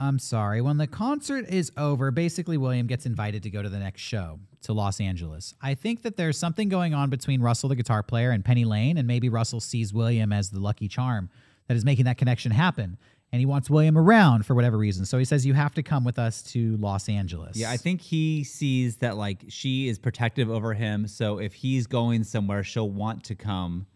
I'm 0.00 0.18
sorry. 0.18 0.60
When 0.60 0.76
the 0.76 0.86
concert 0.86 1.48
is 1.48 1.72
over, 1.76 2.10
basically 2.10 2.56
William 2.56 2.86
gets 2.86 3.06
invited 3.06 3.42
to 3.44 3.50
go 3.50 3.62
to 3.62 3.68
the 3.68 3.78
next 3.78 4.02
show 4.02 4.38
to 4.62 4.72
Los 4.72 5.00
Angeles. 5.00 5.54
I 5.62 5.74
think 5.74 6.02
that 6.02 6.16
there's 6.16 6.36
something 6.36 6.68
going 6.68 6.92
on 6.92 7.10
between 7.10 7.40
Russell, 7.40 7.68
the 7.68 7.76
guitar 7.76 8.02
player, 8.02 8.30
and 8.30 8.44
Penny 8.44 8.64
Lane, 8.64 8.98
and 8.98 9.06
maybe 9.06 9.28
Russell 9.28 9.60
sees 9.60 9.94
William 9.94 10.32
as 10.32 10.50
the 10.50 10.60
lucky 10.60 10.88
charm 10.88 11.30
that 11.68 11.76
is 11.76 11.84
making 11.84 12.04
that 12.04 12.18
connection 12.18 12.52
happen. 12.52 12.98
And 13.34 13.40
he 13.40 13.46
wants 13.46 13.68
William 13.68 13.98
around 13.98 14.46
for 14.46 14.54
whatever 14.54 14.78
reason. 14.78 15.04
So 15.04 15.18
he 15.18 15.24
says, 15.24 15.44
You 15.44 15.54
have 15.54 15.74
to 15.74 15.82
come 15.82 16.04
with 16.04 16.20
us 16.20 16.40
to 16.52 16.76
Los 16.76 17.08
Angeles. 17.08 17.56
Yeah, 17.56 17.72
I 17.72 17.76
think 17.76 18.00
he 18.00 18.44
sees 18.44 18.98
that 18.98 19.16
like 19.16 19.40
she 19.48 19.88
is 19.88 19.98
protective 19.98 20.48
over 20.48 20.72
him. 20.72 21.08
So 21.08 21.38
if 21.38 21.52
he's 21.52 21.88
going 21.88 22.22
somewhere, 22.22 22.62
she'll 22.62 22.88
want 22.88 23.24
to 23.24 23.34
come 23.34 23.86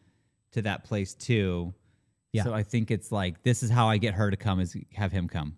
to 0.51 0.63
that 0.63 0.83
place 0.83 1.15
too. 1.15 1.73
Yeah. 2.33 2.43
So 2.43 2.53
I 2.53 2.65
think 2.65 2.91
it's 2.91 3.13
like 3.13 3.45
this 3.45 3.63
is 3.63 3.71
how 3.71 3.89
I 3.89 3.99
get 3.99 4.15
her 4.15 4.29
to 4.29 4.37
come 4.37 4.59
is 4.59 4.77
have 4.95 5.13
him 5.13 5.29
come. 5.29 5.55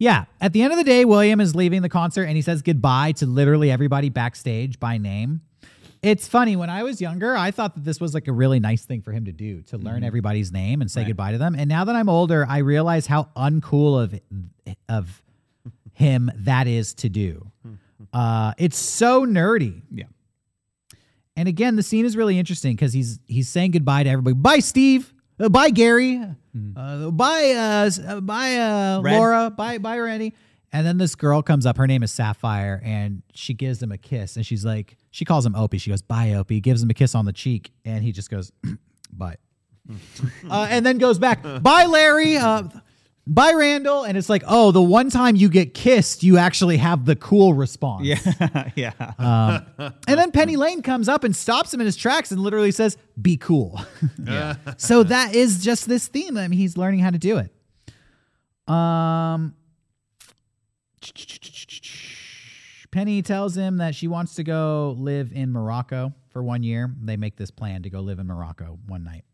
Yeah. 0.00 0.24
At 0.40 0.52
the 0.52 0.62
end 0.62 0.72
of 0.72 0.76
the 0.76 0.84
day, 0.84 1.04
William 1.04 1.40
is 1.40 1.54
leaving 1.54 1.82
the 1.82 1.88
concert 1.88 2.24
and 2.24 2.34
he 2.34 2.42
says 2.42 2.60
goodbye 2.60 3.12
to 3.12 3.26
literally 3.26 3.70
everybody 3.70 4.08
backstage 4.08 4.80
by 4.80 4.98
name. 4.98 5.42
It's 6.06 6.28
funny. 6.28 6.54
When 6.56 6.70
I 6.70 6.82
was 6.84 7.00
younger, 7.00 7.36
I 7.36 7.50
thought 7.50 7.74
that 7.74 7.84
this 7.84 8.00
was 8.00 8.14
like 8.14 8.28
a 8.28 8.32
really 8.32 8.60
nice 8.60 8.84
thing 8.84 9.02
for 9.02 9.12
him 9.12 9.24
to 9.24 9.32
do 9.32 9.62
to 9.62 9.78
learn 9.78 10.04
everybody's 10.04 10.52
name 10.52 10.80
and 10.80 10.90
say 10.90 11.00
Right. 11.00 11.08
goodbye 11.08 11.32
to 11.32 11.38
them. 11.38 11.54
And 11.56 11.68
now 11.68 11.84
that 11.84 11.96
I'm 11.96 12.08
older, 12.08 12.46
I 12.48 12.58
realize 12.58 13.06
how 13.06 13.28
uncool 13.36 14.00
of 14.02 14.20
of 14.88 15.22
him 15.94 16.30
that 16.36 16.66
is 16.68 16.94
to 16.94 17.08
do. 17.08 17.50
Uh, 18.12 18.52
it's 18.58 18.76
so 18.78 19.26
nerdy. 19.26 19.82
Yeah. 19.90 20.04
And 21.36 21.48
again, 21.48 21.76
the 21.76 21.82
scene 21.82 22.04
is 22.06 22.16
really 22.16 22.38
interesting 22.38 22.76
because 22.76 22.92
he's 22.92 23.18
he's 23.26 23.48
saying 23.48 23.72
goodbye 23.72 24.04
to 24.04 24.10
everybody. 24.10 24.34
Bye, 24.34 24.60
Steve. 24.60 25.12
Uh, 25.40 25.48
bye, 25.48 25.70
Gary. 25.70 26.22
Uh, 26.76 27.10
bye, 27.10 27.52
uh, 27.54 27.90
uh, 28.08 28.20
bye, 28.20 28.56
uh, 28.56 29.00
Red. 29.02 29.18
Laura. 29.18 29.50
Bye, 29.50 29.76
bye, 29.78 29.98
Randy. 29.98 30.32
And 30.76 30.86
then 30.86 30.98
this 30.98 31.14
girl 31.14 31.40
comes 31.40 31.64
up. 31.64 31.78
Her 31.78 31.86
name 31.86 32.02
is 32.02 32.12
Sapphire, 32.12 32.82
and 32.84 33.22
she 33.32 33.54
gives 33.54 33.82
him 33.82 33.92
a 33.92 33.96
kiss. 33.96 34.36
And 34.36 34.44
she's 34.44 34.62
like, 34.62 34.98
she 35.10 35.24
calls 35.24 35.46
him 35.46 35.54
Opie. 35.54 35.78
She 35.78 35.88
goes, 35.88 36.02
"Bye, 36.02 36.34
Opie." 36.34 36.60
Gives 36.60 36.82
him 36.82 36.90
a 36.90 36.94
kiss 36.94 37.14
on 37.14 37.24
the 37.24 37.32
cheek, 37.32 37.72
and 37.86 38.04
he 38.04 38.12
just 38.12 38.30
goes, 38.30 38.52
"Bye." 39.10 39.36
uh, 40.50 40.66
and 40.68 40.84
then 40.84 40.98
goes 40.98 41.18
back, 41.18 41.42
"Bye, 41.62 41.86
Larry." 41.86 42.36
Uh, 42.36 42.64
Bye, 43.28 43.54
Randall. 43.54 44.04
And 44.04 44.16
it's 44.16 44.28
like, 44.28 44.44
oh, 44.46 44.70
the 44.70 44.82
one 44.82 45.10
time 45.10 45.34
you 45.34 45.48
get 45.48 45.74
kissed, 45.74 46.22
you 46.22 46.38
actually 46.38 46.76
have 46.76 47.06
the 47.06 47.16
cool 47.16 47.54
response. 47.54 48.04
Yeah. 48.04 48.70
yeah. 48.76 48.92
Um, 49.18 49.92
and 50.06 50.16
then 50.16 50.30
Penny 50.30 50.54
Lane 50.54 50.80
comes 50.80 51.08
up 51.08 51.24
and 51.24 51.34
stops 51.34 51.74
him 51.74 51.80
in 51.80 51.86
his 51.86 51.96
tracks 51.96 52.30
and 52.30 52.40
literally 52.40 52.70
says, 52.70 52.96
"Be 53.20 53.36
cool." 53.36 53.80
yeah. 54.24 54.54
so 54.76 55.02
that 55.02 55.34
is 55.34 55.64
just 55.64 55.88
this 55.88 56.06
theme. 56.06 56.36
I 56.36 56.46
mean, 56.46 56.56
he's 56.60 56.76
learning 56.76 57.00
how 57.00 57.10
to 57.10 57.18
do 57.18 57.38
it. 57.38 58.72
Um, 58.72 59.56
Penny 62.90 63.20
tells 63.22 63.56
him 63.56 63.78
that 63.78 63.94
she 63.94 64.08
wants 64.08 64.34
to 64.36 64.42
go 64.42 64.96
live 64.98 65.32
in 65.32 65.52
Morocco 65.52 66.14
for 66.30 66.42
one 66.42 66.62
year. 66.62 66.94
They 67.02 67.16
make 67.16 67.36
this 67.36 67.50
plan 67.50 67.82
to 67.82 67.90
go 67.90 68.00
live 68.00 68.18
in 68.18 68.26
Morocco 68.26 68.78
one 68.86 69.04
night. 69.04 69.24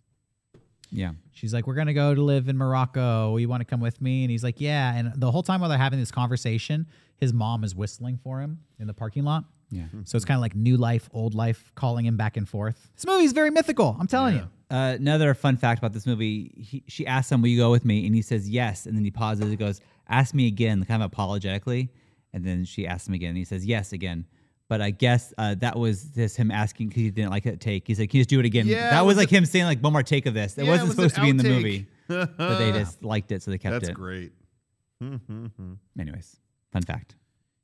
Yeah. 0.91 1.13
She's 1.31 1.55
like, 1.55 1.67
"We're 1.67 1.75
gonna 1.75 1.95
go 1.95 2.15
to 2.15 2.23
live 2.23 2.49
in 2.49 2.59
Morocco. 2.59 3.37
You 3.37 3.49
want 3.49 3.61
to 3.61 3.65
come 3.65 3.81
with 3.81 4.01
me?" 4.01 4.25
And 4.25 4.31
he's 4.31 4.45
like, 4.45 4.61
"Yeah." 4.61 4.95
And 4.95 5.13
the 5.17 5.31
whole 5.31 5.43
time 5.43 5.61
while 5.61 5.71
they're 5.71 5.79
having 5.79 5.99
this 5.99 6.11
conversation, 6.11 6.87
his 7.17 7.33
mom 7.33 7.65
is 7.65 7.75
whistling 7.75 8.19
for 8.19 8.41
him 8.41 8.61
in 8.79 8.87
the 8.87 8.95
parking 8.95 9.25
lot. 9.25 9.45
Yeah. 9.71 9.85
So 10.05 10.17
it's 10.17 10.25
kind 10.27 10.37
of 10.37 10.43
like 10.43 10.55
new 10.55 10.77
life, 10.77 11.09
old 11.13 11.35
life, 11.35 11.73
calling 11.75 12.05
him 12.05 12.19
back 12.19 12.37
and 12.37 12.47
forth. 12.47 12.91
This 12.95 13.07
movie 13.07 13.25
is 13.25 13.33
very 13.33 13.51
mythical. 13.51 13.97
I'm 13.99 14.07
telling 14.07 14.37
you. 14.37 14.49
Uh, 14.71 14.97
another 14.99 15.35
fun 15.35 15.57
fact 15.57 15.79
about 15.79 15.93
this 15.93 16.07
movie: 16.07 16.53
he, 16.57 16.85
she 16.89 17.07
asks 17.07 17.33
him, 17.33 17.41
"Will 17.41 17.49
you 17.49 17.59
go 17.59 17.71
with 17.71 17.85
me?" 17.85 18.07
And 18.07 18.15
he 18.15 18.23
says 18.23 18.51
yes, 18.51 18.87
and 18.87 18.97
then 18.97 19.05
he 19.05 19.11
pauses. 19.11 19.51
He 19.51 19.57
goes, 19.57 19.81
"Ask 20.13 20.35
me 20.35 20.47
again," 20.47 20.85
kind 20.85 21.03
of 21.03 21.07
apologetically, 21.07 21.91
and 22.33 22.45
then 22.45 22.65
she 22.65 22.87
asked 22.87 23.09
him 23.09 23.15
again, 23.15 23.31
and 23.31 23.39
he 23.39 23.45
says 23.45 23.65
yes 23.67 23.93
again. 23.93 24.27
But 24.69 24.81
I 24.81 24.91
guess 24.91 25.35
uh, 25.37 25.55
that 25.57 25.79
was 25.79 26.05
just 26.05 26.37
him 26.37 26.51
asking 26.51 26.89
because 26.89 27.03
he 27.03 27.11
didn't 27.11 27.31
like 27.31 27.43
that 27.45 27.61
take. 27.61 27.87
He's 27.87 27.99
like, 27.99 28.11
"Can 28.11 28.19
you 28.19 28.23
just 28.23 28.31
do 28.31 28.41
it 28.41 28.47
again?" 28.47 28.67
Yeah, 28.67 28.91
that 28.91 29.01
it 29.01 29.05
was 29.05 29.17
was 29.17 29.17
like 29.19 29.31
him 29.31 29.45
saying 29.45 29.65
like 29.67 29.81
one 29.81 29.93
more 29.93 30.03
take 30.03 30.27
of 30.27 30.35
this. 30.35 30.57
It 30.57 30.65
Yeah, 30.65 30.71
wasn't 30.71 30.85
it 30.85 30.89
was 30.89 30.97
supposed 30.97 31.15
to 31.17 31.21
be 31.23 31.29
in 31.29 31.37
the 31.37 31.49
movie, 31.49 31.87
but 32.09 32.59
they 32.59 32.73
just 32.73 33.03
liked 33.13 33.33
it, 33.33 33.43
so 33.43 33.51
they 33.51 33.59
kept 33.59 33.73
That's 33.73 33.85
it. 33.85 33.87
That's 33.89 33.99
great. 33.99 34.33
Anyways, 35.99 36.37
fun 36.73 36.83
fact. 36.83 37.17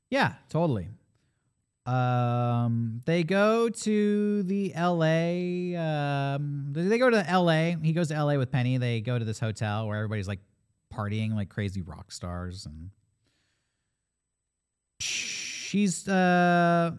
Yeah, 0.09 0.33
totally. 0.49 0.89
Um, 1.85 3.01
they 3.05 3.23
go 3.23 3.69
to 3.69 4.43
the 4.43 4.73
L.A. 4.75 5.75
Um, 5.75 6.67
they 6.73 6.99
go 6.99 7.09
to 7.09 7.27
L.A. 7.27 7.77
He 7.81 7.93
goes 7.93 8.09
to 8.09 8.15
L.A. 8.15 8.37
with 8.37 8.51
Penny. 8.51 8.77
They 8.77 9.01
go 9.01 9.17
to 9.17 9.25
this 9.25 9.39
hotel 9.39 9.87
where 9.87 9.97
everybody's 9.97 10.27
like 10.27 10.39
partying 10.99 11.35
like 11.35 11.49
crazy 11.49 11.81
rock 11.81 12.11
stars, 12.11 12.65
and 12.65 12.89
she's 14.99 16.07
uh. 16.07 16.91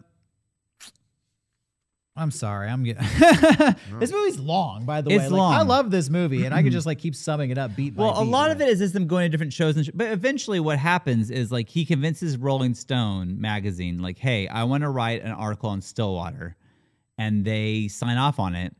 I'm 2.13 2.31
sorry. 2.31 2.67
I'm 2.67 2.83
getting. 2.83 3.03
this 3.99 4.11
movie's 4.11 4.37
long, 4.37 4.83
by 4.83 4.99
the 4.99 5.11
It's 5.11 5.23
way. 5.23 5.29
Like, 5.29 5.59
I 5.59 5.61
love 5.61 5.91
this 5.91 6.09
movie, 6.09 6.43
and 6.43 6.53
I 6.53 6.61
could 6.61 6.73
just 6.73 6.85
like 6.91 6.99
keep 6.99 7.15
summing 7.15 7.51
it 7.51 7.57
up 7.57 7.73
beat 7.73 7.95
by 7.95 8.03
Well, 8.03 8.19
a 8.19 8.23
beat, 8.25 8.29
lot 8.29 8.51
of 8.51 8.59
it 8.59 8.67
is 8.67 8.79
just 8.79 8.93
them 8.93 9.07
going 9.07 9.23
to 9.25 9.29
different 9.29 9.53
shows, 9.53 9.77
and 9.77 9.85
sh- 9.85 9.91
but 9.93 10.11
eventually, 10.11 10.59
what 10.59 10.77
happens 10.77 11.31
is 11.31 11.51
like 11.51 11.69
he 11.69 11.85
convinces 11.85 12.37
Rolling 12.37 12.75
Stone 12.75 13.39
magazine, 13.39 13.99
like, 13.99 14.17
"Hey, 14.17 14.47
I 14.49 14.65
want 14.65 14.81
to 14.81 14.89
write 14.89 15.23
an 15.23 15.31
article 15.31 15.69
on 15.69 15.81
Stillwater," 15.81 16.57
and 17.17 17.45
they 17.45 17.87
sign 17.87 18.17
off 18.17 18.39
on 18.39 18.55
it. 18.55 18.75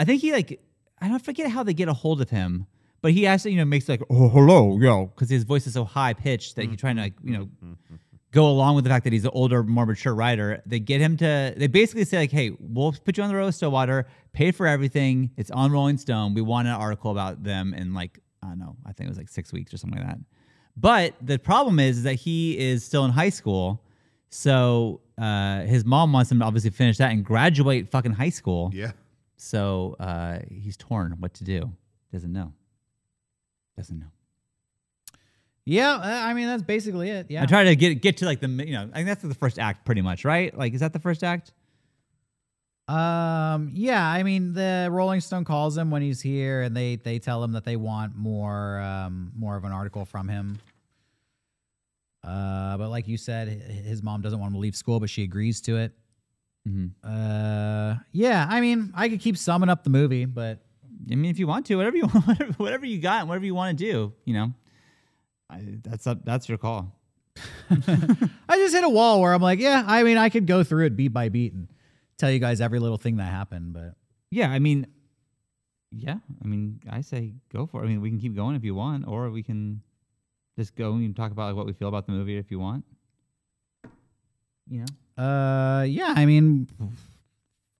I 0.00 0.04
think 0.04 0.20
he 0.20 0.32
like 0.32 0.60
I 1.00 1.08
don't 1.08 1.24
forget 1.24 1.48
how 1.50 1.62
they 1.62 1.72
get 1.72 1.88
a 1.88 1.94
hold 1.94 2.20
of 2.20 2.30
him, 2.30 2.66
but 3.02 3.12
he 3.12 3.26
actually 3.26 3.52
you 3.52 3.58
know 3.58 3.64
makes 3.64 3.88
like, 3.88 4.02
"Oh, 4.10 4.28
hello, 4.28 4.78
yo," 4.78 5.06
because 5.06 5.30
his 5.30 5.44
voice 5.44 5.66
is 5.66 5.74
so 5.74 5.84
high 5.84 6.12
pitched 6.14 6.56
that 6.56 6.66
he's 6.68 6.78
trying 6.78 6.96
to 6.96 7.02
like 7.02 7.14
you 7.22 7.32
know 7.36 7.48
go 8.32 8.48
along 8.48 8.74
with 8.74 8.84
the 8.84 8.90
fact 8.90 9.04
that 9.04 9.12
he's 9.12 9.24
an 9.24 9.30
older, 9.32 9.62
more 9.62 9.86
mature 9.86 10.14
writer. 10.14 10.62
They 10.66 10.78
get 10.78 11.00
him 11.00 11.16
to. 11.18 11.54
They 11.56 11.66
basically 11.68 12.04
say 12.04 12.18
like, 12.18 12.30
"Hey, 12.30 12.50
we'll 12.58 12.92
put 12.92 13.16
you 13.16 13.22
on 13.22 13.28
the 13.30 13.36
road 13.36 13.46
to 13.46 13.52
Stillwater, 13.52 14.06
pay 14.32 14.50
for 14.50 14.66
everything. 14.66 15.30
It's 15.36 15.50
on 15.50 15.72
Rolling 15.72 15.98
Stone. 15.98 16.34
We 16.34 16.42
want 16.42 16.68
an 16.68 16.74
article 16.74 17.10
about 17.10 17.42
them 17.42 17.74
in 17.74 17.94
like 17.94 18.18
I 18.42 18.48
don't 18.48 18.58
know. 18.58 18.76
I 18.84 18.92
think 18.92 19.06
it 19.06 19.10
was 19.10 19.18
like 19.18 19.28
six 19.28 19.52
weeks 19.52 19.72
or 19.72 19.78
something 19.78 19.98
like 19.98 20.08
that." 20.08 20.18
But 20.76 21.14
the 21.22 21.38
problem 21.38 21.78
is, 21.78 21.98
is 21.98 22.02
that 22.02 22.14
he 22.14 22.58
is 22.58 22.84
still 22.84 23.04
in 23.06 23.10
high 23.10 23.30
school, 23.30 23.82
so 24.28 25.00
uh, 25.16 25.62
his 25.62 25.84
mom 25.84 26.12
wants 26.12 26.30
him 26.30 26.40
to 26.40 26.44
obviously 26.44 26.70
finish 26.70 26.98
that 26.98 27.12
and 27.12 27.24
graduate 27.24 27.90
fucking 27.90 28.12
high 28.12 28.28
school. 28.28 28.70
Yeah. 28.74 28.92
So 29.36 29.96
uh, 29.98 30.40
he's 30.50 30.76
torn 30.76 31.16
what 31.18 31.34
to 31.34 31.44
do. 31.44 31.72
Doesn't 32.12 32.32
know. 32.32 32.52
Doesn't 33.76 33.98
know. 33.98 34.06
Yeah, 35.64 35.94
uh, 35.94 36.00
I 36.02 36.32
mean 36.34 36.46
that's 36.46 36.62
basically 36.62 37.10
it. 37.10 37.26
Yeah. 37.28 37.42
I 37.42 37.46
try 37.46 37.64
to 37.64 37.74
get 37.76 38.00
get 38.00 38.18
to 38.18 38.24
like 38.24 38.40
the 38.40 38.48
you 38.48 38.72
know 38.72 38.88
I 38.92 38.96
think 38.96 39.08
that's 39.08 39.22
the 39.22 39.34
first 39.34 39.58
act 39.58 39.84
pretty 39.84 40.00
much 40.00 40.24
right. 40.24 40.56
Like 40.56 40.74
is 40.74 40.80
that 40.80 40.92
the 40.92 41.00
first 41.00 41.24
act? 41.24 41.52
Um. 42.88 43.70
Yeah. 43.74 44.06
I 44.06 44.22
mean, 44.22 44.52
the 44.52 44.88
Rolling 44.92 45.20
Stone 45.20 45.44
calls 45.44 45.76
him 45.76 45.90
when 45.90 46.02
he's 46.02 46.20
here, 46.20 46.62
and 46.62 46.76
they 46.76 46.96
they 46.96 47.18
tell 47.18 47.42
him 47.42 47.52
that 47.52 47.64
they 47.64 47.74
want 47.74 48.14
more 48.16 48.78
um 48.80 49.32
more 49.36 49.56
of 49.56 49.64
an 49.64 49.72
article 49.72 50.04
from 50.04 50.28
him. 50.28 50.58
Uh, 52.22 52.76
but 52.76 52.88
like 52.90 53.06
you 53.08 53.16
said, 53.16 53.48
his 53.48 54.02
mom 54.02 54.20
doesn't 54.20 54.38
want 54.38 54.50
him 54.50 54.54
to 54.54 54.60
leave 54.60 54.76
school, 54.76 54.98
but 55.00 55.10
she 55.10 55.22
agrees 55.24 55.60
to 55.62 55.76
it. 55.78 55.92
Mhm. 56.68 56.90
Uh, 57.02 57.96
yeah. 58.12 58.46
I 58.48 58.60
mean, 58.60 58.92
I 58.94 59.08
could 59.08 59.20
keep 59.20 59.36
summing 59.36 59.68
up 59.68 59.84
the 59.84 59.90
movie, 59.90 60.24
but 60.24 60.65
I 61.10 61.14
mean, 61.14 61.30
if 61.30 61.38
you 61.38 61.46
want 61.46 61.66
to, 61.66 61.76
whatever 61.76 61.96
you 61.96 62.06
whatever, 62.08 62.52
whatever 62.54 62.86
you 62.86 62.98
got, 62.98 63.26
whatever 63.26 63.44
you 63.44 63.54
want 63.54 63.76
to 63.78 63.84
do, 63.84 64.12
you 64.24 64.34
know, 64.34 64.52
I, 65.50 65.62
that's 65.82 66.06
up. 66.06 66.24
That's 66.24 66.48
your 66.48 66.58
call. 66.58 66.92
I 67.70 68.56
just 68.56 68.74
hit 68.74 68.82
a 68.84 68.88
wall 68.88 69.20
where 69.20 69.32
I'm 69.34 69.42
like, 69.42 69.60
yeah. 69.60 69.84
I 69.86 70.02
mean, 70.02 70.16
I 70.16 70.28
could 70.30 70.46
go 70.46 70.64
through 70.64 70.86
it 70.86 70.96
beat 70.96 71.08
by 71.08 71.28
beat 71.28 71.52
and 71.52 71.68
tell 72.18 72.30
you 72.30 72.38
guys 72.38 72.60
every 72.60 72.78
little 72.78 72.96
thing 72.96 73.16
that 73.16 73.30
happened, 73.30 73.72
but 73.74 73.94
Yeah, 74.30 74.50
I 74.50 74.58
mean, 74.58 74.86
yeah, 75.92 76.16
I 76.42 76.46
mean, 76.46 76.80
I 76.90 77.02
say 77.02 77.34
go 77.52 77.66
for 77.66 77.82
it. 77.82 77.84
I 77.84 77.88
mean, 77.88 78.00
we 78.00 78.10
can 78.10 78.18
keep 78.18 78.34
going 78.34 78.56
if 78.56 78.64
you 78.64 78.74
want, 78.74 79.06
or 79.06 79.30
we 79.30 79.42
can 79.42 79.82
just 80.58 80.74
go 80.74 80.94
and 80.94 81.14
talk 81.14 81.30
about 81.30 81.48
like 81.48 81.56
what 81.56 81.66
we 81.66 81.72
feel 81.74 81.88
about 81.88 82.06
the 82.06 82.12
movie 82.12 82.36
if 82.38 82.50
you 82.50 82.58
want. 82.58 82.84
You 84.68 84.84
know, 84.84 85.22
Uh, 85.22 85.82
yeah. 85.82 86.12
I 86.16 86.26
mean, 86.26 86.68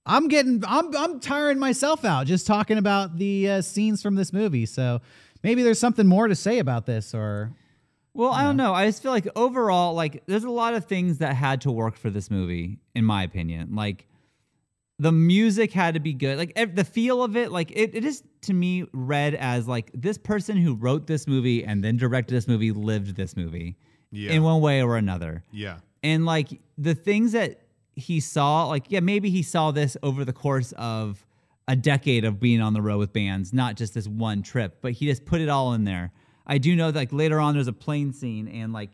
I'm 0.07 0.27
getting, 0.27 0.63
I'm, 0.67 0.95
I'm 0.95 1.19
tiring 1.19 1.59
myself 1.59 2.05
out 2.05 2.25
just 2.27 2.47
talking 2.47 2.77
about 2.77 3.17
the 3.17 3.49
uh, 3.49 3.61
scenes 3.61 4.01
from 4.01 4.15
this 4.15 4.31
movie. 4.33 4.65
So 4.65 5.01
maybe 5.43 5.61
there's 5.63 5.79
something 5.79 6.07
more 6.07 6.27
to 6.27 6.35
say 6.35 6.59
about 6.59 6.85
this, 6.85 7.13
or 7.13 7.51
Well, 8.13 8.31
I 8.31 8.43
don't 8.43 8.57
know. 8.57 8.73
I 8.73 8.85
just 8.87 9.03
feel 9.03 9.11
like 9.11 9.27
overall, 9.35 9.93
like 9.93 10.23
there's 10.25 10.43
a 10.45 10.49
lot 10.49 10.73
of 10.73 10.85
things 10.85 11.17
that 11.19 11.35
had 11.35 11.61
to 11.61 11.71
work 11.71 11.97
for 11.97 12.09
this 12.09 12.31
movie, 12.31 12.79
in 12.95 13.03
my 13.05 13.23
opinion. 13.23 13.75
Like 13.75 14.07
the 14.99 15.11
music 15.11 15.73
had 15.73 15.93
to 15.93 15.99
be 15.99 16.13
good. 16.13 16.37
Like 16.39 16.53
ev- 16.55 16.75
the 16.75 16.83
feel 16.83 17.21
of 17.21 17.35
it, 17.37 17.51
like 17.51 17.69
it, 17.71 17.93
it 17.93 18.03
is 18.03 18.23
to 18.41 18.53
me 18.53 18.85
read 18.93 19.35
as 19.35 19.67
like 19.67 19.91
this 19.93 20.17
person 20.17 20.57
who 20.57 20.73
wrote 20.73 21.05
this 21.05 21.27
movie 21.27 21.63
and 21.63 21.83
then 21.83 21.97
directed 21.97 22.33
this 22.33 22.47
movie 22.47 22.71
lived 22.71 23.15
this 23.15 23.35
movie 23.35 23.75
Yeah. 24.11 24.31
in 24.31 24.41
one 24.41 24.61
way 24.61 24.81
or 24.81 24.97
another. 24.97 25.43
Yeah. 25.51 25.77
And 26.01 26.25
like 26.25 26.49
the 26.77 26.95
things 26.95 27.33
that 27.33 27.61
he 27.97 28.19
saw, 28.19 28.67
like, 28.67 28.85
yeah, 28.89 28.99
maybe 28.99 29.31
he 29.31 29.41
saw 29.41 29.71
this 29.71 29.97
over 30.03 30.23
the 30.23 30.31
course 30.31 30.71
of 30.77 31.25
a 31.67 31.75
decade 31.75 32.23
of 32.23 32.39
being 32.39 32.61
on 32.61 32.73
the 32.73 32.81
road 32.81 32.99
with 32.99 33.11
bands, 33.11 33.51
not 33.51 33.75
just 33.75 33.95
this 33.95 34.07
one 34.07 34.43
trip, 34.43 34.77
but 34.81 34.93
he 34.93 35.07
just 35.07 35.25
put 35.25 35.41
it 35.41 35.49
all 35.49 35.73
in 35.73 35.83
there. 35.83 36.13
I 36.45 36.59
do 36.59 36.75
know 36.75 36.91
that 36.91 36.99
like 36.99 37.11
later 37.11 37.39
on 37.39 37.55
there's 37.55 37.67
a 37.67 37.73
plane 37.73 38.13
scene 38.13 38.47
and 38.47 38.71
like 38.71 38.91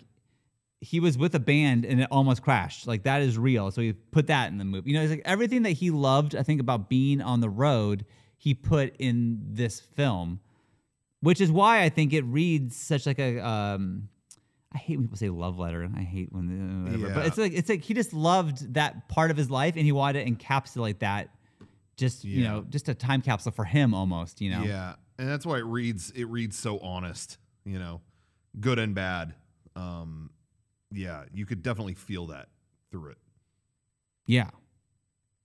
he 0.80 1.00
was 1.00 1.18
with 1.18 1.36
a 1.36 1.40
band 1.40 1.86
and 1.86 2.02
it 2.02 2.08
almost 2.10 2.42
crashed. 2.42 2.88
Like 2.88 3.04
that 3.04 3.22
is 3.22 3.38
real. 3.38 3.70
So 3.72 3.82
he 3.82 3.92
put 3.92 4.28
that 4.28 4.52
in 4.52 4.58
the 4.58 4.66
movie. 4.66 4.90
You 4.90 4.98
know, 4.98 5.04
it's 5.04 5.12
like 5.12 5.22
everything 5.26 5.64
that 5.64 5.72
he 5.72 5.92
loved, 5.92 6.36
I 6.36 6.42
think, 6.42 6.62
about 6.62 6.90
being 6.90 7.22
on 7.22 7.42
the 7.42 7.50
road, 7.50 8.06
he 8.38 8.54
put 8.54 8.96
in 8.98 9.40
this 9.46 9.80
film. 9.82 10.40
Which 11.20 11.42
is 11.42 11.52
why 11.52 11.84
I 11.84 11.90
think 11.90 12.12
it 12.12 12.24
reads 12.24 12.76
such 12.76 13.06
like 13.06 13.20
a 13.20 13.40
um 13.46 14.10
I 14.74 14.78
hate 14.78 14.98
when 14.98 15.06
people 15.06 15.18
say 15.18 15.30
love 15.30 15.60
letter. 15.60 15.88
I 15.96 16.02
hate 16.02 16.32
when 16.32 16.88
uh, 16.88 16.92
whatever. 16.92 17.14
But 17.14 17.28
it's 17.28 17.38
like 17.38 17.54
it's 17.54 17.70
like 17.70 17.84
he 17.84 17.94
just 17.94 18.14
loved 18.14 18.74
that 18.74 19.08
part 19.08 19.32
of 19.32 19.38
his 19.38 19.50
life 19.50 19.76
and 19.76 19.86
he 19.86 19.92
wanted 19.92 20.26
to 20.26 20.32
encapsulate 20.32 21.00
that 21.00 21.30
just 21.96 22.24
you 22.24 22.44
know, 22.44 22.66
just 22.70 22.90
a 22.90 22.94
time 22.96 23.22
capsule 23.22 23.52
for 23.52 23.66
him 23.66 23.94
almost, 23.94 24.42
you 24.42 24.50
know. 24.50 24.64
Yeah. 24.64 24.96
And 25.18 25.30
that's 25.30 25.46
why 25.46 25.58
it 25.58 25.66
reads 25.66 26.12
it 26.12 26.26
reads 26.26 26.58
so 26.58 26.80
honest, 26.80 27.38
you 27.66 27.78
know, 27.78 28.02
good 28.60 28.80
and 28.80 28.96
bad. 28.96 29.36
Um 29.76 30.32
yeah, 30.92 31.24
you 31.34 31.46
could 31.46 31.64
definitely 31.64 31.94
feel 31.96 32.28
that 32.28 32.50
through 32.92 33.12
it. 33.12 33.18
Yeah. 34.26 34.50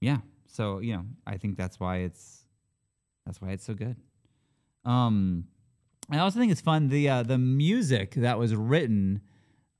Yeah. 0.00 0.18
So, 0.46 0.78
you 0.78 0.94
know, 0.94 1.04
I 1.26 1.36
think 1.36 1.56
that's 1.56 1.78
why 1.78 1.98
it's 1.98 2.44
that's 3.26 3.40
why 3.40 3.50
it's 3.50 3.64
so 3.64 3.74
good. 3.74 3.96
Um 4.84 5.44
I 6.10 6.18
also 6.18 6.38
think 6.38 6.52
it's 6.52 6.60
fun 6.60 6.88
the 6.88 7.08
uh 7.08 7.22
the 7.22 7.38
music 7.38 8.14
that 8.14 8.38
was 8.38 8.54
written 8.54 9.20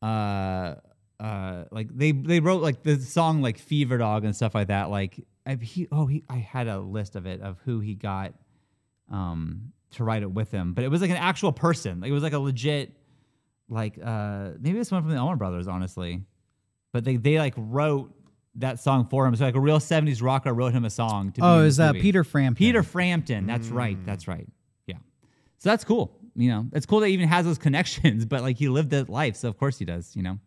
uh 0.03 0.75
uh 1.21 1.65
like 1.71 1.89
they 1.97 2.13
they 2.13 2.41
wrote 2.41 2.63
like 2.63 2.83
the 2.83 2.99
song 3.01 3.43
like 3.43 3.59
Fever 3.59 3.99
Dog 3.99 4.25
and 4.25 4.35
stuff 4.35 4.55
like 4.55 4.69
that 4.69 4.91
like 4.91 5.25
I, 5.47 5.57
he 5.57 5.89
oh 5.91 6.07
he 6.07 6.25
I 6.29 6.37
had 6.37 6.69
a 6.69 6.79
list 6.79 7.17
of 7.17 7.27
it 7.27 7.41
of 7.41 7.59
who 7.65 7.81
he 7.81 7.95
got 7.95 8.35
um 9.11 9.73
to 9.93 10.05
write 10.05 10.23
it 10.23 10.31
with 10.31 10.51
him 10.51 10.75
but 10.75 10.85
it 10.85 10.89
was 10.89 11.01
like 11.01 11.11
an 11.11 11.17
actual 11.17 11.53
person 11.53 12.01
like 12.01 12.11
it 12.11 12.15
was 12.15 12.23
like 12.23 12.35
a 12.35 12.39
legit 12.39 12.95
like 13.69 13.99
uh 14.03 14.51
maybe 14.61 14.79
it's 14.79 14.91
one 14.91 15.03
from 15.03 15.11
the 15.11 15.19
Allman 15.19 15.39
Brothers 15.39 15.67
honestly 15.67 16.23
but 16.93 17.05
they 17.05 17.17
they 17.17 17.39
like 17.39 17.55
wrote 17.57 18.13
that 18.59 18.81
song 18.81 19.07
for 19.07 19.27
him. 19.27 19.35
So 19.37 19.45
like 19.45 19.55
a 19.55 19.61
real 19.61 19.79
'70s 19.79 20.23
rocker 20.23 20.53
wrote 20.53 20.73
him 20.73 20.85
a 20.85 20.91
song. 20.91 21.33
To 21.33 21.41
oh, 21.43 21.59
in 21.61 21.67
is 21.67 21.77
this 21.77 21.87
that 21.87 21.95
movie. 21.95 22.03
Peter 22.03 22.25
Frampton? 22.25 22.59
Peter 22.59 22.83
Frampton. 22.83 23.47
That's 23.47 23.69
right. 23.69 23.99
That's 24.05 24.29
right. 24.29 24.47
Yeah. 24.87 24.97
So 25.59 25.71
that's 25.71 25.85
cool. 25.85 26.18
You 26.39 26.49
know, 26.51 26.67
it's 26.73 26.87
cool 26.87 27.01
that 27.01 27.09
he 27.09 27.15
even 27.15 27.29
has 27.29 27.45
those 27.45 27.59
connections. 27.67 28.25
But 28.25 28.43
like 28.43 28.57
he 28.57 28.69
lived 28.69 28.91
that 28.91 29.09
life, 29.09 29.37
so 29.37 29.49
of 29.49 29.59
course 29.59 29.79
he 29.79 29.85
does. 29.85 30.15
You 30.17 30.23
know. 30.23 30.39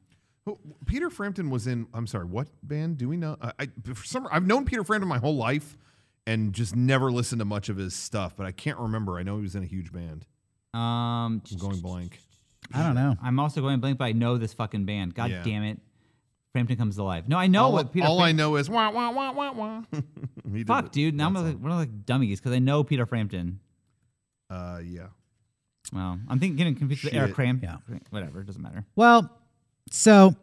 Oh, 0.48 0.58
Peter 0.88 1.10
Frampton 1.12 1.50
was 1.52 1.68
in. 1.68 1.86
I'm 1.94 2.08
sorry, 2.08 2.26
what 2.26 2.48
band? 2.64 2.98
Do 2.98 3.08
we 3.10 3.18
know? 3.18 3.38
I, 3.42 3.52
I 3.60 3.68
for 3.94 4.04
some 4.06 4.28
I've 4.32 4.48
known 4.48 4.66
Peter 4.66 4.84
Frampton 4.84 5.08
my 5.08 5.20
whole 5.20 5.36
life, 5.36 5.78
and 6.26 6.54
just 6.54 6.76
never 6.76 7.12
listened 7.12 7.40
to 7.40 7.46
much 7.46 7.70
of 7.70 7.78
his 7.78 7.94
stuff. 7.94 8.36
But 8.36 8.46
I 8.48 8.52
can't 8.52 8.80
remember. 8.80 9.20
I 9.20 9.24
know 9.24 9.36
he 9.36 9.42
was 9.44 9.54
in 9.56 9.62
a 9.64 9.68
huge 9.68 9.92
band. 9.92 10.26
Um, 10.74 11.42
I'm 11.52 11.58
going 11.60 11.80
blank. 11.82 12.20
I 12.74 12.82
don't 12.84 12.96
know. 12.96 13.18
I'm 13.22 13.38
also 13.40 13.60
going 13.60 13.80
blank, 13.82 13.98
but 13.98 14.06
I 14.06 14.14
know 14.14 14.38
this 14.38 14.54
fucking 14.54 14.86
band. 14.86 15.14
God 15.14 15.30
Yeah. 15.30 15.44
damn 15.44 15.64
it. 15.64 15.80
Frampton 16.54 16.78
comes 16.78 16.98
alive. 16.98 17.28
No, 17.30 17.38
I 17.38 17.48
know 17.48 17.66
all 17.66 17.74
what 17.74 17.92
Peter 17.92 18.06
all 18.08 18.20
I 18.20 18.28
Fram- 18.30 18.36
know 18.38 18.56
is 18.56 18.70
wah 18.70 18.90
wah 18.92 19.12
wah 19.12 19.32
wah 19.34 19.52
wah. 19.52 19.82
He 20.52 20.60
did 20.60 20.68
Fuck, 20.68 20.86
it. 20.88 20.92
dude. 20.94 21.16
Now 21.16 21.28
I'm 21.28 21.34
like, 21.34 21.56
we're 21.58 21.70
like 21.72 22.06
dummies 22.06 22.40
because 22.40 22.54
I 22.54 22.60
know 22.60 22.84
Peter 22.84 23.06
Frampton. 23.06 23.60
Uh, 24.50 24.80
yeah. 24.84 25.08
Well, 25.94 26.20
I'm 26.30 26.40
thinking 26.40 26.56
getting 26.56 26.76
confused 26.76 27.04
with 27.04 27.14
Eric 27.14 27.30
Shit. 27.30 27.36
Cram. 27.36 27.60
Yeah. 27.62 27.78
Whatever, 28.10 28.42
it 28.42 28.48
doesn't 28.48 28.62
matter. 28.62 28.86
Well, 28.96 29.30
so, 29.90 30.36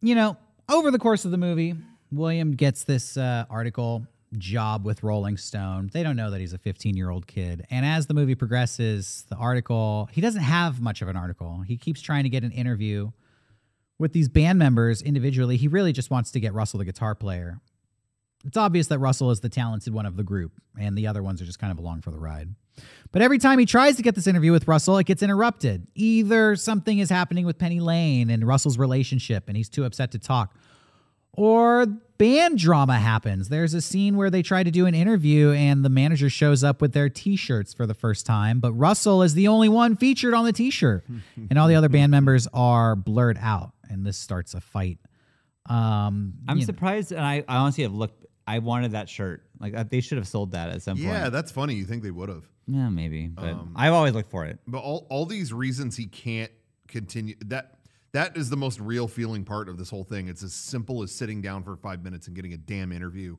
you 0.00 0.14
know, 0.14 0.36
over 0.68 0.90
the 0.90 0.98
course 0.98 1.24
of 1.24 1.30
the 1.30 1.38
movie, 1.38 1.74
William 2.10 2.52
gets 2.52 2.84
this 2.84 3.16
uh, 3.16 3.46
article 3.48 4.06
job 4.38 4.84
with 4.84 5.02
Rolling 5.02 5.36
Stone. 5.36 5.90
They 5.92 6.02
don't 6.02 6.16
know 6.16 6.30
that 6.30 6.40
he's 6.40 6.52
a 6.52 6.58
15 6.58 6.96
year 6.96 7.10
old 7.10 7.26
kid. 7.26 7.66
And 7.70 7.84
as 7.84 8.06
the 8.06 8.14
movie 8.14 8.34
progresses, 8.34 9.24
the 9.28 9.36
article, 9.36 10.08
he 10.12 10.20
doesn't 10.20 10.42
have 10.42 10.80
much 10.80 11.02
of 11.02 11.08
an 11.08 11.16
article. 11.16 11.62
He 11.66 11.76
keeps 11.76 12.00
trying 12.00 12.24
to 12.24 12.30
get 12.30 12.44
an 12.44 12.52
interview 12.52 13.10
with 13.98 14.12
these 14.12 14.28
band 14.28 14.58
members 14.58 15.02
individually. 15.02 15.56
He 15.56 15.68
really 15.68 15.92
just 15.92 16.10
wants 16.10 16.30
to 16.32 16.40
get 16.40 16.54
Russell, 16.54 16.78
the 16.78 16.84
guitar 16.84 17.14
player. 17.14 17.60
It's 18.44 18.56
obvious 18.56 18.88
that 18.88 18.98
Russell 18.98 19.30
is 19.30 19.40
the 19.40 19.48
talented 19.48 19.94
one 19.94 20.06
of 20.06 20.16
the 20.16 20.24
group, 20.24 20.52
and 20.78 20.98
the 20.98 21.06
other 21.06 21.22
ones 21.22 21.40
are 21.40 21.44
just 21.44 21.60
kind 21.60 21.70
of 21.70 21.78
along 21.78 22.00
for 22.00 22.10
the 22.10 22.18
ride. 22.18 22.48
But 23.12 23.20
every 23.20 23.38
time 23.38 23.58
he 23.58 23.66
tries 23.66 23.96
to 23.96 24.02
get 24.02 24.14
this 24.14 24.26
interview 24.26 24.52
with 24.52 24.66
Russell, 24.66 24.96
it 24.98 25.04
gets 25.04 25.22
interrupted. 25.22 25.86
Either 25.94 26.56
something 26.56 26.98
is 26.98 27.10
happening 27.10 27.44
with 27.44 27.58
Penny 27.58 27.78
Lane 27.78 28.30
and 28.30 28.46
Russell's 28.46 28.78
relationship, 28.78 29.44
and 29.48 29.56
he's 29.56 29.68
too 29.68 29.84
upset 29.84 30.12
to 30.12 30.18
talk, 30.18 30.54
or 31.34 31.86
band 32.16 32.58
drama 32.58 32.98
happens. 32.98 33.48
There's 33.48 33.74
a 33.74 33.80
scene 33.80 34.16
where 34.16 34.30
they 34.30 34.42
try 34.42 34.62
to 34.62 34.70
do 34.70 34.86
an 34.86 34.94
interview, 34.94 35.50
and 35.50 35.84
the 35.84 35.90
manager 35.90 36.30
shows 36.30 36.64
up 36.64 36.80
with 36.80 36.92
their 36.92 37.08
t 37.08 37.36
shirts 37.36 37.74
for 37.74 37.86
the 37.86 37.94
first 37.94 38.24
time, 38.24 38.60
but 38.60 38.72
Russell 38.72 39.22
is 39.22 39.34
the 39.34 39.48
only 39.48 39.68
one 39.68 39.96
featured 39.96 40.32
on 40.32 40.44
the 40.44 40.52
t 40.52 40.70
shirt, 40.70 41.04
and 41.50 41.58
all 41.58 41.68
the 41.68 41.74
other 41.74 41.90
band 41.90 42.10
members 42.10 42.48
are 42.54 42.96
blurred 42.96 43.38
out, 43.40 43.72
and 43.90 44.06
this 44.06 44.16
starts 44.16 44.54
a 44.54 44.60
fight. 44.60 44.98
Um, 45.68 46.34
I'm 46.48 46.56
you 46.56 46.62
know. 46.62 46.66
surprised, 46.66 47.12
and 47.12 47.20
I, 47.24 47.44
I 47.46 47.56
honestly 47.56 47.84
have 47.84 47.94
looked. 47.94 48.21
I 48.46 48.58
wanted 48.58 48.92
that 48.92 49.08
shirt. 49.08 49.44
Like 49.60 49.74
uh, 49.74 49.84
they 49.88 50.00
should 50.00 50.18
have 50.18 50.26
sold 50.28 50.52
that 50.52 50.70
at 50.70 50.82
some 50.82 50.96
point. 50.96 51.06
Yeah, 51.08 51.28
that's 51.28 51.50
funny. 51.50 51.74
You 51.74 51.84
think 51.84 52.02
they 52.02 52.10
would 52.10 52.28
have. 52.28 52.44
Yeah, 52.66 52.88
maybe. 52.88 53.28
But 53.28 53.50
Um, 53.50 53.72
I've 53.76 53.92
always 53.92 54.12
looked 54.14 54.30
for 54.30 54.44
it. 54.46 54.58
But 54.66 54.78
all, 54.78 55.06
all 55.10 55.26
these 55.26 55.52
reasons 55.52 55.96
he 55.96 56.06
can't 56.06 56.50
continue 56.88 57.34
that 57.46 57.78
that 58.12 58.36
is 58.36 58.50
the 58.50 58.56
most 58.56 58.78
real 58.78 59.08
feeling 59.08 59.44
part 59.44 59.68
of 59.68 59.78
this 59.78 59.88
whole 59.90 60.04
thing. 60.04 60.28
It's 60.28 60.42
as 60.42 60.52
simple 60.52 61.02
as 61.02 61.10
sitting 61.12 61.40
down 61.40 61.62
for 61.62 61.76
five 61.76 62.04
minutes 62.04 62.26
and 62.26 62.36
getting 62.36 62.52
a 62.52 62.58
damn 62.58 62.92
interview. 62.92 63.36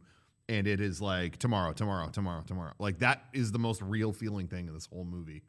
And 0.49 0.67
it 0.67 0.81
is 0.81 0.99
like 0.99 1.37
tomorrow, 1.37 1.73
tomorrow, 1.73 2.09
tomorrow, 2.09 2.43
tomorrow. 2.45 2.73
Like 2.79 2.99
that 2.99 3.25
is 3.33 3.51
the 3.51 3.59
most 3.59 3.81
real 3.81 4.11
feeling 4.11 4.47
thing 4.47 4.67
in 4.67 4.73
this 4.73 4.87
whole 4.87 5.05
movie. 5.05 5.43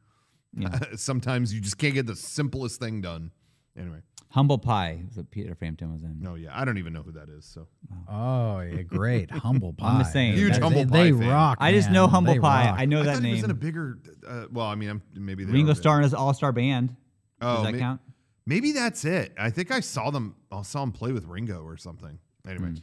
Sometimes 0.96 1.52
you 1.52 1.60
just 1.60 1.78
can't 1.78 1.94
get 1.94 2.06
the 2.06 2.14
simplest 2.16 2.78
thing 2.80 3.00
done. 3.00 3.32
Anyway, 3.78 3.98
Humble 4.30 4.58
Pie 4.58 5.00
is 5.10 5.16
what 5.16 5.30
Peter 5.30 5.54
Frampton 5.54 5.92
was 5.92 6.02
in. 6.02 6.20
no, 6.20 6.34
yeah, 6.34 6.50
I 6.52 6.64
don't 6.64 6.78
even 6.78 6.92
know 6.92 7.02
who 7.02 7.12
that 7.12 7.28
is. 7.28 7.44
So 7.44 7.66
Oh, 8.08 8.60
yeah, 8.60 8.82
great. 8.82 9.30
Humble 9.32 9.72
Pie. 9.72 9.88
I'm 9.88 10.00
just 10.00 10.12
saying. 10.12 10.34
Huge 10.34 10.54
They- 10.54 10.60
Humble 10.60 10.84
they, 10.84 11.12
Pie 11.12 11.18
fan. 11.18 11.28
rock. 11.28 11.58
I 11.60 11.72
just 11.72 11.86
man. 11.88 11.94
know 11.94 12.06
Humble 12.06 12.34
They 12.34 12.40
Pie. 12.40 12.66
rock. 12.70 12.78
I 12.78 12.84
know 12.84 13.00
I 13.00 13.04
that 13.04 13.14
thought 13.16 13.24
he 13.24 13.30
was 13.32 13.40
in 13.40 13.44
a 13.46 13.48
name. 13.54 13.56
bigger. 13.58 13.98
Uh, 14.26 14.44
well, 14.52 14.66
I 14.66 14.74
mean, 14.74 14.90
I'm, 14.90 15.02
maybe 15.14 15.44
they 15.44 15.52
Ringo 15.52 15.72
are- 15.72 15.74
Starr 15.74 15.98
in 15.98 16.02
his 16.04 16.14
All 16.14 16.32
Star 16.34 16.52
Band. 16.52 16.94
Oh, 17.40 17.56
Does 17.56 17.64
that 17.64 17.72
may- 17.72 17.78
count? 17.78 18.00
Maybe 18.46 18.72
that's 18.72 19.04
it. 19.06 19.32
I 19.38 19.48
think 19.50 19.70
I 19.70 19.80
saw 19.80 20.10
them. 20.10 20.36
I 20.52 20.60
saw 20.62 20.82
him 20.82 20.92
play 20.92 21.12
with 21.12 21.24
Ringo 21.24 21.62
or 21.62 21.76
something. 21.78 22.18
Anyway, 22.46 22.68
Hmm. 22.68 22.74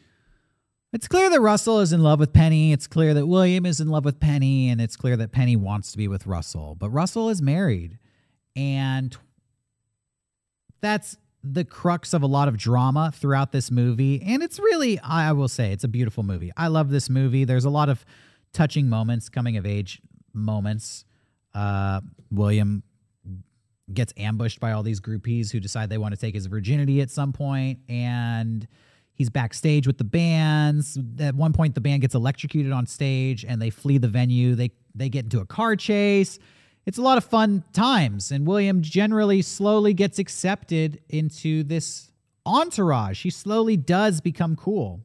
It's 0.93 1.07
clear 1.07 1.29
that 1.29 1.39
Russell 1.39 1.79
is 1.79 1.93
in 1.93 2.01
love 2.03 2.19
with 2.19 2.33
Penny. 2.33 2.73
It's 2.73 2.85
clear 2.87 3.13
that 3.13 3.25
William 3.27 3.65
is 3.65 3.79
in 3.79 3.87
love 3.87 4.03
with 4.03 4.19
Penny, 4.19 4.67
and 4.69 4.81
it's 4.81 4.97
clear 4.97 5.15
that 5.17 5.31
Penny 5.31 5.55
wants 5.55 5.91
to 5.93 5.97
be 5.97 6.07
with 6.09 6.25
Russell. 6.27 6.75
But 6.75 6.89
Russell 6.89 7.29
is 7.29 7.41
married, 7.41 7.97
and 8.57 9.15
that's 10.81 11.17
the 11.43 11.63
crux 11.63 12.13
of 12.13 12.21
a 12.21 12.27
lot 12.27 12.47
of 12.47 12.57
drama 12.57 13.11
throughout 13.15 13.51
this 13.51 13.71
movie. 13.71 14.21
And 14.21 14.43
it's 14.43 14.59
really, 14.59 14.99
I 14.99 15.31
will 15.31 15.47
say, 15.47 15.71
it's 15.71 15.83
a 15.83 15.87
beautiful 15.87 16.23
movie. 16.23 16.51
I 16.55 16.67
love 16.67 16.89
this 16.91 17.09
movie. 17.09 17.45
There's 17.45 17.65
a 17.65 17.69
lot 17.69 17.89
of 17.89 18.05
touching 18.53 18.87
moments, 18.87 19.29
coming 19.29 19.57
of 19.57 19.65
age 19.65 20.01
moments. 20.33 21.05
Uh, 21.53 22.01
William 22.29 22.83
gets 23.93 24.13
ambushed 24.17 24.59
by 24.59 24.71
all 24.71 24.83
these 24.83 25.01
groupies 25.01 25.51
who 25.51 25.59
decide 25.59 25.89
they 25.89 25.97
want 25.97 26.13
to 26.13 26.19
take 26.19 26.33
his 26.33 26.45
virginity 26.45 27.01
at 27.01 27.09
some 27.09 27.33
point 27.33 27.79
and 27.89 28.67
he's 29.13 29.29
backstage 29.29 29.85
with 29.85 29.97
the 29.97 30.03
bands 30.03 30.97
at 31.19 31.35
one 31.35 31.51
point 31.51 31.75
the 31.75 31.81
band 31.81 32.01
gets 32.01 32.15
electrocuted 32.15 32.71
on 32.71 32.85
stage 32.85 33.43
and 33.43 33.61
they 33.61 33.69
flee 33.69 33.97
the 33.97 34.07
venue 34.07 34.55
they 34.55 34.71
they 34.95 35.09
get 35.09 35.25
into 35.25 35.41
a 35.41 35.45
car 35.45 35.75
chase 35.75 36.39
it's 36.85 36.97
a 36.97 37.01
lot 37.01 37.17
of 37.17 37.23
fun 37.23 37.63
times 37.73 38.31
and 38.31 38.45
william 38.47 38.81
generally 38.81 39.41
slowly 39.41 39.93
gets 39.93 40.17
accepted 40.19 40.99
into 41.09 41.63
this 41.63 42.11
entourage. 42.45 43.21
He 43.21 43.29
slowly 43.29 43.77
does 43.77 44.19
become 44.21 44.55
cool. 44.55 45.01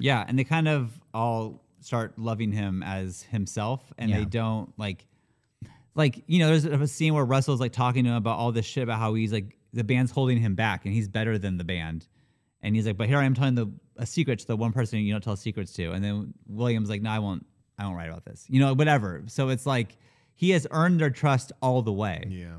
Yeah, 0.00 0.24
and 0.26 0.38
they 0.38 0.44
kind 0.44 0.68
of 0.68 0.92
all 1.12 1.64
start 1.80 2.18
loving 2.18 2.52
him 2.52 2.82
as 2.82 3.22
himself, 3.24 3.92
and 3.98 4.10
Yeah. 4.10 4.18
they 4.20 4.24
don't 4.24 4.72
like, 4.78 5.04
like 5.94 6.22
you 6.26 6.38
know, 6.38 6.46
there's 6.56 6.64
a 6.64 6.86
scene 6.86 7.14
where 7.14 7.24
Russell's 7.24 7.60
like 7.60 7.72
talking 7.72 8.04
to 8.04 8.10
him 8.10 8.16
about 8.16 8.38
all 8.38 8.52
this 8.52 8.66
shit 8.66 8.84
about 8.84 8.98
how 9.00 9.14
he's 9.14 9.32
like 9.32 9.56
the 9.72 9.84
band's 9.84 10.12
holding 10.12 10.38
him 10.38 10.54
back, 10.54 10.84
and 10.84 10.94
he's 10.94 11.08
better 11.08 11.38
than 11.38 11.58
the 11.58 11.64
band, 11.64 12.06
and 12.62 12.76
he's 12.76 12.86
like, 12.86 12.96
but 12.96 13.08
here 13.08 13.18
I 13.18 13.24
am 13.24 13.34
telling 13.34 13.54
the 13.56 13.66
a 13.96 14.06
secret 14.06 14.38
to 14.38 14.46
the 14.46 14.56
one 14.56 14.70
person 14.72 15.00
you 15.00 15.12
don't 15.12 15.24
tell 15.24 15.34
secrets 15.36 15.72
to, 15.72 15.90
and 15.90 16.04
then 16.04 16.32
William's 16.46 16.88
like, 16.88 17.02
no, 17.02 17.10
I 17.10 17.18
won't, 17.18 17.44
I 17.78 17.84
won't 17.84 17.96
write 17.96 18.08
about 18.10 18.24
this, 18.24 18.46
you 18.48 18.60
know, 18.60 18.74
whatever. 18.74 19.24
So 19.26 19.48
it's 19.48 19.66
like 19.66 19.96
he 20.38 20.50
has 20.50 20.68
earned 20.70 21.00
their 21.00 21.10
trust 21.10 21.50
all 21.60 21.82
the 21.82 21.92
way. 21.92 22.24
yeah. 22.30 22.58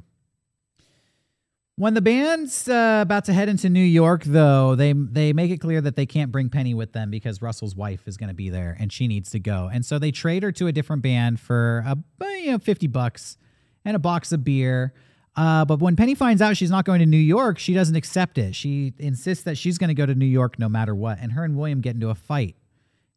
When 1.78 1.94
the 1.94 2.02
band's 2.02 2.68
uh, 2.68 3.00
about 3.04 3.24
to 3.26 3.34
head 3.34 3.48
into 3.48 3.70
New 3.70 3.80
York, 3.80 4.26
though, 4.26 4.76
they 4.76 4.92
they 4.92 5.32
make 5.32 5.50
it 5.50 5.60
clear 5.62 5.80
that 5.80 5.96
they 5.96 6.06
can't 6.06 6.30
bring 6.30 6.50
Penny 6.50 6.74
with 6.74 6.92
them 6.92 7.10
because 7.10 7.42
Russell's 7.42 7.74
wife 7.74 8.06
is 8.06 8.18
going 8.18 8.28
to 8.28 8.36
be 8.36 8.50
there 8.50 8.76
and 8.78 8.92
she 8.92 9.08
needs 9.08 9.32
to 9.32 9.40
go. 9.40 9.70
And 9.72 9.86
so 9.86 9.98
they 9.98 10.12
trade 10.12 10.44
her 10.44 10.52
to 10.52 10.68
a 10.68 10.74
different 10.74 11.04
band 11.04 11.40
for 11.40 11.86
a, 11.88 11.98
you 12.42 12.52
know 12.52 12.60
fifty 12.60 12.88
bucks 12.88 13.38
and 13.86 13.96
a 13.96 14.00
box 14.00 14.34
of 14.34 14.44
beer. 14.44 14.94
Uh, 15.38 15.64
but 15.64 15.80
when 15.80 15.96
Penny 15.96 16.16
finds 16.16 16.42
out 16.42 16.58
she's 16.58 16.70
not 16.70 16.84
going 16.84 17.00
to 17.00 17.06
New 17.06 17.16
York, 17.16 17.58
she 17.58 17.74
doesn't 17.74 17.96
accept 17.96 18.38
it. 18.38 18.56
She 18.56 18.94
insists 19.00 19.46
that 19.46 19.58
she's 19.58 19.78
going 19.78 19.88
to 19.88 19.94
go 19.94 20.06
to 20.06 20.16
New 20.16 20.26
York 20.26 20.60
no 20.60 20.68
matter 20.68 20.94
what. 20.94 21.18
And 21.22 21.32
her 21.32 21.46
and 21.46 21.56
William 21.56 21.80
get 21.80 21.96
into 21.96 22.10
a 22.10 22.16
fight. 22.16 22.58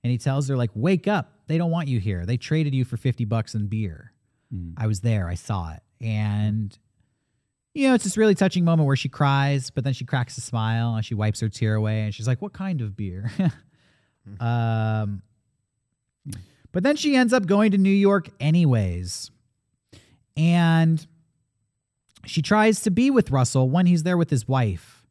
And 0.05 0.13
he 0.13 0.19
tells 0.19 0.47
her 0.49 0.57
like, 0.57 0.71
"Wake 0.77 1.09
up! 1.09 1.33
They 1.49 1.59
don't 1.59 1.73
want 1.73 1.89
you 1.89 1.99
here. 1.99 2.25
They 2.25 2.37
traded 2.37 2.77
you 2.77 2.85
for 2.85 2.97
fifty 2.97 3.25
bucks 3.25 3.55
and 3.55 3.69
beer. 3.69 4.13
I 4.77 4.87
was 4.87 5.01
there. 5.01 5.29
I 5.29 5.35
saw 5.35 5.73
it." 5.73 5.83
And 6.05 6.77
you 7.75 7.89
know, 7.89 7.95
it's 7.95 8.05
this 8.05 8.19
really 8.19 8.35
touching 8.35 8.65
moment 8.65 8.87
where 8.87 8.97
she 8.97 9.09
cries, 9.09 9.71
but 9.71 9.83
then 9.83 9.95
she 9.95 10.05
cracks 10.05 10.37
a 10.37 10.43
smile 10.43 10.95
and 10.95 11.03
she 11.05 11.15
wipes 11.15 11.41
her 11.41 11.49
tear 11.49 11.75
away 11.75 12.03
and 12.03 12.15
she's 12.15 12.27
like, 12.29 12.43
What 12.43 12.53
kind 12.53 12.83
of 12.83 12.95
beer? 12.97 13.31
um, 14.41 15.23
but 16.71 16.83
then 16.83 16.97
she 16.97 17.17
ends 17.17 17.33
up 17.33 17.47
going 17.47 17.71
to 17.73 17.79
New 17.79 17.89
York 17.91 18.29
anyways. 18.41 19.31
And 20.37 21.07
she 22.27 22.43
tries 22.43 22.81
to 22.83 22.91
be 22.91 23.11
with 23.11 23.31
Russell 23.31 23.69
when 23.71 23.87
he's 23.87 24.03
there 24.03 24.17
with 24.17 24.31
his 24.31 24.47
wife. 24.47 25.07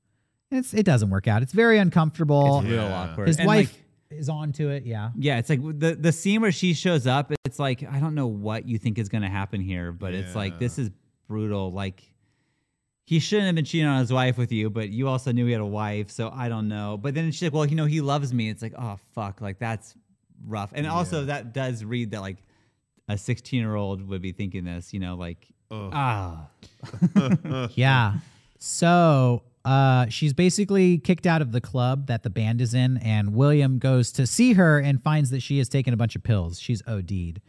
It's, 0.51 0.73
it 0.73 0.83
doesn't 0.85 1.09
work 1.09 1.27
out. 1.27 1.41
It's 1.43 1.53
very 1.53 1.77
uncomfortable. 1.77 2.59
It's 2.59 2.67
real 2.67 2.83
Yeah. 2.83 2.93
awkward. 3.11 3.27
his 3.27 3.37
And, 3.37 3.47
wife 3.47 3.71
like, 3.73 3.83
is 4.11 4.29
on 4.29 4.51
to 4.53 4.69
it. 4.69 4.85
Yeah. 4.85 5.11
Yeah, 5.17 5.37
it's 5.37 5.49
like 5.49 5.61
the 5.61 5.95
the 5.95 6.11
scene 6.11 6.41
where 6.41 6.51
she 6.51 6.73
shows 6.73 7.07
up. 7.07 7.31
It's 7.45 7.59
like 7.59 7.83
I 7.89 7.99
don't 7.99 8.15
know 8.15 8.27
what 8.27 8.67
you 8.67 8.77
think 8.77 8.97
is 8.97 9.09
going 9.09 9.23
to 9.23 9.29
happen 9.29 9.61
here, 9.61 9.91
but 9.91 10.13
it's 10.13 10.35
like 10.35 10.59
this 10.59 10.77
is 10.77 10.89
brutal. 11.27 11.71
Like 11.71 12.03
he 13.05 13.19
shouldn't 13.19 13.47
have 13.47 13.55
been 13.55 13.65
cheating 13.65 13.87
on 13.87 13.99
his 13.99 14.13
wife 14.13 14.37
with 14.37 14.51
you, 14.51 14.69
but 14.69 14.89
you 14.89 15.07
also 15.07 15.31
knew 15.31 15.45
he 15.45 15.51
had 15.51 15.61
a 15.61 15.65
wife, 15.65 16.09
so 16.11 16.31
I 16.33 16.49
don't 16.49 16.67
know. 16.67 16.97
But 16.97 17.13
then 17.13 17.31
she's 17.31 17.43
like, 17.43 17.53
well, 17.53 17.65
you 17.65 17.75
know, 17.75 17.85
he 17.85 18.01
loves 18.01 18.33
me. 18.33 18.49
It's 18.49 18.61
like, 18.61 18.73
oh 18.77 18.97
fuck, 19.13 19.41
like 19.41 19.59
that's 19.59 19.95
rough. 20.45 20.71
And 20.73 20.87
also 20.87 21.25
that 21.25 21.53
does 21.53 21.83
read 21.83 22.11
that 22.11 22.21
like 22.21 22.37
a 23.09 23.17
16 23.17 23.59
year 23.59 23.75
old 23.75 24.07
would 24.07 24.21
be 24.21 24.31
thinking 24.31 24.63
this, 24.63 24.93
you 24.93 24.99
know, 24.99 25.15
like 25.15 25.47
ah, 25.71 26.47
yeah. 27.73 28.13
So 28.59 29.43
uh, 29.63 30.07
she's 30.07 30.33
basically 30.33 30.97
kicked 30.97 31.27
out 31.27 31.41
of 31.41 31.51
the 31.51 31.61
club 31.61 32.07
that 32.07 32.23
the 32.23 32.29
band 32.29 32.61
is 32.61 32.73
in, 32.73 32.97
and 32.97 33.33
William 33.33 33.79
goes 33.79 34.11
to 34.13 34.25
see 34.25 34.53
her 34.53 34.79
and 34.79 35.01
finds 35.01 35.29
that 35.29 35.41
she 35.41 35.57
has 35.59 35.69
taken 35.69 35.93
a 35.93 35.97
bunch 35.97 36.15
of 36.15 36.23
pills. 36.23 36.59
She's 36.59 36.81
OD'd. 36.87 37.41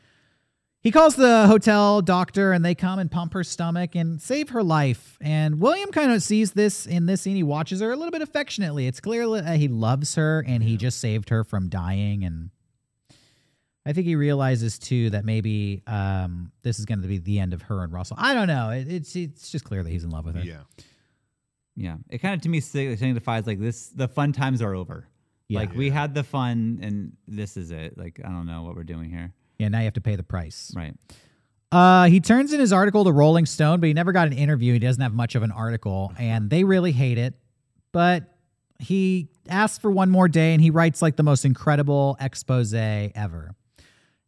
He 0.83 0.91
calls 0.91 1.15
the 1.15 1.47
hotel 1.47 2.03
doctor, 2.03 2.53
and 2.53 2.65
they 2.65 2.75
come 2.75 2.99
and 2.99 3.09
pump 3.11 3.35
her 3.35 3.45
stomach 3.45 3.95
and 3.95 4.21
save 4.21 4.49
her 4.49 4.65
life. 4.65 5.17
And 5.21 5.61
William 5.61 5.93
kind 5.93 6.11
of 6.11 6.23
sees 6.25 6.53
this 6.53 6.87
in 6.87 7.07
this 7.07 7.21
scene. 7.21 7.37
He 7.37 7.45
watches 7.45 7.81
her 7.81 7.93
a 7.93 7.97
little 7.97 8.11
bit 8.11 8.21
affectionately. 8.21 8.89
It's 8.89 8.99
clear 8.99 9.29
that 9.43 9.59
he 9.59 9.69
loves 9.69 10.17
her, 10.17 10.45
and 10.47 10.63
he 10.63 10.77
just 10.77 10.99
saved 10.99 11.29
her 11.29 11.45
from 11.45 11.69
dying. 11.69 12.25
And 12.25 12.51
I 13.87 13.93
think 13.93 14.09
he 14.09 14.17
realizes 14.17 14.77
too 14.77 15.11
that 15.11 15.25
maybe 15.25 15.83
um, 15.87 16.51
this 16.63 16.81
is 16.81 16.85
going 16.85 17.01
to 17.03 17.09
be 17.09 17.19
the 17.19 17.39
end 17.39 17.55
of 17.55 17.63
her 17.63 17.85
and 17.85 17.93
Russell. 17.93 18.17
I 18.19 18.35
don't 18.35 18.49
know. 18.49 18.71
It, 18.71 18.91
it's 18.91 19.15
it's 19.15 19.51
just 19.51 19.65
clear 19.65 19.85
that 19.85 19.91
he's 19.91 20.03
in 20.03 20.11
love 20.11 20.25
with 20.25 20.35
her. 20.35 20.43
Yeah. 20.43 20.63
Yeah. 21.77 21.97
It 22.11 22.19
kind 22.19 22.35
of 22.35 22.41
to 22.43 22.49
me 22.49 22.61
signifies 22.61 23.47
like 23.47 23.61
this: 23.61 23.89
the 23.89 24.09
fun 24.09 24.33
times 24.33 24.63
are 24.63 24.75
over. 24.75 25.09
Yeah. 25.49 25.61
Like 25.61 25.75
we 25.75 25.91
had 25.91 26.15
the 26.15 26.23
fun, 26.23 26.79
and 26.83 27.13
this 27.27 27.57
is 27.57 27.71
it. 27.71 27.99
Like 27.99 28.21
I 28.25 28.29
don't 28.29 28.47
know 28.47 28.63
what 28.63 28.75
we're 28.75 28.85
doing 28.85 29.11
here. 29.11 29.33
Yeah, 29.59 29.69
now 29.69 29.79
you 29.79 29.85
have 29.85 29.95
to 29.95 30.01
pay 30.01 30.17
the 30.17 30.23
price. 30.23 30.73
Right. 30.75 30.95
Uh, 31.71 32.05
he 32.05 32.21
turns 32.21 32.53
in 32.53 32.61
his 32.61 32.73
article 32.73 33.05
to 33.05 33.13
Rolling 33.13 33.47
Stone, 33.47 33.81
but 33.81 33.87
he 33.87 33.95
never 33.95 34.13
got 34.13 34.27
an 34.27 34.35
interview. 34.35 34.75
He 34.75 34.79
doesn't 34.79 35.03
have 35.03 35.15
much 35.15 35.35
of 35.35 35.43
an 35.43 35.51
article, 35.51 36.13
and 36.19 36.51
they 36.51 36.65
really 36.65 36.93
hate 36.93 37.17
it. 37.17 37.35
But 37.93 38.25
he 38.79 39.29
asks 39.49 39.79
for 39.79 39.91
one 39.91 40.11
more 40.11 40.29
day, 40.29 40.53
and 40.53 40.63
he 40.63 40.71
writes 40.71 41.01
like 41.01 41.17
the 41.17 41.23
most 41.23 41.45
incredible 41.45 42.17
expose 42.21 42.75
ever. 42.75 43.55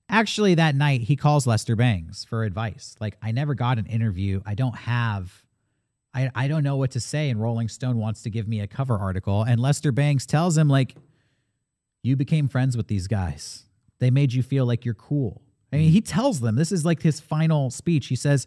Actually, 0.09 0.55
that 0.55 0.75
night 0.75 1.03
he 1.03 1.17
calls 1.17 1.47
Lester 1.47 1.77
Bangs 1.77 2.25
for 2.25 2.45
advice. 2.45 2.95
Like, 3.01 3.17
I 3.23 3.33
never 3.33 3.55
got 3.55 3.79
an 3.79 3.87
interview. 3.87 4.41
I 4.47 4.55
don't 4.55 4.77
have. 4.77 5.44
I, 6.15 6.31
I 6.35 6.49
don't 6.49 6.63
know 6.63 6.77
what 6.77 6.93
to 6.93 7.01
say, 7.01 7.29
and 7.29 7.41
Rolling 7.41 7.69
Stone 7.69 7.99
wants 7.99 8.23
to 8.23 8.31
give 8.31 8.47
me 8.47 8.61
a 8.61 8.67
cover 8.67 8.97
article. 8.97 9.43
And 9.43 9.61
Lester 9.61 9.91
Bangs 9.91 10.27
tells 10.27 10.57
him, 10.57 10.69
like, 10.69 10.95
you 12.03 12.17
became 12.17 12.49
friends 12.49 12.77
with 12.77 12.87
these 12.87 13.09
guys. 13.09 13.65
They 13.99 14.11
made 14.11 14.33
you 14.33 14.43
feel 14.43 14.67
like 14.67 14.85
you're 14.85 14.95
cool. 14.95 15.43
I 15.73 15.77
mean, 15.77 15.91
he 15.91 16.01
mm-hmm. 16.01 16.07
tells 16.07 16.41
them 16.41 16.55
this 16.55 16.71
is 16.71 16.85
like 16.85 17.03
his 17.03 17.19
final 17.19 17.71
speech. 17.71 18.07
He 18.07 18.17
says, 18.17 18.47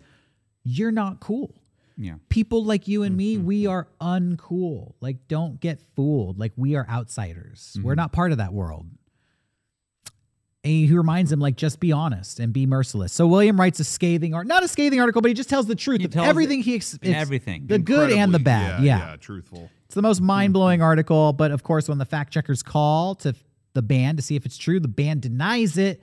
You're 0.63 0.91
not 0.91 1.19
cool. 1.19 1.55
Yeah. 1.97 2.15
People 2.29 2.63
like 2.63 2.87
you 2.87 3.03
and 3.03 3.17
me, 3.17 3.35
mm-hmm. 3.35 3.45
we 3.45 3.67
are 3.67 3.87
uncool. 3.99 4.93
Like, 5.01 5.27
don't 5.27 5.59
get 5.59 5.81
fooled. 5.95 6.39
Like, 6.39 6.53
we 6.55 6.75
are 6.75 6.87
outsiders. 6.87 7.75
We're 7.81 7.93
mm-hmm. 7.93 7.97
not 7.97 8.11
part 8.13 8.31
of 8.31 8.37
that 8.37 8.53
world. 8.53 8.85
And 10.67 10.87
he 10.89 10.93
reminds 10.93 11.31
him, 11.31 11.39
like, 11.39 11.55
just 11.55 11.79
be 11.79 11.91
honest 11.93 12.39
and 12.41 12.51
be 12.51 12.65
merciless. 12.65 13.13
So 13.13 13.25
William 13.25 13.57
writes 13.59 13.79
a 13.79 13.85
scathing 13.85 14.33
art, 14.33 14.47
not 14.47 14.63
a 14.63 14.67
scathing 14.67 14.99
article, 14.99 15.21
but 15.21 15.29
he 15.29 15.33
just 15.33 15.49
tells 15.49 15.65
the 15.65 15.75
truth 15.75 15.99
He 15.99 16.05
of 16.05 16.11
tells 16.11 16.27
everything 16.27 16.59
it- 16.59 16.65
he 16.65 16.75
ex- 16.75 16.99
everything. 17.03 17.67
the 17.67 17.79
good 17.79 18.11
and 18.11 18.33
the 18.33 18.39
bad. 18.39 18.83
Yeah, 18.83 19.11
yeah, 19.11 19.15
truthful. 19.15 19.69
it's 19.85 19.95
the 19.95 20.01
most 20.01 20.17
mm-hmm. 20.17 20.27
mind 20.27 20.53
blowing 20.53 20.81
article. 20.81 21.31
But 21.31 21.51
of 21.51 21.63
course, 21.63 21.87
when 21.87 21.99
the 21.99 22.05
fact 22.05 22.33
checkers 22.33 22.63
call 22.63 23.15
to 23.15 23.33
the 23.73 23.81
band 23.81 24.17
to 24.17 24.23
see 24.23 24.35
if 24.35 24.45
it's 24.45 24.57
true, 24.57 24.79
the 24.79 24.87
band 24.89 25.21
denies 25.21 25.77
it. 25.77 26.01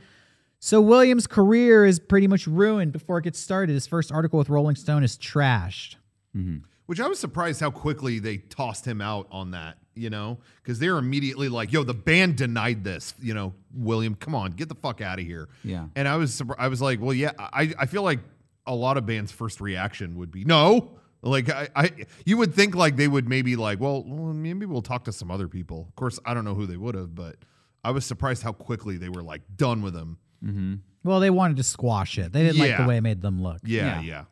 So 0.60 0.80
Williams' 0.80 1.26
career 1.26 1.84
is 1.84 1.98
pretty 1.98 2.26
much 2.26 2.46
ruined 2.46 2.92
before 2.92 3.18
it 3.18 3.24
gets 3.24 3.38
started. 3.38 3.74
His 3.74 3.86
first 3.86 4.10
article 4.10 4.38
with 4.38 4.48
Rolling 4.48 4.76
Stone 4.76 5.04
is 5.04 5.18
trashed. 5.18 5.96
Mm-hmm. 6.34 6.64
Which 6.86 7.00
I 7.00 7.06
was 7.06 7.18
surprised 7.18 7.60
how 7.60 7.70
quickly 7.70 8.18
they 8.18 8.38
tossed 8.38 8.86
him 8.86 9.02
out 9.02 9.26
on 9.30 9.50
that, 9.50 9.76
you 9.95 10.11
know, 10.11 10.38
because 10.62 10.78
they're 10.78 10.99
immediately 10.99 11.49
like, 11.49 11.72
"Yo, 11.72 11.82
the 11.84 11.95
band 11.95 12.36
denied 12.36 12.84
this." 12.84 13.14
You 13.20 13.34
know, 13.34 13.55
William, 13.74 14.14
come 14.14 14.34
on, 14.34 14.53
get 14.53 14.68
the 14.68 14.74
fuck 14.74 15.01
out 15.01 15.18
of 15.18 15.24
here. 15.26 15.49
Yeah. 15.62 15.86
And 15.97 16.07
I 16.09 16.16
was, 16.16 16.32
surpri- 16.40 16.57
I 16.59 16.68
was 16.68 16.80
like, 16.80 17.01
well, 17.01 17.14
yeah, 17.14 17.32
I, 17.38 17.72
I 17.78 17.86
feel 17.86 18.03
like 18.03 18.20
a 18.66 18.74
lot 18.74 18.97
of 18.97 19.07
bands' 19.07 19.30
first 19.32 19.61
reaction 19.61 20.16
would 20.18 20.30
be 20.30 20.45
no. 20.45 20.92
Like 21.22 21.49
I, 21.51 21.68
I, 21.74 21.90
you 22.26 22.36
would 22.36 22.53
think 22.55 22.74
like 22.74 22.97
they 22.97 23.09
would 23.09 23.26
maybe 23.28 23.57
like, 23.57 23.80
well, 23.80 24.05
well, 24.07 24.34
maybe 24.34 24.66
we'll 24.66 24.82
talk 24.82 25.05
to 25.05 25.12
some 25.12 25.30
other 25.30 25.49
people. 25.49 25.86
Of 25.88 25.97
course, 25.97 26.18
I 26.26 26.34
don't 26.34 26.45
know 26.45 26.55
who 26.55 26.66
they 26.66 26.76
would 26.76 26.95
have, 26.95 27.14
but 27.14 27.36
I 27.82 27.92
was 27.92 28.05
surprised 28.05 28.42
how 28.42 28.53
quickly 28.53 28.99
they 28.99 29.09
were 29.09 29.22
like 29.22 29.40
done 29.57 29.80
with 29.80 29.95
him. 29.97 30.18
Mm-hmm. 30.45 30.74
Well, 31.03 31.20
they 31.20 31.30
wanted 31.30 31.57
to 31.59 31.62
squash 31.62 32.18
it. 32.18 32.32
They 32.32 32.42
didn't 32.42 32.59
like 32.59 32.76
the 32.76 32.84
way 32.86 32.99
it 32.99 33.01
made 33.01 33.22
them 33.22 33.42
look. 33.42 33.61
Yeah, 33.64 34.01
Yeah. 34.01 34.03
yeah. 34.03 34.24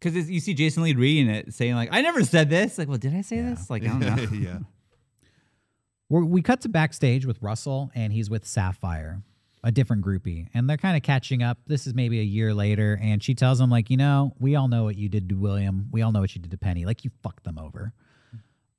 Because 0.00 0.28
you 0.30 0.40
see 0.40 0.52
Jason 0.54 0.82
Lee 0.82 0.94
reading 0.94 1.28
it, 1.32 1.54
saying 1.54 1.74
like, 1.74 1.88
"I 1.90 2.02
never 2.02 2.22
said 2.22 2.50
this." 2.50 2.76
Like, 2.76 2.86
well, 2.88 2.98
did 2.98 3.14
I 3.14 3.22
say 3.22 3.40
this? 3.40 3.70
Like, 3.70 3.82
I 3.82 3.86
don't 3.98 4.00
know. 4.00 4.38
yeah. 4.38 4.58
We're, 6.08 6.24
we 6.24 6.42
cut 6.42 6.60
to 6.62 6.68
backstage 6.68 7.26
with 7.26 7.40
Russell, 7.42 7.90
and 7.94 8.12
he's 8.12 8.30
with 8.30 8.46
Sapphire, 8.46 9.22
a 9.64 9.72
different 9.72 10.04
groupie, 10.04 10.48
and 10.54 10.70
they're 10.70 10.76
kind 10.76 10.96
of 10.96 11.02
catching 11.02 11.42
up. 11.42 11.58
This 11.66 11.86
is 11.86 11.94
maybe 11.94 12.20
a 12.20 12.24
year 12.24 12.54
later, 12.54 12.98
and 13.02 13.22
she 13.22 13.34
tells 13.34 13.60
him 13.60 13.70
like, 13.70 13.90
you 13.90 13.96
know, 13.96 14.34
we 14.38 14.54
all 14.54 14.68
know 14.68 14.84
what 14.84 14.96
you 14.96 15.08
did 15.08 15.28
to 15.30 15.34
William. 15.34 15.88
We 15.90 16.02
all 16.02 16.12
know 16.12 16.20
what 16.20 16.34
you 16.34 16.40
did 16.40 16.52
to 16.52 16.58
Penny. 16.58 16.84
Like 16.84 17.04
you 17.04 17.10
fucked 17.22 17.44
them 17.44 17.58
over. 17.58 17.92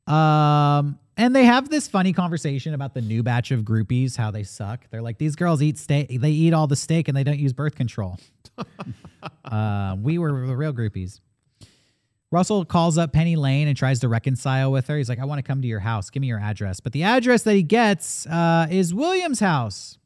Um, 0.08 1.00
and 1.18 1.36
they 1.36 1.44
have 1.44 1.70
this 1.70 1.88
funny 1.88 2.14
conversation 2.14 2.74
about 2.74 2.94
the 2.94 3.02
new 3.02 3.24
batch 3.24 3.52
of 3.52 3.62
groupies, 3.62 4.16
how 4.16 4.32
they 4.32 4.44
suck. 4.44 4.90
They're 4.90 5.02
like, 5.02 5.18
these 5.18 5.36
girls 5.36 5.62
eat 5.62 5.78
steak. 5.78 6.22
They 6.22 6.32
eat 6.32 6.54
all 6.54 6.68
the 6.68 6.78
steak, 6.78 7.10
and 7.10 7.18
they 7.18 7.26
don't 7.26 7.40
use 7.40 7.52
birth 7.52 7.76
control. 7.76 8.18
uh, 9.46 9.98
we 10.00 10.18
were 10.18 10.46
the 10.46 10.56
real 10.56 10.74
groupies. 10.74 11.20
Russell 12.32 12.66
calls 12.66 12.98
up 12.98 13.14
Penny 13.14 13.36
Lane 13.36 13.68
and 13.68 13.78
tries 13.78 14.00
to 14.02 14.10
reconcile 14.10 14.72
with 14.72 14.88
her. 14.88 14.98
He's 14.98 15.08
like, 15.08 15.20
I 15.20 15.26
want 15.26 15.40
to 15.40 15.44
come 15.44 15.62
to 15.62 15.68
your 15.68 15.80
house. 15.80 16.10
Give 16.10 16.20
me 16.22 16.28
your 16.28 16.40
address. 16.40 16.80
But 16.82 16.92
the 16.92 17.04
address 17.04 17.44
that 17.44 17.54
he 17.54 17.64
gets 17.64 18.26
uh, 18.28 18.68
is 18.70 18.94
William's 18.94 19.40
house. 19.40 19.98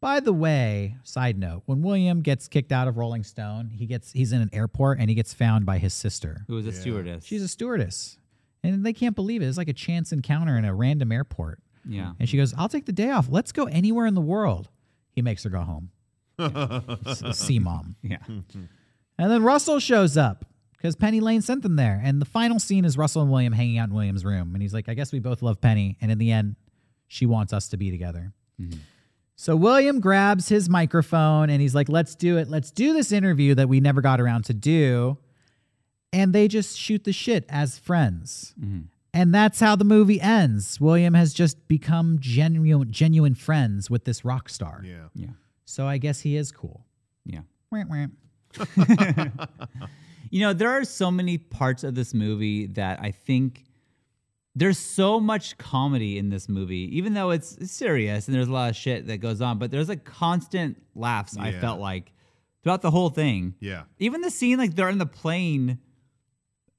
By 0.00 0.20
the 0.20 0.32
way, 0.32 0.96
side 1.02 1.38
note, 1.38 1.62
when 1.66 1.80
William 1.82 2.20
gets 2.22 2.46
kicked 2.48 2.72
out 2.72 2.88
of 2.88 2.96
Rolling 2.98 3.24
Stone, 3.24 3.70
he 3.74 3.86
gets 3.86 4.12
he's 4.12 4.32
in 4.32 4.40
an 4.42 4.50
airport 4.52 4.98
and 5.00 5.08
he 5.08 5.14
gets 5.14 5.32
found 5.32 5.64
by 5.64 5.78
his 5.78 5.94
sister. 5.94 6.44
Who 6.46 6.58
is 6.58 6.66
was 6.66 6.76
a 6.78 6.80
stewardess? 6.80 7.24
She's 7.24 7.42
a 7.42 7.48
stewardess. 7.48 8.18
And 8.62 8.84
they 8.84 8.92
can't 8.94 9.14
believe 9.16 9.40
it. 9.42 9.46
It's 9.46 9.58
like 9.58 9.68
a 9.68 9.72
chance 9.74 10.12
encounter 10.12 10.56
in 10.56 10.64
a 10.64 10.74
random 10.74 11.12
airport. 11.12 11.60
yeah. 11.86 12.12
And 12.18 12.28
she 12.28 12.36
goes, 12.38 12.54
I'll 12.56 12.68
take 12.68 12.86
the 12.86 12.92
day 12.92 13.10
off. 13.10 13.28
Let's 13.30 13.52
go 13.52 13.64
anywhere 13.64 14.06
in 14.06 14.14
the 14.14 14.20
world. 14.22 14.68
He 15.12 15.20
makes 15.22 15.44
her 15.44 15.50
go 15.50 15.60
home. 15.60 15.90
S- 17.06 17.38
See 17.38 17.58
mom. 17.58 17.96
Yeah. 18.02 18.18
And 19.18 19.30
then 19.30 19.42
Russell 19.44 19.78
shows 19.78 20.16
up 20.16 20.44
because 20.84 20.96
Penny 20.96 21.20
Lane 21.20 21.40
sent 21.40 21.62
them 21.62 21.76
there. 21.76 21.98
And 22.04 22.20
the 22.20 22.26
final 22.26 22.58
scene 22.58 22.84
is 22.84 22.98
Russell 22.98 23.22
and 23.22 23.30
William 23.30 23.54
hanging 23.54 23.78
out 23.78 23.88
in 23.88 23.94
William's 23.94 24.22
room. 24.22 24.52
And 24.52 24.60
he's 24.60 24.74
like, 24.74 24.86
I 24.86 24.92
guess 24.92 25.12
we 25.12 25.18
both 25.18 25.40
love 25.40 25.58
Penny. 25.58 25.96
And 26.02 26.12
in 26.12 26.18
the 26.18 26.30
end, 26.30 26.56
she 27.08 27.24
wants 27.24 27.54
us 27.54 27.68
to 27.68 27.78
be 27.78 27.90
together. 27.90 28.34
Mm-hmm. 28.60 28.80
So 29.34 29.56
William 29.56 29.98
grabs 29.98 30.50
his 30.50 30.68
microphone 30.68 31.48
and 31.48 31.62
he's 31.62 31.74
like, 31.74 31.88
let's 31.88 32.14
do 32.14 32.36
it. 32.36 32.50
Let's 32.50 32.70
do 32.70 32.92
this 32.92 33.12
interview 33.12 33.54
that 33.54 33.66
we 33.66 33.80
never 33.80 34.02
got 34.02 34.20
around 34.20 34.44
to 34.44 34.52
do. 34.52 35.16
And 36.12 36.34
they 36.34 36.48
just 36.48 36.78
shoot 36.78 37.04
the 37.04 37.14
shit 37.14 37.46
as 37.48 37.78
friends. 37.78 38.52
Mm-hmm. 38.60 38.80
And 39.14 39.34
that's 39.34 39.60
how 39.60 39.76
the 39.76 39.84
movie 39.84 40.20
ends. 40.20 40.78
William 40.82 41.14
has 41.14 41.32
just 41.32 41.66
become 41.66 42.18
genuine, 42.20 42.92
genuine 42.92 43.34
friends 43.34 43.88
with 43.88 44.04
this 44.04 44.22
rock 44.22 44.50
star. 44.50 44.82
Yeah. 44.84 45.08
Yeah. 45.14 45.28
So 45.64 45.86
I 45.86 45.96
guess 45.96 46.20
he 46.20 46.36
is 46.36 46.52
cool. 46.52 46.84
Yeah. 47.24 47.40
You 50.30 50.40
know, 50.40 50.52
there 50.52 50.70
are 50.70 50.84
so 50.84 51.10
many 51.10 51.38
parts 51.38 51.84
of 51.84 51.94
this 51.94 52.14
movie 52.14 52.66
that 52.68 53.00
I 53.00 53.10
think 53.10 53.64
there's 54.56 54.78
so 54.78 55.18
much 55.20 55.58
comedy 55.58 56.16
in 56.18 56.28
this 56.30 56.48
movie, 56.48 56.96
even 56.96 57.14
though 57.14 57.30
it's 57.30 57.56
it's 57.56 57.72
serious 57.72 58.28
and 58.28 58.34
there's 58.36 58.48
a 58.48 58.52
lot 58.52 58.70
of 58.70 58.76
shit 58.76 59.06
that 59.08 59.18
goes 59.18 59.40
on, 59.40 59.58
but 59.58 59.70
there's 59.70 59.88
like 59.88 60.04
constant 60.04 60.80
laughs, 60.94 61.36
I 61.36 61.50
Yeah. 61.50 61.60
felt 61.60 61.80
like, 61.80 62.12
throughout 62.62 62.82
the 62.82 62.90
whole 62.90 63.10
thing. 63.10 63.54
Yeah. 63.60 63.82
Even 63.98 64.20
the 64.20 64.30
scene 64.30 64.58
like 64.58 64.74
they're 64.74 64.88
in 64.88 64.98
the 64.98 65.06
plane 65.06 65.78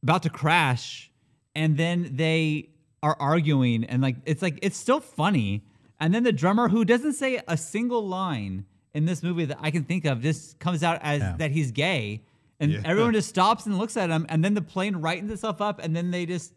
about 0.03 0.23
to 0.23 0.29
crash 0.29 1.11
and 1.53 1.77
then 1.77 2.11
they 2.15 2.69
are 3.03 3.15
arguing 3.19 3.83
and 3.83 4.01
like 4.01 4.15
it's 4.25 4.41
like 4.41 4.57
it's 4.61 4.77
still 4.77 4.99
funny. 4.99 5.63
And 5.99 6.13
then 6.13 6.23
the 6.23 6.31
drummer 6.33 6.67
who 6.69 6.83
doesn't 6.85 7.13
say 7.13 7.41
a 7.47 7.55
single 7.57 8.05
line 8.07 8.65
in 8.93 9.05
this 9.05 9.21
movie 9.21 9.45
that 9.45 9.57
I 9.61 9.69
can 9.71 9.83
think 9.83 10.05
of 10.05 10.21
just 10.21 10.59
comes 10.59 10.81
out 10.83 10.99
as 11.03 11.19
Yeah. 11.21 11.35
that 11.37 11.51
he's 11.51 11.71
gay. 11.71 12.23
And 12.59 12.71
Yeah. 12.71 12.81
everyone 12.85 13.13
just 13.19 13.29
stops 13.29 13.65
and 13.65 13.77
looks 13.77 13.97
at 13.97 14.09
him 14.09 14.25
and 14.29 14.43
then 14.43 14.53
the 14.53 14.61
plane 14.61 14.95
rightens 14.97 15.31
itself 15.31 15.61
up 15.61 15.79
and 15.83 15.95
then 15.95 16.11
they 16.11 16.25
just 16.25 16.53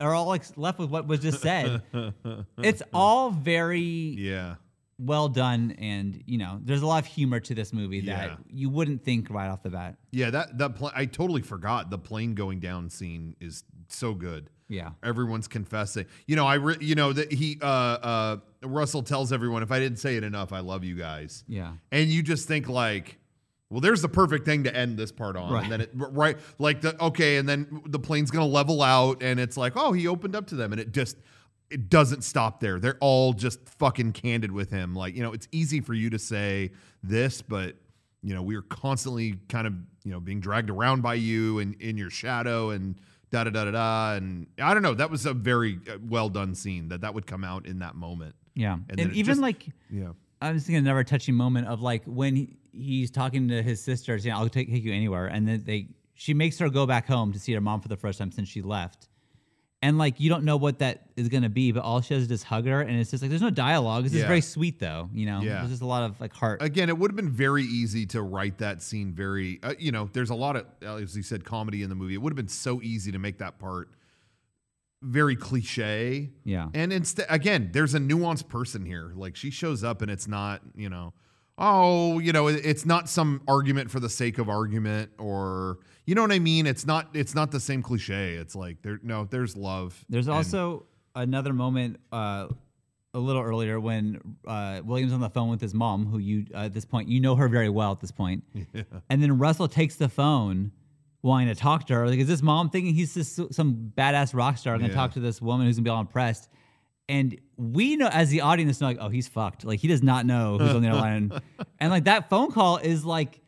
are 0.00 0.14
all 0.14 0.26
like 0.26 0.44
left 0.56 0.78
with 0.78 0.90
what 0.90 1.06
was 1.06 1.20
just 1.20 1.40
said. 1.40 1.82
it's 2.58 2.82
all 2.92 3.30
very 3.30 3.80
Yeah. 3.80 4.56
well 4.98 5.28
done 5.28 5.74
and 5.78 6.22
you 6.26 6.38
know 6.38 6.60
there's 6.62 6.82
a 6.82 6.86
lot 6.86 7.02
of 7.04 7.06
humor 7.10 7.40
to 7.40 7.54
this 7.54 7.72
movie 7.72 8.00
that 8.02 8.28
Yeah. 8.30 8.36
you 8.50 8.70
wouldn't 8.70 9.04
think 9.04 9.28
right 9.30 9.48
off 9.48 9.62
the 9.62 9.70
bat 9.70 9.96
Yeah, 10.10 10.30
that 10.30 10.58
that 10.58 10.74
pl- 10.76 10.92
I 10.94 11.06
totally 11.06 11.42
forgot 11.42 11.90
the 11.90 11.98
plane 11.98 12.34
going 12.34 12.60
down 12.60 12.88
scene 12.90 13.36
is 13.40 13.64
so 13.88 14.14
good. 14.14 14.50
yeah 14.68 14.90
Everyone's 15.02 15.48
confessing. 15.48 16.06
You 16.26 16.36
know, 16.36 16.46
I 16.46 16.54
re- 16.54 16.76
you 16.80 16.94
know 16.94 17.12
that 17.12 17.32
he 17.32 17.58
uh 17.62 17.66
uh 17.66 18.36
Russell 18.62 19.02
tells 19.02 19.32
everyone 19.32 19.62
if 19.62 19.70
I 19.70 19.78
didn't 19.78 19.98
say 19.98 20.16
it 20.16 20.24
enough, 20.24 20.52
I 20.52 20.60
love 20.60 20.82
you 20.84 20.94
guys. 20.96 21.44
yeah 21.48 21.72
And 21.92 22.08
you 22.10 22.22
just 22.22 22.46
think 22.48 22.68
like 22.68 23.18
well, 23.70 23.80
there's 23.80 24.02
the 24.02 24.08
perfect 24.08 24.44
thing 24.44 24.64
to 24.64 24.74
end 24.74 24.96
this 24.96 25.10
part 25.12 25.36
on, 25.36 25.52
Right. 25.52 25.62
and 25.64 25.72
then 25.72 25.80
it 25.80 25.90
right 25.94 26.36
like 26.58 26.80
the 26.82 27.00
okay, 27.04 27.36
and 27.36 27.48
then 27.48 27.82
the 27.86 27.98
plane's 27.98 28.30
gonna 28.30 28.46
level 28.46 28.82
out, 28.82 29.22
and 29.22 29.40
it's 29.40 29.56
like, 29.56 29.72
oh, 29.76 29.92
he 29.92 30.06
opened 30.06 30.36
up 30.36 30.46
to 30.48 30.54
them, 30.54 30.72
and 30.72 30.80
it 30.80 30.92
just 30.92 31.16
it 31.70 31.88
doesn't 31.90 32.22
stop 32.22 32.60
there. 32.60 32.78
They're 32.78 32.98
all 33.00 33.32
just 33.32 33.68
fucking 33.68 34.12
candid 34.12 34.52
with 34.52 34.70
him. 34.70 34.94
Like, 34.94 35.16
you 35.16 35.22
know, 35.22 35.32
it's 35.32 35.48
easy 35.50 35.80
for 35.80 35.94
you 35.94 36.10
to 36.10 36.18
say 36.18 36.70
this, 37.02 37.42
but 37.42 37.74
you 38.22 38.34
know, 38.34 38.42
we 38.42 38.54
are 38.56 38.62
constantly 38.62 39.34
kind 39.48 39.66
of 39.66 39.72
you 40.04 40.12
know 40.12 40.20
being 40.20 40.40
dragged 40.40 40.70
around 40.70 41.02
by 41.02 41.14
you 41.14 41.58
and 41.58 41.74
in 41.82 41.96
your 41.96 42.10
shadow 42.10 42.70
and 42.70 42.96
da 43.32 43.42
da 43.44 43.50
da 43.50 43.64
da 43.64 43.70
da. 43.72 44.14
And 44.14 44.46
I 44.62 44.74
don't 44.74 44.84
know, 44.84 44.94
that 44.94 45.10
was 45.10 45.26
a 45.26 45.34
very 45.34 45.80
uh, 45.90 45.96
well 46.08 46.28
done 46.28 46.54
scene 46.54 46.88
that 46.88 47.00
that 47.00 47.14
would 47.14 47.26
come 47.26 47.42
out 47.42 47.66
in 47.66 47.80
that 47.80 47.96
moment. 47.96 48.36
yeah 48.54 48.78
And 48.88 49.00
and, 49.00 49.12
even 49.14 49.26
just- 49.32 49.40
like 49.40 49.66
Yeah. 49.90 50.12
i 50.40 50.52
was 50.52 50.62
thinking 50.64 50.86
another 50.86 51.02
touching 51.02 51.34
moment 51.34 51.66
of 51.66 51.82
like 51.82 52.04
when 52.04 52.36
he, 52.36 52.56
he's 52.76 53.10
talking 53.10 53.48
to 53.48 53.62
his 53.62 53.82
sister 53.82 54.18
saying 54.18 54.34
i'll 54.34 54.48
take, 54.48 54.70
take 54.70 54.84
you 54.84 54.92
anywhere 54.92 55.26
and 55.26 55.46
then 55.48 55.62
they 55.64 55.88
she 56.14 56.32
makes 56.34 56.58
her 56.58 56.68
go 56.70 56.86
back 56.86 57.06
home 57.06 57.32
to 57.32 57.38
see 57.38 57.52
her 57.52 57.60
mom 57.60 57.80
for 57.80 57.88
the 57.88 57.96
first 57.96 58.18
time 58.18 58.30
since 58.32 58.48
she 58.48 58.62
left 58.62 59.08
and 59.82 59.98
like 59.98 60.18
you 60.18 60.30
don't 60.30 60.44
know 60.44 60.56
what 60.56 60.78
that 60.78 61.02
is 61.16 61.28
gonna 61.28 61.50
be, 61.50 61.70
but 61.70 61.82
all 61.84 62.00
she 62.00 62.14
does 62.14 62.22
is 62.22 62.28
just 62.28 62.44
hug 62.44 62.66
her, 62.66 62.80
and 62.80 62.98
it's 62.98 63.10
just 63.10 63.22
like 63.22 63.28
there's 63.28 63.42
no 63.42 63.50
dialogue. 63.50 64.04
It's 64.06 64.12
just 64.12 64.22
Yeah. 64.22 64.26
very 64.26 64.40
sweet 64.40 64.80
though, 64.80 65.10
you 65.12 65.26
know. 65.26 65.42
Yeah. 65.42 65.58
There's 65.58 65.68
just 65.68 65.82
a 65.82 65.86
lot 65.86 66.02
of 66.02 66.18
like 66.18 66.32
heart. 66.32 66.62
again, 66.62 66.88
it 66.88 66.96
would 66.96 67.10
have 67.10 67.16
been 67.16 67.30
very 67.30 67.62
easy 67.62 68.06
to 68.06 68.22
write 68.22 68.56
that 68.58 68.82
scene 68.82 69.12
very, 69.12 69.60
uh, 69.62 69.74
you 69.78 69.92
know, 69.92 70.08
there's 70.14 70.30
a 70.30 70.34
lot 70.34 70.56
of, 70.56 70.64
as 70.82 71.14
you 71.14 71.22
said, 71.22 71.44
comedy 71.44 71.82
in 71.82 71.90
the 71.90 71.94
movie. 71.94 72.14
It 72.14 72.22
would 72.22 72.32
have 72.32 72.36
been 72.36 72.48
so 72.48 72.80
easy 72.82 73.12
to 73.12 73.18
make 73.18 73.36
that 73.38 73.58
part 73.58 73.90
very 75.02 75.36
cliche. 75.36 76.30
yeah. 76.44 76.68
And 76.74 76.90
instead, 76.92 77.26
again, 77.28 77.68
there's 77.72 77.94
a 77.94 77.98
nuanced 77.98 78.48
person 78.48 78.86
here. 78.86 79.12
Like 79.14 79.36
she 79.36 79.50
shows 79.50 79.84
up 79.84 80.00
and 80.02 80.10
it's 80.10 80.26
not, 80.26 80.62
you 80.74 80.88
know, 80.88 81.12
oh, 81.58 82.18
you 82.18 82.32
know, 82.32 82.48
it's 82.48 82.84
not 82.84 83.08
some 83.08 83.40
argument 83.48 83.90
for 83.90 84.00
the 84.00 84.10
sake 84.10 84.38
of 84.38 84.48
argument 84.48 85.10
or 85.18 85.78
you 86.04 86.14
know 86.14 86.22
what 86.22 86.32
I 86.32 86.38
mean? 86.38 86.66
It's 86.66 86.86
not 86.86 87.08
it's 87.14 87.34
not 87.34 87.50
the 87.50 87.60
same 87.60 87.82
cliche. 87.82 88.34
It's 88.34 88.54
like 88.54 88.82
there 88.82 89.00
no, 89.02 89.24
there's 89.24 89.56
love. 89.56 90.04
There's 90.08 90.28
also 90.28 90.86
another 91.14 91.52
moment 91.52 91.98
uh, 92.12 92.48
a 93.14 93.18
little 93.18 93.42
earlier 93.42 93.80
when 93.80 94.20
uh, 94.46 94.82
William's 94.84 95.12
on 95.12 95.20
the 95.20 95.30
phone 95.30 95.48
with 95.48 95.60
his 95.60 95.72
mom, 95.74 96.06
who 96.06 96.18
you 96.18 96.46
uh, 96.54 96.64
at 96.66 96.74
this 96.74 96.84
point 96.84 97.08
you 97.08 97.20
know 97.20 97.34
her 97.36 97.48
very 97.48 97.68
well 97.70 97.92
at 97.92 98.00
this 98.00 98.12
point. 98.12 98.44
Yeah. 98.72 98.82
and 99.08 99.22
then 99.22 99.38
Russell 99.38 99.68
takes 99.68 99.96
the 99.96 100.08
phone, 100.10 100.70
wanting 101.22 101.48
to 101.48 101.54
talk 101.54 101.86
to 101.86 101.94
her. 101.94 102.06
Like, 102.08 102.18
is 102.18 102.28
this 102.28 102.42
mom 102.42 102.68
thinking 102.70 102.94
he's 102.94 103.14
just 103.14 103.54
some 103.54 103.92
badass 103.96 104.34
rock 104.34 104.58
star 104.58 104.76
going 104.76 104.90
to 104.90 104.94
Yeah. 104.94 105.00
talk 105.00 105.12
to 105.14 105.20
this 105.20 105.40
woman 105.40 105.66
who's 105.66 105.76
gonna 105.76 105.84
be 105.84 105.90
all 105.90 106.00
impressed? 106.00 106.50
And 107.08 107.38
we 107.56 107.96
know 107.96 108.08
as 108.08 108.30
the 108.30 108.40
audience 108.40 108.80
know, 108.80 108.88
like, 108.88 108.98
oh, 109.00 109.08
he's 109.08 109.28
fucked. 109.28 109.64
Like 109.64 109.78
he 109.80 109.86
does 109.88 110.02
not 110.02 110.26
know 110.26 110.58
who's 110.58 110.70
on 110.74 110.82
the 110.82 110.88
other 110.88 111.00
line, 111.00 111.40
and 111.78 111.90
like 111.90 112.04
that 112.04 112.28
phone 112.28 112.50
call 112.50 112.78
is 112.78 113.04
like 113.04 113.40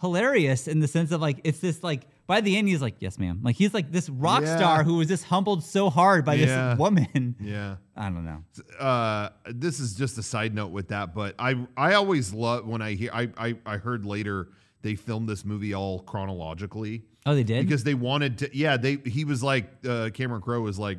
hilarious 0.00 0.68
in 0.68 0.78
the 0.80 0.86
sense 0.88 1.10
of 1.10 1.20
like 1.20 1.40
it's 1.42 1.58
this 1.58 1.82
like 1.82 2.06
by 2.28 2.40
the 2.40 2.56
end 2.56 2.68
he's 2.68 2.80
like 2.80 2.94
yes 3.00 3.18
ma'am 3.18 3.40
like 3.42 3.56
he's 3.56 3.74
like 3.74 3.90
this 3.90 4.08
rock 4.08 4.42
Yeah. 4.42 4.56
star 4.56 4.84
who 4.84 4.94
was 4.94 5.08
just 5.08 5.24
humbled 5.24 5.64
so 5.64 5.90
hard 5.90 6.24
by 6.24 6.34
Yeah. 6.34 6.70
this 6.70 6.78
woman 6.78 7.34
Yeah. 7.40 7.76
I 7.96 8.04
don't 8.10 8.24
know. 8.24 8.44
uh, 8.78 9.30
this 9.46 9.80
is 9.80 9.94
just 9.94 10.16
a 10.18 10.22
side 10.22 10.54
note 10.54 10.68
with 10.70 10.88
that, 10.88 11.14
but 11.16 11.34
I 11.38 11.66
I 11.76 11.94
always 11.94 12.32
love 12.32 12.64
when 12.66 12.80
I 12.80 12.92
hear 12.92 13.10
I 13.12 13.28
I, 13.36 13.56
I 13.66 13.76
heard 13.78 14.04
later 14.06 14.50
they 14.82 14.94
filmed 14.94 15.28
this 15.28 15.44
movie 15.44 15.74
all 15.74 15.98
chronologically 16.00 17.02
Oh, 17.26 17.34
they 17.34 17.42
did. 17.42 17.66
because 17.66 17.82
they 17.84 17.94
wanted 17.94 18.38
to. 18.38 18.56
Yeah, 18.56 18.76
they 18.76 18.94
he 19.04 19.24
was 19.24 19.42
like 19.42 19.66
uh, 19.86 20.10
Cameron 20.14 20.40
Crowe 20.42 20.60
was 20.60 20.78
like. 20.78 20.98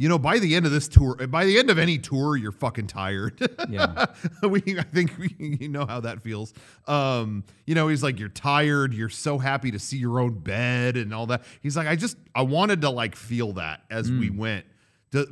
You 0.00 0.08
know, 0.08 0.18
by 0.18 0.38
the 0.38 0.54
end 0.54 0.64
of 0.64 0.72
this 0.72 0.88
tour, 0.88 1.14
by 1.26 1.44
the 1.44 1.58
end 1.58 1.68
of 1.68 1.78
any 1.78 1.98
tour, 1.98 2.34
you're 2.34 2.52
fucking 2.52 2.86
tired. 2.86 3.38
Yeah. 3.68 4.06
we, 4.42 4.62
I 4.78 4.82
think 4.82 5.12
we, 5.18 5.56
you 5.60 5.68
know 5.68 5.84
how 5.84 6.00
that 6.00 6.22
feels. 6.22 6.54
Um, 6.86 7.44
you 7.66 7.74
know, 7.74 7.88
he's 7.88 8.02
like, 8.02 8.18
you're 8.18 8.30
tired. 8.30 8.94
You're 8.94 9.10
so 9.10 9.36
happy 9.36 9.70
to 9.72 9.78
see 9.78 9.98
your 9.98 10.18
own 10.18 10.38
bed 10.38 10.96
and 10.96 11.12
all 11.12 11.26
that. 11.26 11.42
He's 11.60 11.76
like, 11.76 11.86
I 11.86 11.96
just, 11.96 12.16
I 12.34 12.40
wanted 12.40 12.80
to 12.80 12.88
like 12.88 13.14
feel 13.14 13.52
that 13.52 13.82
as 13.90 14.10
Mm. 14.10 14.20
we 14.20 14.30
went. 14.30 14.64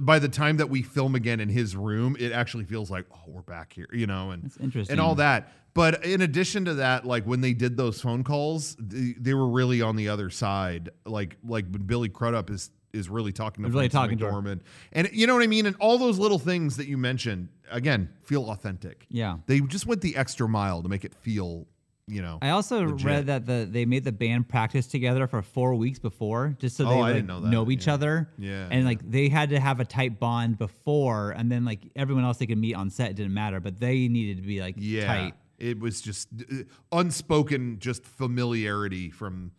By 0.01 0.19
the 0.19 0.29
time 0.29 0.59
that 0.59 0.69
we 0.69 0.83
film 0.83 1.14
again 1.14 1.41
in 1.41 1.49
his 1.49 1.75
room, 1.75 2.14
it 2.21 2.33
actually 2.33 2.64
feels 2.64 2.91
like, 2.91 3.07
oh, 3.14 3.23
we're 3.29 3.41
back 3.43 3.73
here, 3.73 3.89
you 3.93 4.07
know, 4.07 4.33
and 4.33 4.43
That's 4.43 4.57
interesting. 4.59 4.93
and 4.93 5.01
all 5.01 5.14
that. 5.14 5.51
But 5.73 6.05
in 6.05 6.21
addition 6.21 6.64
to 6.66 6.75
that, 6.75 7.07
like 7.07 7.25
when 7.25 7.41
they 7.41 7.55
did 7.55 7.77
those 7.77 8.01
phone 8.03 8.23
calls, 8.25 8.77
they, 8.81 9.14
they 9.19 9.33
were 9.35 9.49
really 9.49 9.81
on 9.81 9.97
the 9.97 10.09
other 10.09 10.29
side. 10.31 10.91
Like 11.07 11.37
like 11.45 11.64
when 11.71 11.83
Billy 11.85 12.09
Crudup 12.09 12.51
is 12.51 12.71
is 12.99 13.09
really 13.09 13.33
talking 13.33 13.65
to 13.65 13.71
really 13.71 13.89
talking. 13.89 14.19
McDormand, 14.19 14.61
and 14.93 15.09
you 15.13 15.27
know 15.27 15.35
what 15.35 15.43
I 15.43 15.47
mean. 15.47 15.65
And 15.67 15.77
all 15.81 15.97
those 15.97 16.19
little 16.19 16.39
things 16.39 16.77
that 16.77 16.87
you 16.89 16.99
mentioned 16.99 17.49
again 17.71 18.11
feel 18.23 18.51
authentic. 18.51 19.07
Yeah. 19.09 19.39
they 19.47 19.61
just 19.61 19.87
went 19.87 20.01
the 20.03 20.17
extra 20.17 20.49
mile 20.49 20.83
to 20.83 20.89
make 20.89 21.05
it 21.05 21.15
feel, 21.15 21.67
you 22.07 22.21
know. 22.23 22.39
I 22.43 22.51
also 22.51 22.87
Legit. 22.87 23.07
read 23.07 23.27
that 23.27 23.47
the 23.47 23.67
they 23.71 23.85
made 23.85 24.05
the 24.05 24.13
band 24.13 24.49
practice 24.49 24.87
together 24.87 25.27
for 25.27 25.41
four 25.43 25.75
weeks 25.75 25.99
before, 25.99 26.57
just 26.59 26.77
so 26.77 26.87
Oh, 26.87 27.05
they 27.07 27.15
like, 27.15 27.25
know 27.27 27.41
that. 27.41 27.71
each 27.71 27.87
Yeah. 27.87 27.95
other. 27.95 28.29
Yeah, 28.39 28.69
and 28.71 28.85
like 28.85 29.09
they 29.11 29.29
had 29.29 29.51
to 29.51 29.61
have 29.61 29.81
a 29.81 29.85
tight 29.85 30.19
bond 30.21 30.59
before, 30.59 31.31
and 31.31 31.51
then 31.53 31.65
like 31.65 31.81
everyone 31.97 32.25
else 32.25 32.39
they 32.39 32.47
could 32.47 32.59
meet 32.59 32.75
on 32.75 32.91
set 32.91 33.11
it 33.11 33.17
didn't 33.17 33.35
matter, 33.35 33.61
but 33.61 33.79
they 33.79 34.09
needed 34.09 34.37
to 34.43 34.47
be 34.47 34.61
like 34.61 34.75
yeah, 34.79 35.07
tight. 35.07 35.35
it 35.59 35.79
was 35.79 36.01
just 36.01 36.29
uh, 36.51 36.63
unspoken, 36.93 37.79
just 37.79 38.05
familiarity 38.05 39.11
from 39.11 39.53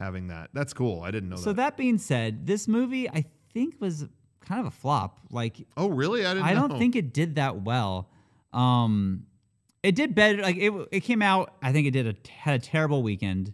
having 0.00 0.28
that. 0.28 0.50
That's 0.52 0.72
cool. 0.72 1.02
I 1.02 1.10
didn't 1.10 1.28
know 1.30 1.36
So 1.36 1.40
that. 1.42 1.48
So 1.50 1.52
that 1.54 1.76
being 1.76 1.98
said, 1.98 2.46
this 2.46 2.68
movie 2.68 3.08
I 3.08 3.24
think 3.52 3.76
was 3.80 4.06
kind 4.40 4.60
of 4.60 4.66
a 4.66 4.70
flop. 4.70 5.20
Like 5.30 5.66
Oh, 5.76 5.88
really? 5.88 6.24
I 6.26 6.34
didn't. 6.34 6.46
I 6.46 6.54
don't 6.54 6.78
think 6.78 6.96
it 6.96 7.12
did 7.12 7.36
that 7.36 7.62
well. 7.62 8.08
Um, 8.52 9.26
it 9.82 9.94
did 9.94 10.14
better. 10.14 10.42
Like 10.42 10.56
it, 10.56 10.72
it 10.92 11.00
came 11.00 11.22
out. 11.22 11.54
I 11.62 11.72
think 11.72 11.86
it 11.86 11.92
did 11.92 12.06
a 12.06 12.14
had 12.30 12.54
a 12.54 12.58
terrible 12.58 13.02
weekend, 13.02 13.52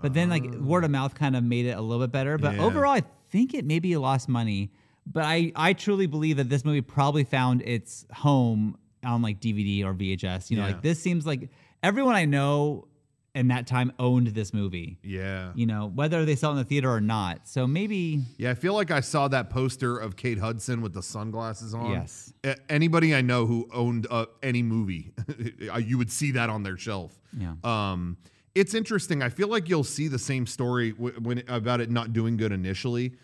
but 0.00 0.14
then 0.14 0.28
like 0.30 0.44
word 0.54 0.84
of 0.84 0.90
mouth 0.90 1.14
kind 1.14 1.34
of 1.36 1.42
made 1.44 1.66
it 1.66 1.76
a 1.76 1.80
little 1.80 2.04
bit 2.04 2.12
better. 2.12 2.38
But. 2.38 2.54
Yeah. 2.56 2.62
overall, 2.62 2.92
I 2.92 3.02
think 3.30 3.54
it 3.54 3.64
maybe 3.64 3.96
lost 3.96 4.28
money. 4.28 4.70
But 5.06 5.24
I 5.24 5.52
I 5.56 5.72
truly 5.72 6.06
believe 6.06 6.36
that 6.36 6.48
this 6.48 6.64
movie 6.64 6.80
probably 6.82 7.24
found 7.24 7.62
its 7.62 8.06
home 8.12 8.78
on 9.04 9.20
like 9.22 9.40
DVD 9.40 9.84
or 9.84 9.94
VHS. 9.94 10.50
You 10.50 10.58
know, 10.58 10.62
Yeah. 10.66 10.72
like 10.74 10.82
this 10.82 11.02
seems 11.02 11.26
like 11.26 11.50
everyone 11.82 12.14
I 12.14 12.24
know 12.26 12.86
in 13.34 13.48
that 13.48 13.66
time 13.66 13.90
owned 13.98 14.26
this 14.28 14.52
movie. 14.52 14.98
Yeah. 15.02 15.52
You 15.54 15.64
know, 15.66 15.90
whether 15.94 16.24
they 16.26 16.36
saw 16.36 16.48
it 16.48 16.52
in 16.52 16.56
the 16.58 16.64
theater 16.64 16.90
or 16.92 17.00
not. 17.00 17.48
So 17.48 17.66
maybe 17.66 18.20
Yeah, 18.36 18.50
I 18.50 18.54
feel 18.54 18.74
like 18.74 18.90
I 18.90 19.00
saw 19.00 19.26
that 19.28 19.48
poster 19.48 19.96
of 19.96 20.16
Kate 20.16 20.38
Hudson 20.38 20.82
with 20.82 20.92
the 20.92 21.02
sunglasses 21.02 21.72
on. 21.72 21.92
Yes. 21.92 22.32
A- 22.44 22.56
Anybody 22.70 23.14
I 23.14 23.22
know 23.22 23.46
who 23.46 23.68
owned 23.72 24.06
uh, 24.10 24.26
any 24.42 24.62
movie, 24.62 25.14
you 25.82 25.96
would 25.96 26.10
see 26.10 26.32
that 26.32 26.50
on 26.50 26.62
their 26.62 26.76
shelf. 26.76 27.18
Yeah. 27.38 27.54
Um, 27.64 28.18
it's 28.54 28.74
interesting. 28.74 29.22
I 29.22 29.30
feel 29.30 29.48
like 29.48 29.66
you'll 29.70 29.82
see 29.82 30.08
the 30.08 30.18
same 30.18 30.46
story 30.46 30.92
w- 30.92 31.18
when 31.20 31.42
about 31.48 31.80
it 31.80 31.90
not 31.90 32.12
doing 32.12 32.36
good 32.36 32.52
initially. 32.52 33.14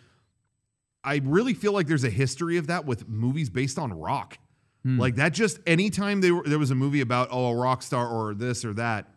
I 1.05 1.21
really 1.23 1.53
feel 1.55 1.73
like 1.73 1.87
there's 1.87 2.05
a 2.05 2.11
history 2.11 2.57
of 2.57 2.67
that 2.69 2.85
with 2.87 3.09
movies 3.09 3.51
based 3.51 3.79
on 3.79 3.93
rock. 3.93 4.39
Like 4.85 5.17
that 5.17 5.35
just 5.35 5.59
anytime 5.67 6.23
they 6.23 6.31
were, 6.31 6.43
there 6.45 6.59
was 6.59 6.71
a 6.71 6.75
movie 6.75 7.03
about 7.03 7.29
oh 7.31 7.49
a 7.49 7.55
rock 7.55 7.83
star 7.83 8.09
or 8.09 8.33
this 8.33 8.65
or 8.65 8.73
that, 8.75 9.03
th- 9.05 9.15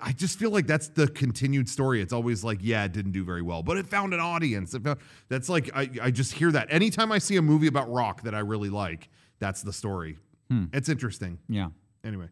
I 0.00 0.12
just 0.12 0.38
feel 0.38 0.50
like 0.50 0.66
that's 0.66 0.88
the 0.88 1.06
continued 1.08 1.68
story. 1.68 2.00
It's 2.00 2.12
always 2.12 2.42
like, 2.44 2.58
yeah, 2.62 2.84
it 2.84 2.92
didn't 2.92 3.12
do 3.12 3.24
very 3.24 3.42
well, 3.42 3.62
but 3.62 3.76
it 3.76 3.86
found 3.86 4.14
an 4.14 4.20
audience. 4.20 4.72
It 4.74 4.82
found, 4.82 4.98
that's 5.28 5.48
like 5.48 5.70
I, 5.74 5.90
I 6.02 6.10
just 6.10 6.32
hear 6.32 6.50
that 6.52 6.68
anytime 6.70 7.12
I 7.12 7.18
see 7.18 7.36
a 7.36 7.42
movie 7.42 7.66
about 7.66 7.90
rock 7.92 8.22
that 8.22 8.34
I 8.34 8.40
really 8.40 8.70
like. 8.70 9.08
That's 9.40 9.62
the 9.62 9.72
story. 9.72 10.16
Hmm. 10.50 10.64
It's 10.72 10.88
interesting. 10.88 11.38
yeah. 11.48 11.68
Anyway, 12.04 12.28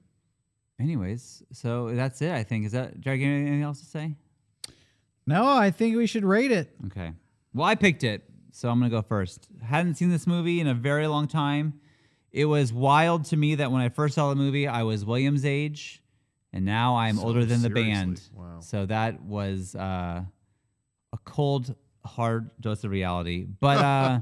Anyways, 0.81 1.43
so 1.53 1.95
that's 1.95 2.21
it. 2.23 2.33
I 2.33 2.43
think 2.43 2.67
is 2.67 2.73
that. 2.73 3.01
Jared, 3.01 3.21
you 3.21 3.27
have 3.27 3.37
anything 3.41 3.63
else 3.63 3.81
to 3.81 3.87
say? 3.87 4.15
No, 5.27 5.47
I 5.49 5.71
think 5.71 5.97
we 5.97 6.07
should 6.07 6.25
rate 6.25 6.51
it. 6.51 6.75
Okay. 6.87 7.13
Well, 7.55 7.67
I 7.67 7.75
picked 7.75 8.03
it, 8.05 8.25
so 8.51 8.69
I'm 8.69 8.79
gonna 8.81 8.91
go 8.91 9.03
first. 9.03 9.49
Hadn't 9.63 9.95
seen 9.95 10.11
this 10.11 10.27
movie 10.27 10.61
in 10.61 10.67
a 10.67 10.75
very 10.75 11.07
long 11.07 11.29
time. 11.29 11.81
It 12.33 12.47
was 12.47 12.73
wild 12.73 13.25
to 13.27 13.37
me 13.37 13.55
that 13.57 13.71
when 13.71 13.81
I 13.81 13.89
first 13.91 14.15
saw 14.15 14.31
the 14.31 14.37
movie, 14.37 14.67
I 14.67 14.83
was 14.83 15.05
William's 15.05 15.45
age, 15.45 16.02
and 16.53 16.65
now 16.65 16.97
I'm 16.97 17.17
So 17.17 17.25
older 17.25 17.45
than 17.45 17.63
the 17.63 17.69
seriously, 17.69 17.93
band. 17.93 18.21
wow. 18.35 18.61
So 18.61 18.87
that 18.87 19.23
was 19.23 19.75
uh, 19.75 20.23
a 21.13 21.19
cold, 21.25 21.75
hard 22.05 22.51
dose 22.61 22.85
of 22.85 22.91
reality. 22.91 23.45
But 23.61 23.79
uh, 23.79 24.21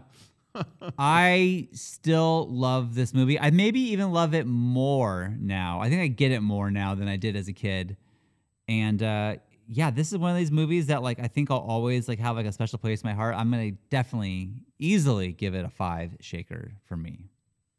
I 0.98 1.68
still 1.72 2.48
love 2.50 2.94
this 2.94 3.14
movie. 3.14 3.38
I 3.38 3.50
maybe 3.50 3.80
even 3.92 4.12
love 4.12 4.34
it 4.34 4.46
more 4.46 5.34
now. 5.38 5.80
I 5.80 5.88
think 5.88 6.02
I 6.02 6.06
get 6.08 6.32
it 6.32 6.40
more 6.40 6.70
now 6.70 6.94
than 6.94 7.08
I 7.08 7.16
did 7.16 7.36
as 7.36 7.48
a 7.48 7.52
kid. 7.52 7.96
And 8.68 9.02
uh, 9.02 9.36
yeah, 9.68 9.90
this 9.90 10.12
is 10.12 10.18
one 10.18 10.30
of 10.32 10.36
these 10.36 10.50
movies 10.50 10.86
that 10.86 11.02
like 11.02 11.20
I 11.20 11.26
think 11.28 11.50
I'll 11.50 11.58
always 11.58 12.08
like 12.08 12.18
have 12.20 12.36
like 12.36 12.46
a 12.46 12.52
special 12.52 12.78
place 12.78 13.02
in 13.02 13.08
my 13.08 13.14
heart. 13.14 13.34
I'm 13.36 13.50
gonna 13.50 13.72
definitely 13.90 14.50
easily 14.78 15.32
give 15.32 15.54
it 15.54 15.64
a 15.64 15.68
five 15.70 16.12
shaker 16.20 16.72
for 16.86 16.96
me. 16.96 17.28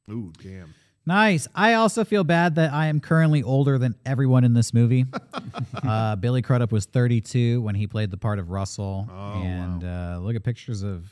ooh, 0.10 0.32
damn. 0.42 0.74
Nice. 1.06 1.48
I 1.56 1.74
also 1.74 2.04
feel 2.06 2.24
bad 2.24 2.56
that 2.56 2.72
I 2.72 2.88
am 2.88 3.00
currently 3.00 3.42
older 3.44 3.78
than 3.78 3.96
everyone 4.06 4.44
in 4.44 4.54
this 4.54 4.74
movie. 4.74 5.06
uh, 5.84 6.16
Billy 6.18 6.42
Crudup 6.42 6.72
was 6.72 6.86
32 6.86 7.62
when 7.62 7.76
he 7.76 7.88
played 7.88 8.12
the 8.12 8.18
part 8.18 8.38
of 8.40 8.52
Russell. 8.52 9.10
Oh, 9.12 9.42
and 9.42 9.84
uh, 9.84 10.20
look 10.22 10.36
at 10.36 10.44
pictures 10.44 10.84
of 10.84 11.10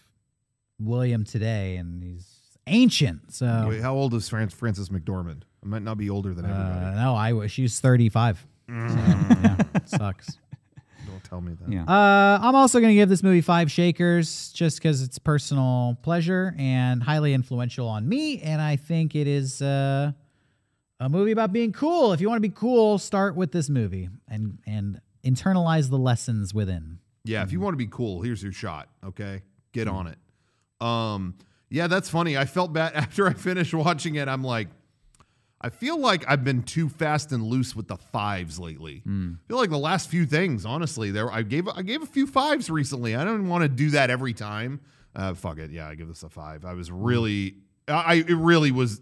William 0.80 1.24
today, 1.26 1.78
and 1.78 2.04
he's 2.04 2.28
ancient. 2.68 3.34
So, 3.34 3.66
Wait, 3.68 3.82
how 3.82 3.96
old 3.96 4.14
is 4.14 4.30
Fran- 4.30 4.50
Frances 4.50 4.90
McDormand? 4.90 5.42
I 5.64 5.68
might 5.68 5.82
not 5.82 5.98
be 5.98 6.10
older 6.10 6.34
than 6.34 6.46
uh, 6.46 6.50
everybody. 6.50 6.96
no, 6.96 7.16
I 7.16 7.34
wish 7.34 7.54
she's 7.54 7.80
35. 7.80 8.46
So, 8.68 8.74
yeah, 8.76 9.58
sucks. 9.86 10.38
Don't 11.30 11.42
tell 11.42 11.42
me 11.42 11.56
that. 11.62 11.72
Yeah. 11.72 11.84
Uh, 11.84 12.40
I'm 12.42 12.56
also 12.56 12.80
going 12.80 12.92
to 12.92 12.96
give 12.96 13.10
this 13.10 13.24
movie 13.24 13.42
five 13.42 13.72
shakers 13.72 14.52
just 14.54 14.78
because 14.78 15.02
it's 15.02 15.20
personal 15.20 15.98
pleasure 16.02 16.56
and 16.58 17.02
highly 17.04 17.34
influential 17.34 17.88
on 17.88 18.08
me. 18.08 18.42
And 18.42 18.62
I 18.62 18.76
think 18.76 19.16
it 19.16 19.28
is 19.28 19.62
uh, 19.62 20.12
a 21.00 21.10
movie 21.10 21.32
about 21.32 21.54
being 21.54 21.72
cool. 21.72 22.14
If 22.14 22.22
you 22.22 22.28
want 22.30 22.38
to 22.42 22.48
be 22.48 22.54
cool, 22.54 22.98
start 22.98 23.36
with 23.36 23.52
this 23.52 23.70
movie 23.70 24.10
and 24.28 24.60
and 24.66 25.02
internalize 25.24 25.90
the 25.90 25.98
lessons 25.98 26.54
within. 26.54 27.00
Yeah, 27.26 27.44
if 27.44 27.52
you 27.52 27.60
want 27.60 27.74
to 27.74 27.78
be 27.78 27.88
cool, 27.88 28.22
here's 28.22 28.42
your 28.42 28.54
shot. 28.54 28.90
Okay, 29.06 29.44
get 29.74 29.88
on 29.88 30.08
it. 30.08 30.18
Um, 30.86 31.36
yeah, 31.70 31.88
that's 31.88 32.10
funny. 32.10 32.38
I 32.38 32.46
felt 32.46 32.74
bad 32.74 32.94
after 32.96 33.28
I 33.28 33.34
finished 33.34 33.74
watching 33.74 34.16
it. 34.16 34.28
I'm 34.28 34.44
like, 34.44 34.68
I 35.62 35.70
feel 35.70 36.00
like 36.00 36.24
I've 36.28 36.44
been 36.44 36.64
too 36.64 36.88
fast 36.88 37.32
and 37.32 37.44
loose 37.44 37.76
with 37.76 37.88
the 37.88 37.98
fives 37.98 38.60
lately. 38.60 39.00
Hmm. 39.00 39.34
I 39.34 39.48
feel 39.48 39.58
like 39.58 39.70
the 39.70 39.78
last 39.78 40.10
few 40.10 40.26
things, 40.26 40.66
honestly, 40.66 41.12
there 41.12 41.32
I 41.32 41.42
gave 41.42 41.68
I 41.68 41.82
gave 41.82 42.02
a 42.02 42.06
few 42.06 42.28
fives 42.28 42.70
recently. 42.70 43.16
I 43.16 43.26
don't 43.26 43.50
want 43.50 43.64
to 43.64 43.70
do 43.70 43.90
that 43.92 44.10
every 44.10 44.34
time. 44.34 44.80
Uh, 45.16 45.34
fuck 45.34 45.58
it. 45.58 45.72
Yeah, 45.72 45.88
I 45.88 45.96
give 45.96 46.08
this 46.08 46.24
a 46.24 46.30
five. 46.30 46.64
I 46.64 46.74
was 46.74 46.90
hmm. 46.90 47.04
really, 47.04 47.56
I 47.88 48.24
it 48.26 48.36
really 48.36 48.72
was 48.72 49.02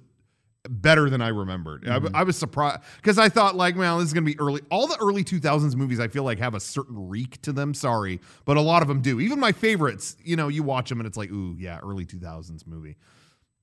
better 0.68 1.10
than 1.10 1.22
I 1.22 1.30
remembered. 1.30 1.88
I, 1.88 1.99
hmm. 1.99 2.08
I 2.16 2.24
was 2.24 2.38
surprised 2.38 2.82
because 2.97 3.20
I 3.20 3.30
thought 3.30 3.55
like, 3.55 3.76
well, 3.78 3.99
this 3.99 4.08
is 4.08 4.14
gonna 4.14 4.26
be 4.26 4.39
early. 4.39 4.62
All 4.72 4.88
the 4.88 4.97
early 4.99 5.24
2000s 5.24 5.76
movies 5.76 5.99
I 5.99 6.08
feel 6.08 6.24
like 6.24 6.39
have 6.39 6.55
a 6.55 6.60
certain 6.60 7.08
reek 7.08 7.39
to 7.43 7.53
them. 7.53 7.76
Sorry, 7.76 8.20
but 8.45 8.58
a 8.58 8.62
lot 8.62 8.82
of 8.82 8.88
them 8.88 9.01
do. 9.01 9.20
Even 9.20 9.39
my 9.39 9.51
favorites, 9.51 10.18
you 10.24 10.36
know, 10.36 10.47
you 10.47 10.64
watch 10.64 10.89
them 10.89 10.99
and 10.99 11.05
it's 11.05 11.18
like, 11.18 11.30
ooh, 11.30 11.55
yeah, 11.60 11.80
early 11.84 12.05
2000s 12.05 12.66
movie. 12.66 12.95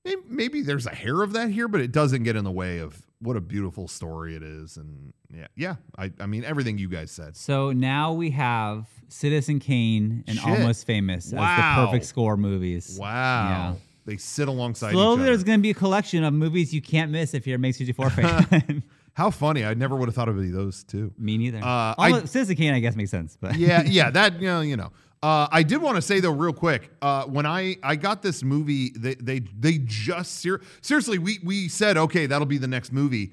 Maybe, 0.05 0.21
maybe 0.29 0.61
there's 0.61 0.85
a 0.85 0.93
hair 0.93 1.23
of 1.23 1.33
that 1.33 1.49
here, 1.49 1.67
but 1.67 1.81
it 1.81 1.91
doesn't 1.91 2.23
get 2.23 2.35
in 2.35 2.43
the 2.43 2.51
way 2.51 2.77
of 2.77 3.01
what 3.19 3.35
a 3.35 3.41
beautiful 3.41 3.87
story 3.87 4.35
it 4.35 4.43
is, 4.43 4.77
and 4.77 5.13
yeah, 5.35 5.47
yeah. 5.55 5.75
I, 5.97 6.11
I 6.19 6.27
mean 6.27 6.43
everything 6.43 6.77
you 6.77 6.87
guys 6.89 7.09
said. 7.11 7.35
So 7.35 7.71
now 7.71 8.13
we 8.13 8.29
have 8.31 8.87
Citizen 9.09 9.59
Kane 9.59 10.23
and 10.27 10.37
Shit. 10.37 10.47
Almost 10.47 10.85
Famous 10.85 11.31
Wow. 11.33 11.41
as 11.43 11.57
the 11.57 11.85
perfect 11.87 12.05
score 12.05 12.37
movies. 12.37 12.97
Wow, 13.01 13.77
they 14.05 14.17
sit 14.17 14.47
alongside 14.47 14.91
Slowly, 14.91 15.23
there's 15.23 15.43
going 15.43 15.57
to 15.59 15.63
be 15.63 15.71
a 15.71 15.75
collection 15.75 16.23
of 16.23 16.33
movies 16.33 16.71
you 16.73 16.81
can't 16.83 17.09
miss 17.11 17.33
if 17.33 17.47
you're 17.47 17.55
a 17.57 17.59
Mega64 17.59 18.11
fan. 18.61 18.83
How 19.13 19.31
funny! 19.31 19.63
I 19.65 19.73
never 19.73 19.95
would 19.95 20.09
have 20.09 20.13
thought 20.15 20.27
of 20.29 20.35
those 20.51 20.83
two. 20.83 21.11
Me 21.17 21.37
neither. 21.37 21.59
Uh, 21.59 21.95
Almost, 21.97 22.23
I- 22.23 22.25
Citizen 22.27 22.57
Kane, 22.57 22.73
I 22.73 22.79
guess, 22.79 22.95
makes 22.97 23.11
sense. 23.11 23.37
But 23.39 23.55
yeah, 23.55 23.81
yeah, 23.83 24.09
that 24.11 24.39
you 24.41 24.47
know, 24.47 24.61
you 24.61 24.75
know. 24.77 24.91
Uh, 25.25 25.47
I 25.51 25.63
did 25.63 25.81
want 25.81 25.95
to 25.95 26.03
say 26.03 26.19
though, 26.19 26.29
real 26.29 26.53
quick, 26.53 26.91
uh, 27.01 27.23
when 27.23 27.47
I 27.47 27.77
I 27.81 27.95
got 27.95 28.21
this 28.21 28.43
movie, 28.43 28.91
they 28.95 29.15
they 29.15 29.39
they 29.39 29.79
just 29.79 30.35
ser- 30.39 30.61
seriously, 30.81 31.17
we 31.17 31.39
we 31.43 31.67
said 31.67 31.97
okay, 31.97 32.27
that'll 32.27 32.45
be 32.45 32.59
the 32.59 32.67
next 32.67 32.93
movie, 32.93 33.31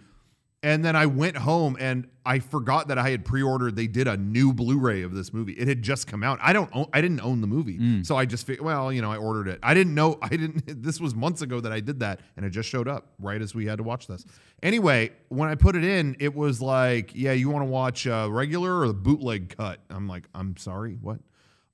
and 0.62 0.82
then 0.82 0.96
I 0.96 1.04
went 1.04 1.36
home 1.36 1.76
and 1.78 2.08
I 2.24 2.38
forgot 2.38 2.88
that 2.88 2.96
I 2.96 3.10
had 3.10 3.26
pre-ordered. 3.26 3.76
They 3.76 3.88
did 3.88 4.08
a 4.08 4.16
new 4.16 4.54
Blu-ray 4.54 5.02
of 5.02 5.12
this 5.12 5.34
movie. 5.34 5.52
It 5.52 5.68
had 5.68 5.82
just 5.82 6.06
come 6.06 6.22
out. 6.22 6.38
I 6.40 6.54
don't 6.54 6.70
own, 6.72 6.86
I 6.94 7.02
didn't 7.02 7.20
own 7.20 7.42
the 7.42 7.46
movie, 7.46 8.04
so 8.04 8.16
I 8.16 8.24
just 8.24 8.46
figured, 8.46 8.64
well, 8.64 8.90
you 8.90 9.02
know, 9.02 9.12
I 9.12 9.18
ordered 9.18 9.48
it. 9.48 9.58
I 9.62 9.74
didn't 9.74 9.94
know 9.94 10.18
I 10.22 10.28
didn't. 10.28 10.82
This 10.82 10.98
was 10.98 11.14
months 11.14 11.42
ago 11.42 11.60
that 11.60 11.72
I 11.72 11.80
did 11.80 12.00
that, 12.00 12.20
and 12.38 12.46
it 12.46 12.50
just 12.50 12.70
showed 12.70 12.88
up 12.88 13.08
right 13.18 13.42
as 13.42 13.54
we 13.54 13.66
had 13.66 13.76
to 13.76 13.84
watch 13.84 14.06
this. 14.06 14.24
Anyway, 14.62 15.10
when 15.28 15.50
I 15.50 15.56
put 15.56 15.76
it 15.76 15.84
in, 15.84 16.16
it 16.20 16.34
was 16.34 16.62
like, 16.62 17.14
yeah, 17.14 17.32
you 17.32 17.50
want 17.50 17.66
to 17.66 17.70
watch 17.70 18.06
uh, 18.06 18.28
regular 18.30 18.80
or 18.80 18.86
the 18.86 18.94
bootleg 18.94 19.54
cut? 19.58 19.80
I'm 19.90 20.08
like, 20.08 20.26
I'm 20.34 20.56
sorry, 20.56 20.96
what? 20.98 21.18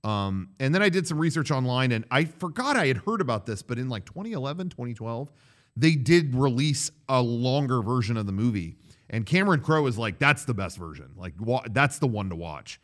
Um, 0.04 0.50
and 0.60 0.74
then 0.74 0.82
I 0.82 0.88
did 0.88 1.06
some 1.06 1.18
research 1.18 1.50
online 1.50 1.92
and 1.92 2.04
I 2.10 2.24
forgot 2.24 2.76
I 2.76 2.86
had 2.86 2.98
heard 2.98 3.20
about 3.20 3.46
this, 3.46 3.62
but 3.62 3.78
in 3.78 3.88
like 3.88 4.04
2011, 4.04 4.70
2012, 4.70 5.30
they 5.76 5.92
did 5.96 6.34
release 6.34 6.90
a 7.08 7.20
longer 7.20 7.82
version 7.82 8.16
of 8.16 8.26
the 8.26 8.32
movie. 8.32 8.76
And 9.10 9.24
Cameron 9.26 9.60
Crowe 9.60 9.86
is 9.86 9.96
like, 9.98 10.18
that's 10.18 10.44
the 10.44 10.54
best 10.54 10.76
version. 10.76 11.10
Like, 11.16 11.34
wa- 11.40 11.64
that's 11.70 11.98
the 11.98 12.06
one 12.06 12.28
to 12.30 12.36
watch. 12.36 12.80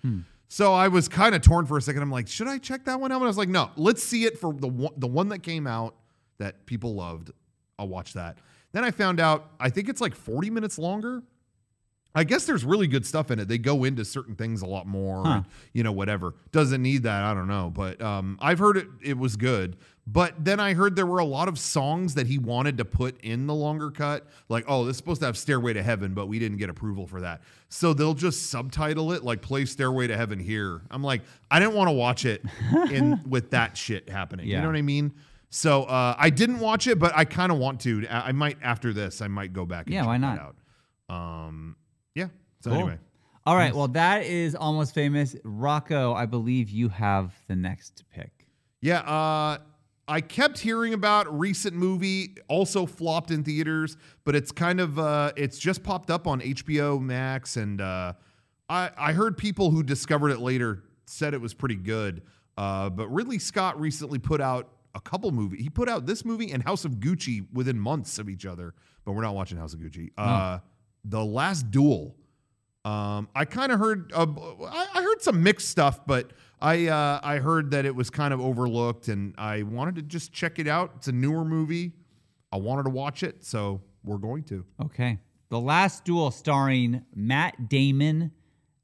So 0.48 0.72
I 0.72 0.88
was 0.88 1.08
kind 1.08 1.34
of 1.34 1.42
torn 1.42 1.66
for 1.66 1.76
a 1.76 1.82
second. 1.82 2.02
I'm 2.02 2.10
like, 2.10 2.28
should 2.28 2.48
I 2.48 2.58
check 2.58 2.84
that 2.84 3.00
one 3.00 3.10
out? 3.12 3.16
And 3.16 3.24
I 3.24 3.26
was 3.28 3.38
like, 3.38 3.48
no, 3.48 3.70
let's 3.76 4.02
see 4.02 4.24
it 4.24 4.38
for 4.38 4.52
the 4.52 4.68
one, 4.68 4.92
the 4.96 5.06
one 5.08 5.28
that 5.30 5.40
came 5.42 5.66
out 5.66 5.96
that 6.38 6.66
people 6.66 6.94
loved. 6.94 7.30
I'll 7.78 7.88
watch 7.88 8.12
that. 8.14 8.38
Then 8.72 8.84
I 8.84 8.90
found 8.90 9.20
out, 9.20 9.50
I 9.60 9.70
think 9.70 9.88
it's 9.88 10.00
like 10.00 10.14
40 10.14 10.50
minutes 10.50 10.78
longer. 10.78 11.22
I 12.16 12.22
guess 12.24 12.44
there's 12.46 12.64
really 12.64 12.86
good 12.86 13.04
stuff 13.04 13.30
in 13.32 13.40
it. 13.40 13.48
They 13.48 13.58
go 13.58 13.82
into 13.84 14.04
certain 14.04 14.36
things 14.36 14.62
a 14.62 14.66
lot 14.66 14.86
more, 14.86 15.24
Huh. 15.24 15.30
and, 15.32 15.44
you 15.72 15.82
know, 15.82 15.90
whatever. 15.92 16.34
Doesn't 16.52 16.80
need 16.80 17.02
that. 17.02 17.24
I 17.24 17.34
don't 17.34 17.48
know, 17.48 17.70
but 17.74 18.00
um, 18.00 18.38
I've 18.40 18.60
heard 18.60 18.76
it. 18.76 18.86
It 19.02 19.18
was 19.18 19.36
good. 19.36 19.76
But 20.06 20.44
then 20.44 20.60
I 20.60 20.74
heard 20.74 20.96
there 20.96 21.06
were 21.06 21.18
a 21.18 21.24
lot 21.24 21.48
of 21.48 21.58
songs 21.58 22.14
that 22.14 22.26
he 22.26 22.38
wanted 22.38 22.76
to 22.78 22.84
put 22.84 23.18
in 23.22 23.46
the 23.46 23.54
longer 23.54 23.90
cut, 23.90 24.26
like, 24.50 24.64
oh, 24.68 24.84
this 24.84 24.92
is 24.92 24.96
supposed 24.98 25.20
to 25.22 25.26
have 25.26 25.36
"Stairway 25.38 25.72
to 25.72 25.82
Heaven," 25.82 26.12
but 26.12 26.26
we 26.26 26.38
didn't 26.38 26.58
get 26.58 26.68
approval 26.68 27.06
for 27.06 27.22
that. 27.22 27.40
So 27.70 27.94
they'll 27.94 28.12
just 28.14 28.50
subtitle 28.50 29.12
it 29.12 29.24
like 29.24 29.40
"Play 29.40 29.64
Stairway 29.64 30.06
to 30.08 30.16
Heaven" 30.16 30.38
here. 30.38 30.82
I'm 30.90 31.02
like, 31.02 31.22
I 31.50 31.58
didn't 31.58 31.74
want 31.74 31.88
to 31.88 31.92
watch 31.92 32.26
it 32.26 32.42
in 32.90 33.18
with 33.28 33.50
that 33.52 33.78
shit 33.78 34.10
happening. 34.10 34.46
You 34.46 34.60
know 34.60 34.66
what 34.66 34.76
I 34.76 34.82
mean? 34.82 35.14
So 35.48 35.84
uh, 35.84 36.14
I 36.18 36.28
didn't 36.30 36.58
watch 36.60 36.86
it, 36.86 36.98
but 36.98 37.12
I 37.16 37.24
kind 37.24 37.50
of 37.50 37.56
want 37.58 37.80
to. 37.80 38.06
I 38.10 38.32
might 38.32 38.58
after 38.62 38.92
this. 38.92 39.22
I 39.22 39.28
might 39.28 39.52
go 39.54 39.64
back. 39.64 39.86
And 39.86 39.94
Yeah, 39.94 40.00
check 40.02 40.06
why 40.08 40.16
not? 40.18 40.38
Out. 40.38 40.56
Um, 41.08 41.76
yeah. 42.14 42.28
So 42.60 42.70
Cool. 42.70 42.78
anyway. 42.80 42.98
All 43.46 43.56
right. 43.56 43.74
Well, 43.74 43.88
that 43.88 44.24
is 44.24 44.54
almost 44.54 44.94
famous. 44.94 45.36
Rocco, 45.44 46.14
I 46.14 46.24
believe 46.24 46.70
you 46.70 46.88
have 46.88 47.34
the 47.46 47.54
next 47.56 48.04
pick. 48.10 48.46
Yeah, 48.80 49.00
uh, 49.00 49.58
I 50.08 50.20
kept 50.22 50.58
hearing 50.58 50.94
about 50.94 51.38
recent 51.38 51.74
movie 51.74 52.36
also 52.48 52.86
flopped 52.86 53.30
in 53.30 53.42
theaters, 53.44 53.96
but 54.24 54.34
it's 54.34 54.50
kind 54.52 54.80
of 54.80 54.98
uh, 54.98 55.32
it's 55.36 55.58
just 55.58 55.82
popped 55.82 56.10
up 56.10 56.26
on 56.26 56.40
HBO 56.40 57.00
Max, 57.00 57.56
and 57.56 57.80
uh, 57.80 58.12
I 58.68 58.90
I 58.96 59.12
heard 59.12 59.36
people 59.36 59.70
who 59.70 59.82
discovered 59.82 60.30
it 60.30 60.40
later 60.40 60.84
said 61.06 61.34
it 61.34 61.40
was 61.40 61.52
pretty 61.54 61.76
good. 61.76 62.22
Uh, 62.56 62.88
but 62.88 63.08
Ridley 63.08 63.38
Scott 63.38 63.78
recently 63.80 64.18
put 64.18 64.40
out 64.40 64.70
a 64.94 65.00
couple 65.00 65.30
movies. 65.32 65.60
He 65.62 65.68
put 65.68 65.88
out 65.88 66.06
this 66.06 66.24
movie 66.24 66.50
and 66.52 66.62
House 66.62 66.84
of 66.84 66.92
Gucci 66.96 67.46
within 67.52 67.78
months 67.78 68.18
of 68.18 68.28
each 68.28 68.46
other, 68.46 68.74
but 69.04 69.12
we're 69.12 69.22
not 69.22 69.34
watching 69.34 69.58
House 69.58 69.74
of 69.74 69.80
Gucci. 69.80 70.10
Uh, 70.16 70.58
the 71.04 71.24
Last 71.24 71.70
Duel. 71.70 72.16
Um, 72.84 73.28
I 73.34 73.44
kind 73.46 73.72
of 73.72 73.78
heard 73.78 74.12
uh, 74.14 74.26
I, 74.66 74.86
I 74.94 75.02
heard 75.02 75.22
some 75.22 75.42
mixed 75.42 75.68
stuff, 75.68 76.00
but 76.06 76.32
I 76.60 76.86
uh, 76.88 77.20
I 77.22 77.38
heard 77.38 77.70
that 77.70 77.86
it 77.86 77.94
was 77.94 78.10
kind 78.10 78.34
of 78.34 78.40
overlooked, 78.40 79.08
and 79.08 79.34
I 79.38 79.62
wanted 79.62 79.94
to 79.96 80.02
just 80.02 80.32
check 80.32 80.58
it 80.58 80.68
out. 80.68 80.92
It's 80.96 81.08
a 81.08 81.12
newer 81.12 81.44
movie. 81.44 81.92
I 82.52 82.56
wanted 82.56 82.84
to 82.84 82.90
watch 82.90 83.22
it, 83.22 83.44
so 83.44 83.80
we're 84.04 84.18
going 84.18 84.44
to. 84.44 84.64
Okay. 84.82 85.18
The 85.48 85.60
Last 85.60 86.04
Duel, 86.04 86.30
starring 86.30 87.04
Matt 87.14 87.68
Damon, 87.68 88.32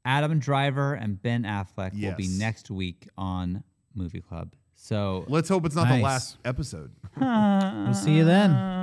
Adam 0.05 0.39
Driver, 0.39 0.93
and 0.93 1.21
Ben 1.21 1.43
Affleck, 1.43 1.93
will 2.01 2.15
be 2.15 2.27
next 2.27 2.71
week 2.71 3.07
on 3.17 3.63
Movie 3.93 4.21
Club. 4.21 4.55
So 4.75 5.25
Let's 5.27 5.47
hope 5.47 5.65
it's 5.65 5.75
not 5.75 5.87
the 5.89 6.01
last 6.01 6.37
episode. 6.43 6.91
We'll 7.19 7.93
see 7.93 8.15
you 8.15 8.25
then. 8.25 8.80